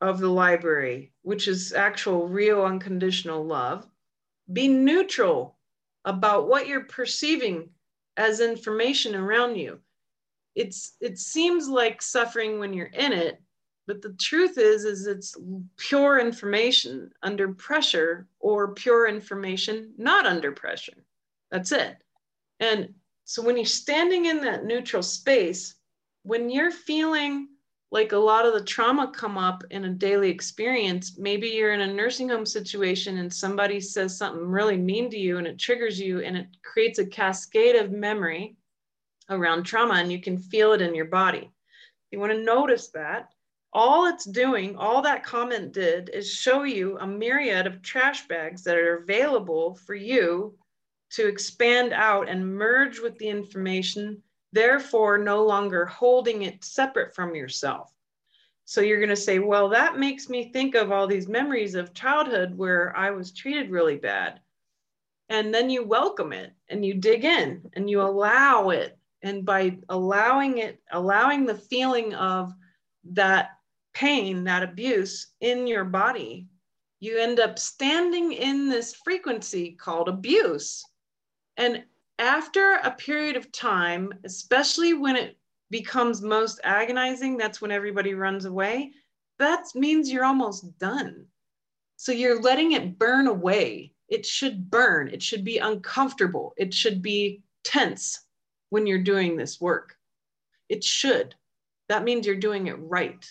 [0.00, 3.86] of the library, which is actual real unconditional love.
[4.52, 5.56] Be neutral
[6.04, 7.70] about what you're perceiving
[8.16, 9.80] as information around you.
[10.54, 13.40] It's it seems like suffering when you're in it,
[13.92, 15.36] but the truth is is it's
[15.76, 21.04] pure information under pressure or pure information not under pressure.
[21.50, 21.98] That's it.
[22.58, 22.94] And
[23.24, 25.74] so when you're standing in that neutral space,
[26.22, 27.48] when you're feeling
[27.90, 31.82] like a lot of the trauma come up in a daily experience maybe you're in
[31.82, 36.00] a nursing home situation and somebody says something really mean to you and it triggers
[36.00, 38.56] you and it creates a cascade of memory
[39.28, 41.50] around trauma and you can feel it in your body
[42.10, 43.28] you want to notice that
[43.72, 48.62] all it's doing all that comment did is show you a myriad of trash bags
[48.64, 50.54] that are available for you
[51.10, 54.22] to expand out and merge with the information
[54.52, 57.90] therefore no longer holding it separate from yourself.
[58.64, 61.94] So you're going to say, well, that makes me think of all these memories of
[61.94, 64.40] childhood where I was treated really bad.
[65.28, 68.98] And then you welcome it and you dig in and you allow it.
[69.22, 72.52] And by allowing it, allowing the feeling of
[73.04, 73.50] that
[73.94, 76.46] pain, that abuse in your body,
[77.00, 80.84] you end up standing in this frequency called abuse.
[81.56, 81.84] And
[82.18, 85.36] after a period of time, especially when it
[85.70, 88.92] becomes most agonizing, that's when everybody runs away.
[89.38, 91.26] That means you're almost done.
[91.96, 93.94] So you're letting it burn away.
[94.08, 95.08] It should burn.
[95.08, 96.54] It should be uncomfortable.
[96.56, 98.20] It should be tense
[98.70, 99.96] when you're doing this work.
[100.68, 101.34] It should.
[101.88, 103.26] That means you're doing it right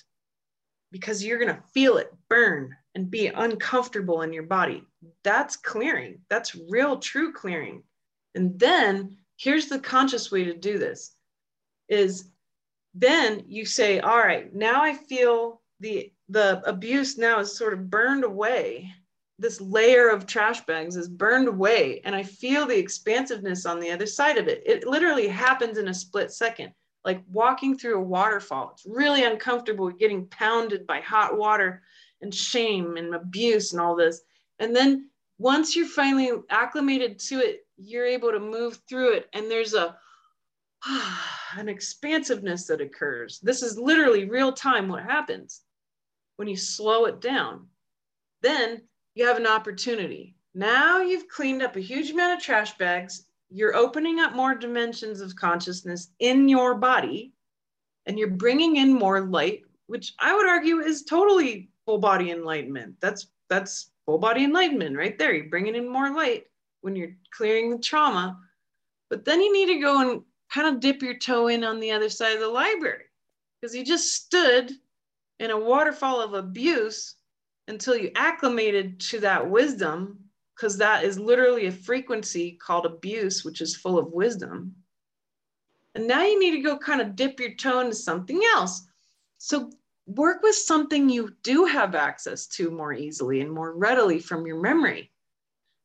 [0.92, 4.86] because you're going to feel it burn and be uncomfortable in your body.
[5.24, 6.20] That's clearing.
[6.30, 7.84] That's real, true clearing.
[8.36, 11.16] And then here's the conscious way to do this
[11.90, 12.30] is
[12.94, 17.90] then you say, all right, now I feel the the abuse now is sort of
[17.90, 18.90] burned away.
[19.38, 23.92] This layer of trash bags is burned away, and I feel the expansiveness on the
[23.92, 24.62] other side of it.
[24.66, 26.72] It literally happens in a split second,
[27.04, 28.72] like walking through a waterfall.
[28.74, 31.82] It's really uncomfortable getting pounded by hot water
[32.22, 34.22] and shame and abuse and all this.
[34.60, 35.10] And then
[35.40, 39.98] once you're finally acclimated to it, you're able to move through it and there's a
[41.58, 45.62] an expansiveness that occurs this is literally real time what happens
[46.38, 47.68] when you slow it down
[48.42, 48.82] then
[49.16, 53.76] you have an opportunity now you've cleaned up a huge amount of trash bags you're
[53.76, 57.34] opening up more dimensions of consciousness in your body
[58.06, 62.96] and you're bringing in more light which i would argue is totally full body enlightenment
[63.02, 66.46] that's that's full body enlightenment right there you're bringing in more light
[66.82, 68.40] when you're clearing the trauma.
[69.10, 70.22] But then you need to go and
[70.54, 73.06] kind of dip your toe in on the other side of the library
[73.60, 74.72] because you just stood
[75.40, 77.16] in a waterfall of abuse
[77.68, 80.21] until you acclimated to that wisdom
[80.62, 84.76] because that is literally a frequency called abuse, which is full of wisdom.
[85.96, 88.84] And now you need to go kind of dip your toe into something else.
[89.40, 89.72] So
[90.06, 94.62] work with something you do have access to more easily and more readily from your
[94.62, 95.10] memory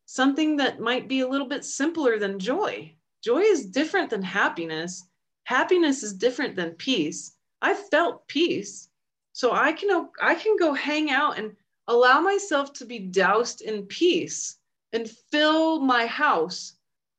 [0.05, 2.94] something that might be a little bit simpler than joy.
[3.24, 5.03] Joy is different than happiness.
[5.44, 7.32] Happiness is different than peace.
[7.61, 8.89] I felt peace.
[9.32, 11.57] So I can I can go hang out and
[11.89, 14.59] allow myself to be doused in peace
[14.93, 16.75] and fill my house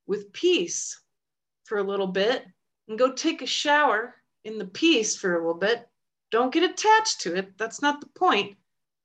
[0.08, 1.00] with peace
[1.66, 2.46] for a little bit
[2.88, 5.88] and go take a shower in the peace for a little bit.
[6.32, 7.58] Don't get attached to it.
[7.58, 8.58] That's not the point.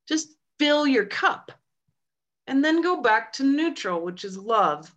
[0.08, 1.50] Just fill your cup
[2.46, 4.94] and then go back to neutral, which is love.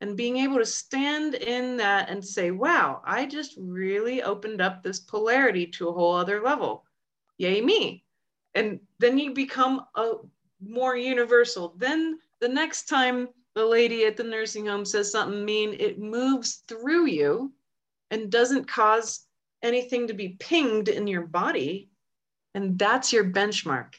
[0.00, 4.82] And being able to stand in that and say, wow, I just really opened up
[4.82, 6.84] this polarity to a whole other level.
[7.38, 8.04] Yay, me.
[8.54, 10.14] And then you become a
[10.60, 11.74] more universal.
[11.78, 16.62] Then the next time the lady at the nursing home says something mean, it moves
[16.68, 17.52] through you
[18.10, 19.26] and doesn't cause
[19.62, 21.90] anything to be pinged in your body.
[22.54, 23.94] And that's your benchmark.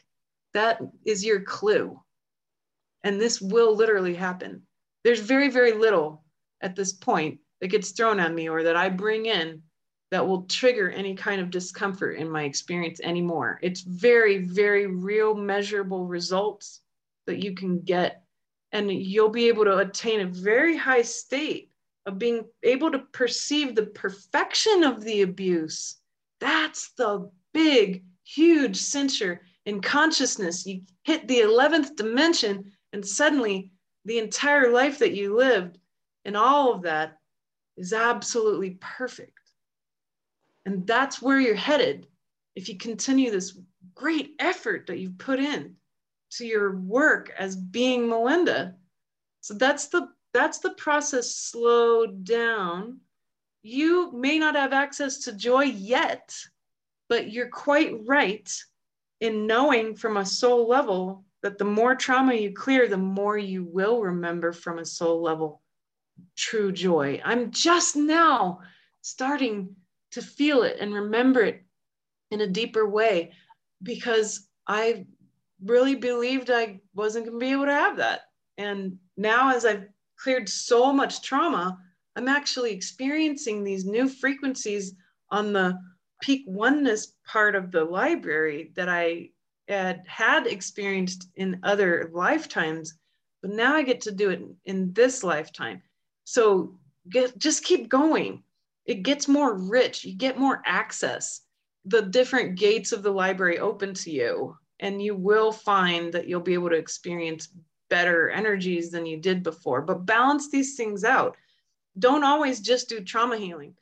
[0.53, 1.99] That is your clue
[3.03, 4.63] And this will literally happen.
[5.03, 6.23] There's very, very little
[6.61, 9.61] at this point that gets thrown at me or that I bring in
[10.11, 13.59] that will trigger any kind of discomfort in my experience anymore.
[13.61, 16.81] It's very, very real, measurable results
[17.27, 18.23] that you can get.
[18.71, 21.71] And you'll be able to attain a very high state
[22.05, 25.97] of being able to perceive the perfection of the abuse.
[26.39, 30.65] That's the big, huge censure in consciousness.
[30.65, 33.71] You hit the 11th dimension, and suddenly
[34.05, 35.77] the entire life that you lived
[36.27, 37.17] and all of that
[37.77, 39.39] is absolutely perfect.
[40.65, 42.05] And that's where you're headed
[42.53, 43.57] if you continue this
[43.95, 45.75] great effort that you've put in
[46.31, 48.75] to your work as being Melinda.
[49.41, 52.99] So that's the that's the process slowed down.
[53.63, 56.35] You may not have access to joy yet,
[57.09, 58.51] but you're quite right
[59.19, 63.63] in knowing from a soul level that the more trauma you clear, the more you
[63.63, 65.61] will remember from a soul level
[66.35, 67.21] true joy.
[67.23, 68.59] I'm just now
[69.01, 69.75] starting
[70.11, 71.63] to feel it and remember it
[72.31, 73.31] in a deeper way
[73.81, 75.05] because I
[75.63, 78.21] really believed I wasn't going to be able to have that.
[78.57, 81.77] And now, as I've cleared so much trauma,
[82.15, 84.93] I'm actually experiencing these new frequencies
[85.29, 85.77] on the
[86.21, 89.29] peak oneness part of the library that I
[89.67, 92.97] had had experienced in other lifetimes,
[93.41, 95.81] but now I get to do it in this lifetime.
[96.23, 96.79] So
[97.09, 98.43] get, just keep going
[98.87, 101.41] it gets more rich you get more access
[101.85, 106.41] the different gates of the library open to you and you will find that you'll
[106.41, 107.49] be able to experience
[107.89, 111.37] better energies than you did before but balance these things out
[111.99, 113.73] don't always just do trauma healing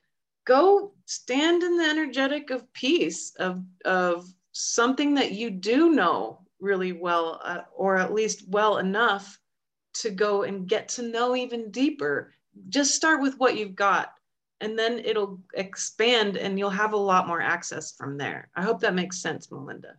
[0.45, 6.91] go stand in the energetic of peace of of something that you do know really
[6.91, 9.39] well uh, or at least well enough
[9.93, 12.31] to go and get to know even deeper
[12.69, 14.13] just start with what you've got
[14.61, 18.49] and then it'll expand and you'll have a lot more access from there.
[18.55, 19.95] I hope that makes sense, Melinda.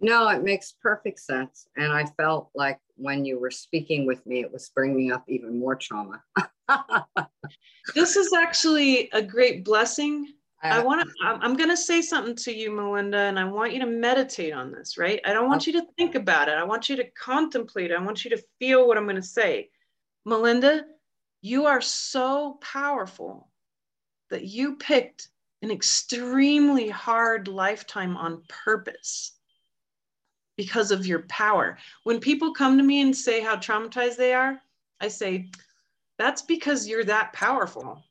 [0.00, 1.66] No, it makes perfect sense.
[1.76, 5.58] And I felt like when you were speaking with me, it was bringing up even
[5.58, 6.22] more trauma.
[7.94, 10.34] this is actually a great blessing.
[10.62, 13.78] I want to, I'm going to say something to you, Melinda, and I want you
[13.80, 15.20] to meditate on this, right?
[15.24, 16.54] I don't want you to think about it.
[16.54, 17.92] I want you to contemplate.
[17.92, 19.70] I want you to feel what I'm going to say.
[20.24, 20.84] Melinda,
[21.42, 23.48] you are so powerful
[24.30, 25.28] that you picked
[25.62, 29.37] an extremely hard lifetime on purpose
[30.58, 31.78] because of your power.
[32.02, 34.60] When people come to me and say how traumatized they are,
[35.00, 35.50] I say,
[36.18, 38.02] that's because you're that powerful.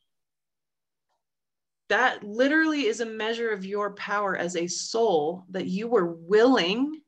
[1.90, 7.02] That literally is a measure of your power as a soul that you were willing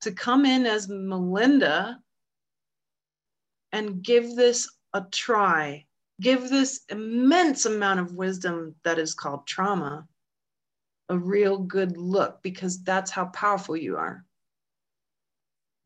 [0.00, 2.00] to come in as Melinda
[3.72, 5.84] and give this a try.
[6.20, 10.08] Give this immense amount of wisdom that is called trauma
[11.10, 14.24] a real good look because that's how powerful you are.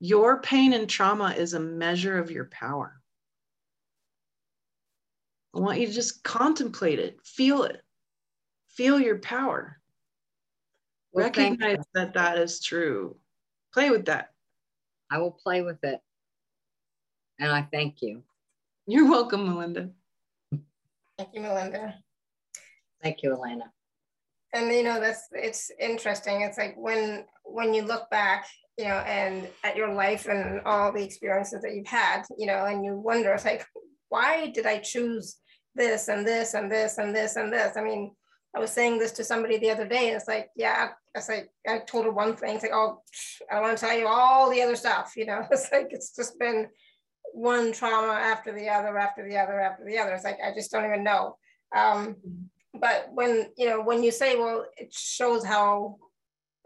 [0.01, 3.01] Your pain and trauma is a measure of your power.
[5.55, 7.81] I want you to just contemplate it, feel it,
[8.69, 9.81] feel your power.
[11.13, 13.17] Well, Recognize that that is true.
[13.73, 14.33] Play with that.
[15.11, 16.01] I will play with it.
[17.39, 18.23] And I thank you.
[18.87, 19.91] You're welcome, Melinda.
[21.17, 21.95] Thank you, Melinda.
[23.03, 23.73] Thank you, Elena.
[24.53, 26.43] And you know, that's it's interesting.
[26.43, 28.47] It's like when when you look back,
[28.79, 32.67] you know, and at your life and all the experiences that you've had, you know,
[32.67, 33.65] and you wonder, it's like,
[34.09, 35.37] why did I choose
[35.75, 37.77] this and this and this and this and this?
[37.77, 38.13] I mean,
[38.55, 41.51] I was saying this to somebody the other day, and it's like, yeah, it's like
[41.69, 43.03] I told her one thing, it's like, oh,
[43.53, 45.47] I want to tell you all the other stuff, you know.
[45.51, 46.69] It's like it's just been
[47.33, 50.15] one trauma after the other, after the other, after the other.
[50.15, 51.37] It's like I just don't even know.
[51.77, 52.17] Um,
[52.73, 55.97] but when you know, when you say, well, it shows how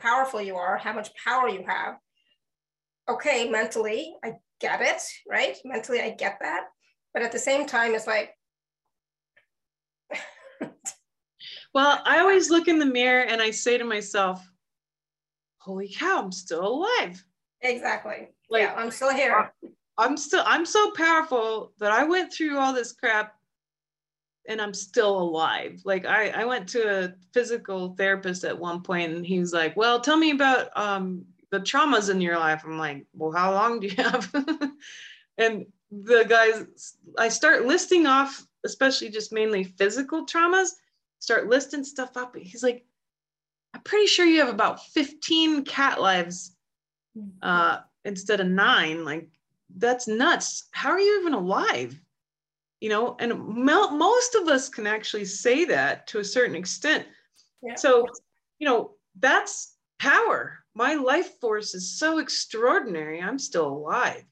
[0.00, 1.96] powerful you are, how much power you have.
[3.08, 5.56] Okay, mentally, I get it, right?
[5.64, 6.66] Mentally, I get that.
[7.12, 8.34] But at the same time, it's like,
[11.74, 14.44] well, I always look in the mirror and I say to myself,
[15.58, 17.22] holy cow, I'm still alive.
[17.62, 18.28] Exactly.
[18.48, 19.52] Like, yeah, I'm still here.
[19.98, 23.34] I'm still I'm so powerful that I went through all this crap
[24.48, 25.80] and I'm still alive.
[25.84, 29.76] Like I, I went to a physical therapist at one point and he was like,
[29.76, 32.62] well, tell me about um, the traumas in your life.
[32.64, 34.32] I'm like, well, how long do you have?
[35.38, 40.70] and the guys, I start listing off, especially just mainly physical traumas,
[41.18, 42.36] start listing stuff up.
[42.36, 42.84] He's like,
[43.74, 46.56] I'm pretty sure you have about 15 cat lives
[47.42, 49.04] uh, instead of nine.
[49.04, 49.28] Like
[49.76, 50.68] that's nuts.
[50.72, 51.98] How are you even alive?
[52.80, 57.06] You know, and mo- most of us can actually say that to a certain extent.
[57.62, 57.74] Yeah.
[57.74, 58.06] So,
[58.58, 60.64] you know, that's power.
[60.74, 63.20] My life force is so extraordinary.
[63.20, 64.24] I'm still alive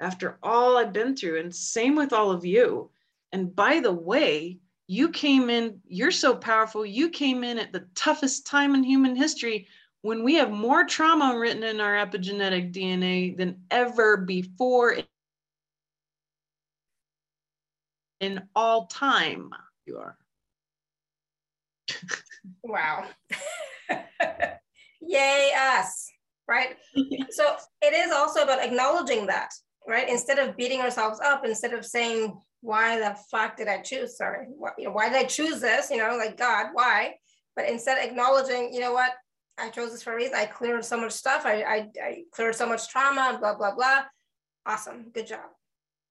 [0.00, 1.38] after all I've been through.
[1.40, 2.90] And same with all of you.
[3.30, 4.58] And by the way,
[4.88, 6.84] you came in, you're so powerful.
[6.84, 9.68] You came in at the toughest time in human history
[10.02, 14.96] when we have more trauma written in our epigenetic DNA than ever before
[18.22, 19.50] in all time.
[19.84, 20.16] You are.
[22.62, 23.06] wow.
[25.00, 26.10] Yay, us,
[26.48, 26.76] right?
[27.30, 29.50] so it is also about acknowledging that,
[29.86, 30.08] right?
[30.08, 34.16] Instead of beating ourselves up, instead of saying, why the fuck did I choose?
[34.16, 35.90] Sorry, why, you know, why did I choose this?
[35.90, 37.16] You know, like God, why?
[37.56, 39.10] But instead acknowledging, you know what,
[39.58, 40.36] I chose this for a reason.
[40.36, 41.44] I cleared so much stuff.
[41.44, 44.04] I, I, I cleared so much trauma, blah, blah, blah.
[44.64, 45.10] Awesome.
[45.12, 45.50] Good job.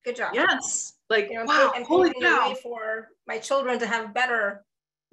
[0.04, 0.32] Good job.
[0.34, 0.94] Yes.
[1.12, 2.56] Like, you know, wow, and holy cow.
[2.64, 4.64] for my children to have better,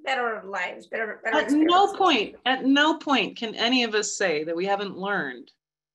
[0.01, 4.45] better lives, better, better At no point, at no point can any of us say
[4.45, 5.51] that we haven't learned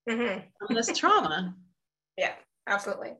[0.08, 0.40] mm-hmm.
[0.58, 1.54] from this trauma.
[2.16, 2.34] Yeah,
[2.68, 3.14] absolutely.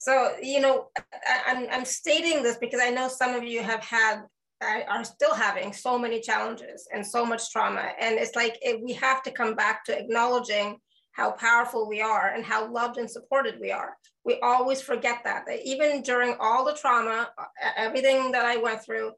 [0.00, 3.82] So, you know, I, I'm, I'm stating this because I know some of you have
[3.82, 4.24] had
[4.60, 7.92] are still having so many challenges and so much trauma.
[7.98, 10.78] And it's like it, we have to come back to acknowledging
[11.12, 13.96] how powerful we are and how loved and supported we are.
[14.24, 17.44] We always forget that, that even during all the trauma, uh,
[17.76, 19.12] everything that I went through,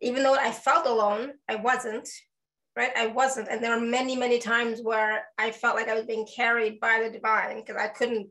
[0.00, 2.08] even though I felt alone, I wasn't,
[2.76, 2.90] right?
[2.96, 3.48] I wasn't.
[3.48, 7.02] And there were many, many times where I felt like I was being carried by
[7.02, 8.28] the divine because I couldn't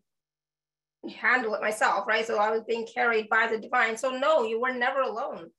[1.18, 2.26] handle it myself, right?
[2.26, 3.98] So I was being carried by the divine.
[3.98, 5.50] So no, you were never alone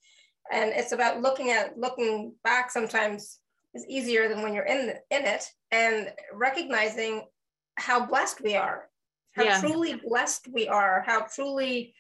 [0.51, 3.40] and it's about looking at looking back sometimes
[3.75, 7.25] is easier than when you're in in it and recognizing
[7.77, 8.89] how blessed we are
[9.33, 9.61] how yeah.
[9.61, 11.95] truly blessed we are how truly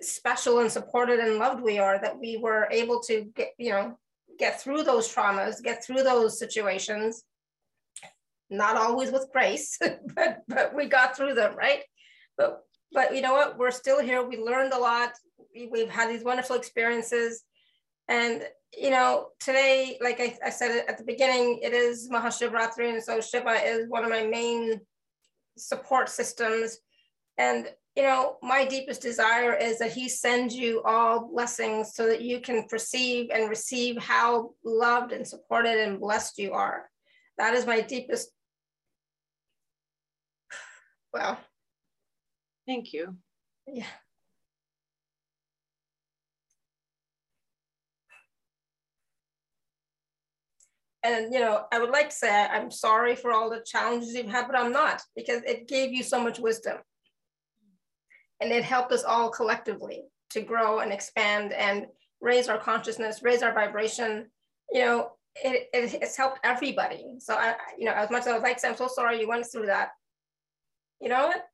[0.00, 3.96] special and supported and loved we are that we were able to get you know
[4.38, 7.24] get through those traumas get through those situations.
[8.50, 9.78] Not always with grace
[10.14, 11.82] but but we got through them right?
[12.36, 12.60] But
[12.92, 13.58] but you know what?
[13.58, 14.22] We're still here.
[14.22, 15.12] We learned a lot.
[15.70, 17.42] We've had these wonderful experiences.
[18.06, 18.44] And
[18.80, 23.20] you know, today, like I, I said at the beginning, it is Mahashivratri, and so
[23.20, 24.80] Shiva is one of my main
[25.56, 26.78] support systems.
[27.38, 32.22] And you know, my deepest desire is that he sends you all blessings so that
[32.22, 36.90] you can perceive and receive how loved and supported and blessed you are.
[37.38, 38.30] That is my deepest.
[41.12, 41.38] Well,
[42.66, 43.16] thank you.
[43.68, 43.86] Yeah.
[51.04, 54.26] And you know i would like to say i'm sorry for all the challenges you've
[54.26, 56.78] had but i'm not because it gave you so much wisdom.
[58.40, 61.86] And it helped us all collectively to grow and expand and
[62.20, 64.26] raise our consciousness raise our vibration.
[64.72, 67.04] You know it, it it's helped everybody.
[67.18, 69.46] So i you know as much as i would like i'm so sorry you went
[69.46, 69.90] through that.
[71.00, 71.44] You know what?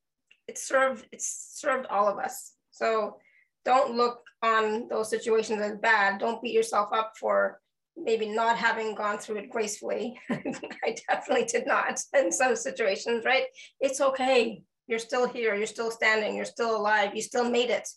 [0.49, 2.55] It served it's served all of us.
[2.71, 3.19] So
[3.65, 6.19] don't look on those situations as bad.
[6.19, 7.61] Don't beat yourself up for
[7.97, 10.19] maybe not having gone through it gracefully.
[10.31, 13.45] I definitely did not in some situations, right?
[13.81, 14.63] It's okay.
[14.87, 15.55] You're still here.
[15.55, 16.35] You're still standing.
[16.35, 17.15] You're still alive.
[17.15, 17.89] You still made it.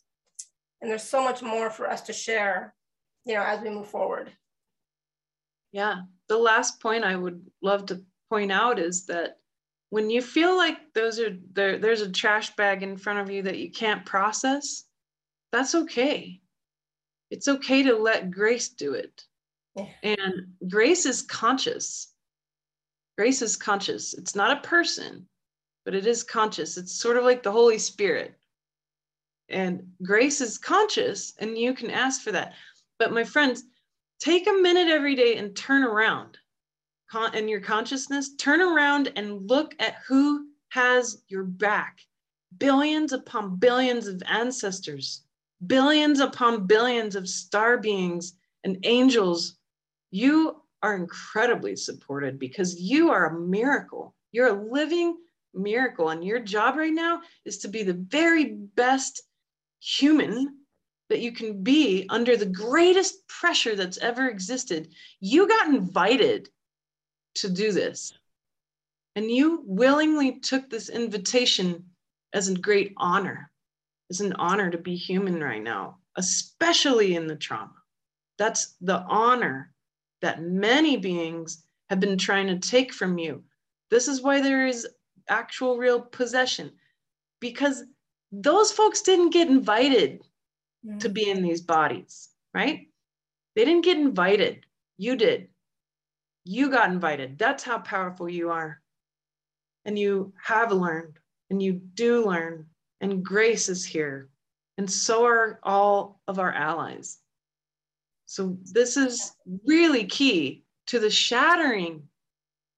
[0.81, 2.73] And there's so much more for us to share,
[3.25, 4.31] you know, as we move forward.
[5.71, 6.01] Yeah.
[6.27, 9.37] The last point I would love to point out is that
[9.89, 13.43] when you feel like those are there, there's a trash bag in front of you
[13.43, 14.83] that you can't process,
[15.51, 16.41] that's okay.
[17.29, 19.23] It's okay to let grace do it
[20.03, 20.33] and
[20.67, 22.13] grace is conscious.
[23.17, 24.13] Grace is conscious.
[24.13, 25.27] It's not a person,
[25.85, 26.77] but it is conscious.
[26.77, 28.35] It's sort of like the Holy Spirit.
[29.49, 32.53] And grace is conscious, and you can ask for that.
[32.97, 33.63] But my friends,
[34.19, 36.37] take a minute every day and turn around
[37.11, 38.35] Con- in your consciousness.
[38.35, 41.99] Turn around and look at who has your back.
[42.57, 45.23] Billions upon billions of ancestors,
[45.67, 48.33] billions upon billions of star beings
[48.63, 49.57] and angels
[50.13, 54.13] you are incredibly supported because you are a miracle.
[54.31, 55.17] You're a living
[55.55, 56.09] miracle.
[56.09, 59.23] And your job right now is to be the very best
[59.81, 60.59] human
[61.09, 64.93] that you can be under the greatest pressure that's ever existed.
[65.19, 66.47] You got invited
[67.37, 68.13] to do this.
[69.15, 71.85] And you willingly took this invitation
[72.33, 73.49] as a great honor,
[74.11, 77.73] as an honor to be human right now, especially in the trauma.
[78.37, 79.72] That's the honor
[80.23, 83.43] that many beings have been trying to take from you.
[83.91, 84.87] This is why there is
[85.29, 86.71] actual real possession.
[87.39, 87.83] because
[88.31, 90.23] those folks didn't get invited
[90.99, 92.87] to be in these bodies, right?
[93.55, 94.65] They didn't get invited.
[94.97, 95.49] You did.
[96.45, 97.37] You got invited.
[97.37, 98.81] That's how powerful you are.
[99.85, 101.19] And you have learned,
[101.49, 102.67] and you do learn,
[103.01, 104.29] and grace is here.
[104.77, 107.19] And so are all of our allies.
[108.25, 109.33] So, this is
[109.65, 112.03] really key to the shattering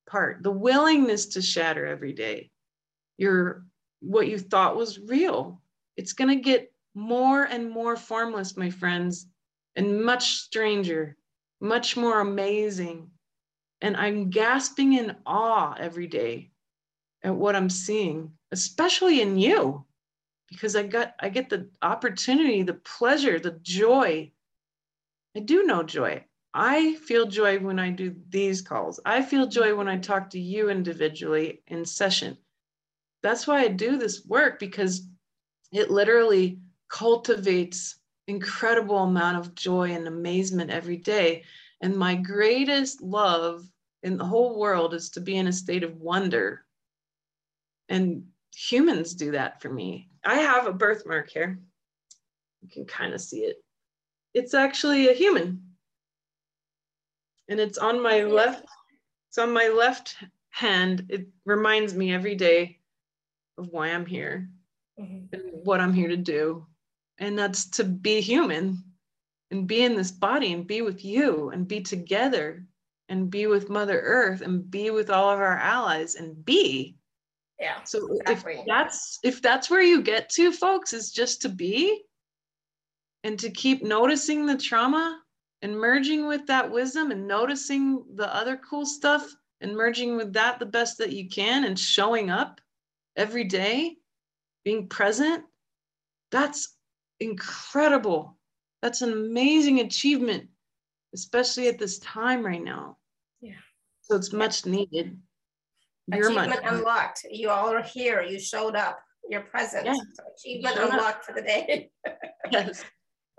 [0.10, 2.52] part, the willingness to shatter every day.
[3.18, 3.66] Your
[4.02, 5.62] what you thought was real.
[5.98, 9.28] It's going to get more and more formless, my friends,
[9.76, 11.18] and much stranger,
[11.60, 13.10] much more amazing.
[13.82, 16.52] And I'm gasping in awe every day
[17.24, 19.86] at what I'm seeing, especially in you,
[20.50, 24.32] because I got I get the opportunity, the pleasure, the joy.
[25.36, 26.24] I do know joy.
[26.54, 29.00] I feel joy when I do these calls.
[29.06, 32.38] I feel joy when I talk to you individually in session.
[33.22, 35.08] That's why I do this work because
[35.74, 37.98] it literally cultivates
[38.28, 41.44] incredible amount of joy and amazement every day.
[41.82, 43.68] And my greatest love
[44.04, 46.66] in the whole world is to be in a state of wonder.
[47.90, 50.10] And humans do that for me.
[50.24, 51.60] I have a birthmark here.
[52.62, 53.58] You can kind of see it.
[54.36, 55.64] It's actually a human.
[57.48, 58.66] And it's on my left,
[59.30, 60.18] it's on my left
[60.50, 61.06] hand.
[61.10, 62.80] It reminds me every day
[63.58, 64.50] of why I'm here
[65.00, 65.32] Mhm.
[65.32, 66.68] and what I'm here to do.
[67.18, 68.84] And that's to be human
[69.52, 72.68] and be in this body and be with you and be together
[73.08, 76.98] and be with Mother Earth and be with all of our allies and be.
[77.58, 77.82] Yeah.
[77.84, 78.56] So Exactly.
[78.56, 82.04] if that's if that's where you get to, folks, is just to be
[83.26, 85.20] and to keep noticing the trauma
[85.64, 89.28] and merging with that wisdom and noticing the other cool stuff
[89.62, 92.62] and merging with that the best that you can and showing up
[93.18, 93.96] every day,
[94.64, 95.44] being present,
[96.30, 96.78] that's
[97.20, 98.38] incredible.
[98.84, 100.48] That's an amazing achievement,
[101.16, 102.98] especially at this time right now.
[103.42, 103.54] Yeah.
[104.02, 105.18] So it's much needed.
[106.14, 107.26] You're much Achievement unlocked.
[107.32, 108.22] You all are here.
[108.22, 109.00] You showed up.
[109.28, 109.88] You're present.
[109.88, 109.94] Yeah.
[110.14, 111.90] So achievement unlocked for the day.
[112.52, 112.86] yes.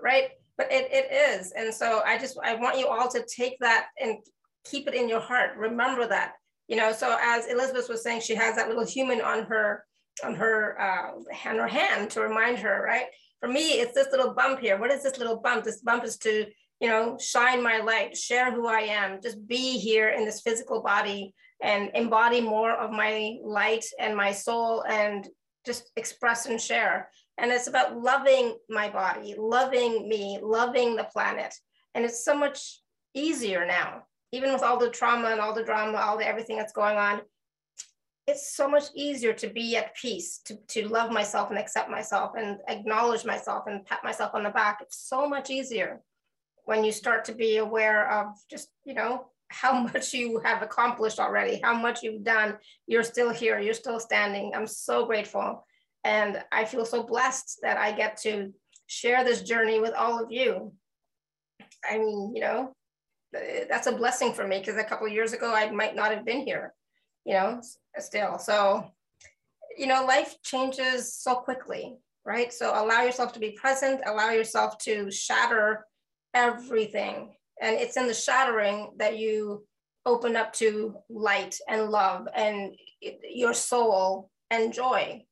[0.02, 0.30] Right?
[0.58, 1.52] But it, it is.
[1.52, 4.18] And so I just, I want you all to take that and
[4.64, 5.56] keep it in your heart.
[5.56, 6.32] Remember that,
[6.68, 9.84] you know, so as Elizabeth was saying, she has that little human on her,
[10.24, 13.06] on her, uh, on her hand to remind her, right?
[13.40, 14.78] For me, it's this little bump here.
[14.78, 15.64] What is this little bump?
[15.64, 16.46] This bump is to,
[16.80, 20.82] you know, shine my light, share who I am, just be here in this physical
[20.82, 25.28] body and embody more of my light and my soul and
[25.64, 27.10] just express and share.
[27.38, 31.54] And it's about loving my body, loving me, loving the planet.
[31.94, 32.80] And it's so much
[33.14, 36.72] easier now, even with all the trauma and all the drama, all the everything that's
[36.72, 37.20] going on.
[38.26, 42.32] It's so much easier to be at peace, to, to love myself and accept myself
[42.36, 44.78] and acknowledge myself and pat myself on the back.
[44.80, 46.00] It's so much easier
[46.64, 51.20] when you start to be aware of just, you know, how much you have accomplished
[51.20, 52.56] already, how much you've done.
[52.86, 54.52] You're still here, you're still standing.
[54.54, 55.65] I'm so grateful.
[56.06, 58.54] And I feel so blessed that I get to
[58.86, 60.72] share this journey with all of you.
[61.84, 62.72] I mean, you know,
[63.32, 66.42] that's a blessing for me because a couple years ago I might not have been
[66.42, 66.72] here,
[67.24, 67.60] you know,
[67.98, 68.38] still.
[68.38, 68.88] So,
[69.76, 72.52] you know, life changes so quickly, right?
[72.52, 75.88] So allow yourself to be present, allow yourself to shatter
[76.34, 77.34] everything.
[77.60, 79.66] And it's in the shattering that you
[80.06, 82.76] open up to light and love and
[83.28, 85.25] your soul and joy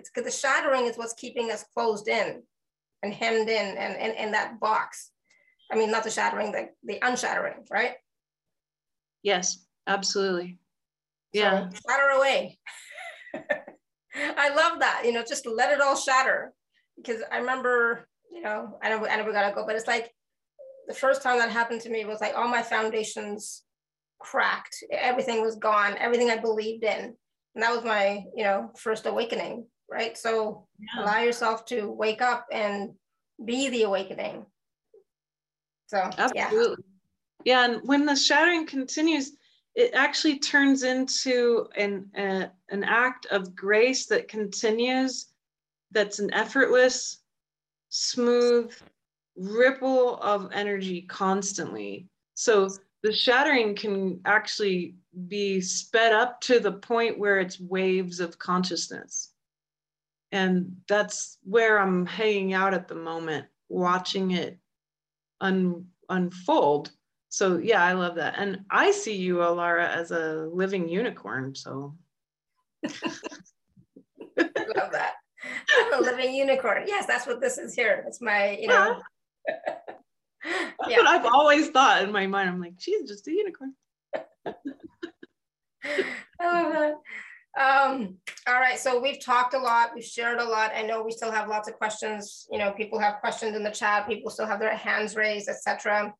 [0.00, 2.42] it's because the shattering is what's keeping us closed in
[3.02, 5.10] and hemmed in and in, in that box.
[5.70, 7.92] I mean, not the shattering, the, the unshattering, right?
[9.22, 10.58] Yes, absolutely.
[11.34, 11.68] Yeah.
[11.68, 12.58] So shatter away.
[13.34, 16.54] I love that, you know, just let it all shatter.
[16.96, 20.10] Because I remember, you know, I know I never gotta go, but it's like
[20.88, 23.64] the first time that happened to me was like all my foundations
[24.18, 24.82] cracked.
[24.90, 27.14] Everything was gone, everything I believed in.
[27.54, 30.16] And that was my, you know, first awakening right?
[30.16, 31.02] So yeah.
[31.02, 32.94] allow yourself to wake up and
[33.44, 34.46] be the awakening.
[35.88, 36.84] So absolutely.
[37.44, 37.66] Yeah.
[37.66, 39.32] yeah, and when the shattering continues,
[39.74, 45.26] it actually turns into an uh, an act of grace that continues.
[45.92, 47.18] That's an effortless,
[47.88, 48.72] smooth
[49.36, 52.06] ripple of energy constantly.
[52.34, 52.70] So
[53.02, 54.94] the shattering can actually
[55.26, 59.29] be sped up to the point where it's waves of consciousness
[60.32, 64.58] and that's where i'm hanging out at the moment watching it
[65.40, 66.90] un- unfold
[67.28, 71.94] so yeah i love that and i see you alara as a living unicorn so
[74.76, 75.14] love that.
[75.76, 76.84] I'm a living unicorn.
[76.86, 78.04] Yes, that's what this is here.
[78.06, 79.00] It's my, you know.
[79.48, 79.52] Uh-huh.
[80.42, 80.96] That's yeah.
[80.98, 82.48] what I've always thought in my mind.
[82.48, 83.74] I'm like, she's just a unicorn.
[84.46, 84.54] I
[86.40, 86.94] love that.
[87.58, 88.16] Um,
[88.46, 90.72] all right, so we've talked a lot, we've shared a lot.
[90.74, 92.46] I know we still have lots of questions.
[92.50, 96.14] You know, people have questions in the chat, people still have their hands raised, etc.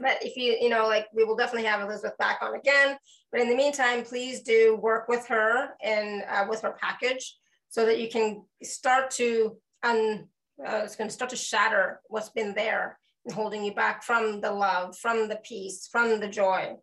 [0.00, 2.96] But if you, you know, like we will definitely have Elizabeth back on again.
[3.30, 7.36] But in the meantime, please do work with her and uh, with her package
[7.68, 10.28] so that you can start to un,
[10.64, 14.40] uh, it's going to start to shatter what's been there and holding you back from
[14.40, 16.74] the love, from the peace, from the joy.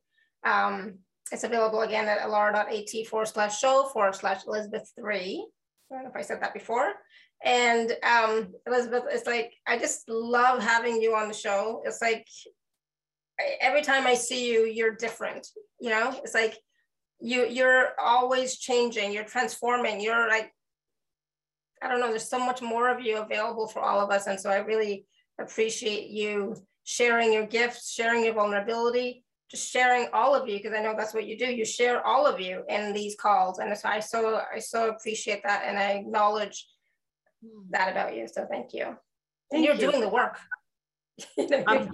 [0.45, 0.99] Um,
[1.31, 5.47] it's available again at alara.at forward slash show forward slash Elizabeth three.
[5.91, 6.93] I don't know if I said that before.
[7.43, 11.81] And um, Elizabeth, it's like, I just love having you on the show.
[11.85, 12.27] It's like
[13.61, 15.47] every time I see you, you're different.
[15.79, 16.57] You know, it's like
[17.19, 20.51] you you're always changing, you're transforming, you're like,
[21.81, 24.27] I don't know, there's so much more of you available for all of us.
[24.27, 25.05] And so I really
[25.39, 30.81] appreciate you sharing your gifts, sharing your vulnerability, just sharing all of you, because I
[30.81, 31.45] know that's what you do.
[31.45, 33.59] You share all of you in these calls.
[33.59, 36.67] And so I so I so appreciate that and I acknowledge
[37.43, 37.61] hmm.
[37.71, 38.27] that about you.
[38.27, 38.83] So thank you.
[38.83, 38.97] Thank
[39.51, 39.91] and you're you.
[39.91, 40.37] doing the work.
[41.67, 41.89] I'm,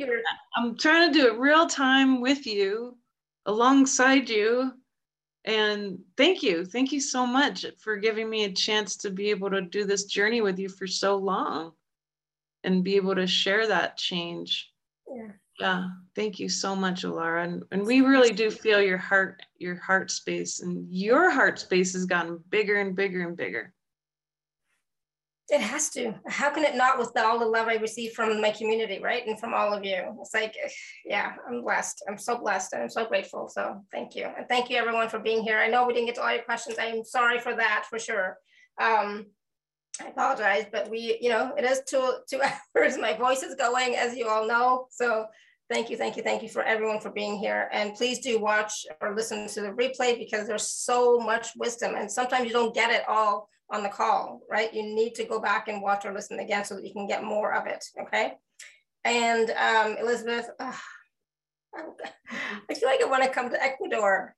[0.56, 2.98] I'm trying to do it real time with you,
[3.46, 4.72] alongside you.
[5.46, 6.66] And thank you.
[6.66, 10.06] Thank you so much for giving me a chance to be able to do this
[10.06, 11.72] journey with you for so long
[12.64, 14.72] and be able to share that change.
[15.08, 15.32] Yeah.
[15.60, 15.88] Yeah.
[16.16, 17.44] Thank you so much, Alara.
[17.44, 21.94] And, and we really do feel your heart, your heart space and your heart space
[21.94, 23.74] has gotten bigger and bigger and bigger.
[25.50, 26.16] It has to.
[26.28, 29.26] How can it not with all the love I receive from my community, right?
[29.28, 30.18] And from all of you.
[30.20, 30.56] It's like,
[31.06, 32.04] yeah, I'm blessed.
[32.10, 33.48] I'm so blessed and I'm so grateful.
[33.48, 34.26] So thank you.
[34.26, 35.60] And thank you everyone for being here.
[35.60, 36.78] I know we didn't get to all your questions.
[36.80, 38.38] I am sorry for that for sure.
[38.82, 39.28] Um,
[40.02, 42.42] I apologize, but we, you know, it is two, two
[42.76, 42.98] hours.
[42.98, 44.88] My voice is going, as you all know.
[44.90, 45.28] So
[45.70, 47.70] thank you, thank you, thank you for everyone for being here.
[47.72, 48.72] And please do watch
[49.02, 51.96] or listen to the replay because there's so much wisdom.
[51.96, 54.74] And sometimes you don't get it all on the call, right?
[54.74, 57.24] You need to go back and watch or listen again so that you can get
[57.24, 58.34] more of it, okay?
[59.04, 60.74] And um, Elizabeth, uh,
[62.70, 64.36] I feel like I want to come to Ecuador.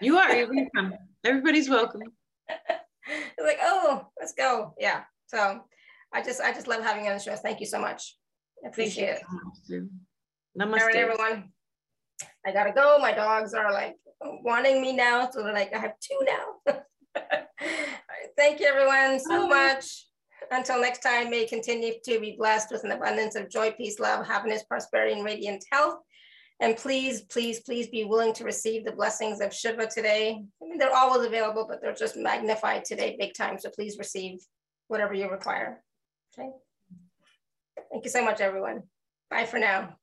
[0.00, 0.94] You are, welcome.
[1.24, 2.02] Everybody's welcome.
[2.48, 4.74] it's like, oh, let's go.
[4.78, 5.02] Yeah.
[5.26, 5.60] So
[6.12, 7.34] I just, I just love having you on the show.
[7.34, 8.16] Thank you so much.
[8.64, 9.18] I appreciate
[9.70, 9.82] it.
[10.58, 10.80] Namaste.
[10.80, 11.52] All right, everyone.
[12.44, 12.98] I gotta go.
[12.98, 13.96] My dogs are like
[14.42, 15.30] wanting me now.
[15.30, 16.74] So they're like, I have two now.
[18.36, 20.06] Thank you, everyone, so much.
[20.50, 24.26] Until next time, may continue to be blessed with an abundance of joy, peace, love,
[24.26, 25.98] happiness, prosperity, and radiant health.
[26.60, 30.42] And please, please, please be willing to receive the blessings of Shiva today.
[30.60, 33.58] I mean, they're always available, but they're just magnified today big time.
[33.58, 34.40] So please receive
[34.88, 35.84] whatever you require.
[36.36, 36.48] Okay.
[37.92, 38.84] Thank you so much, everyone.
[39.30, 39.96] Bye for now.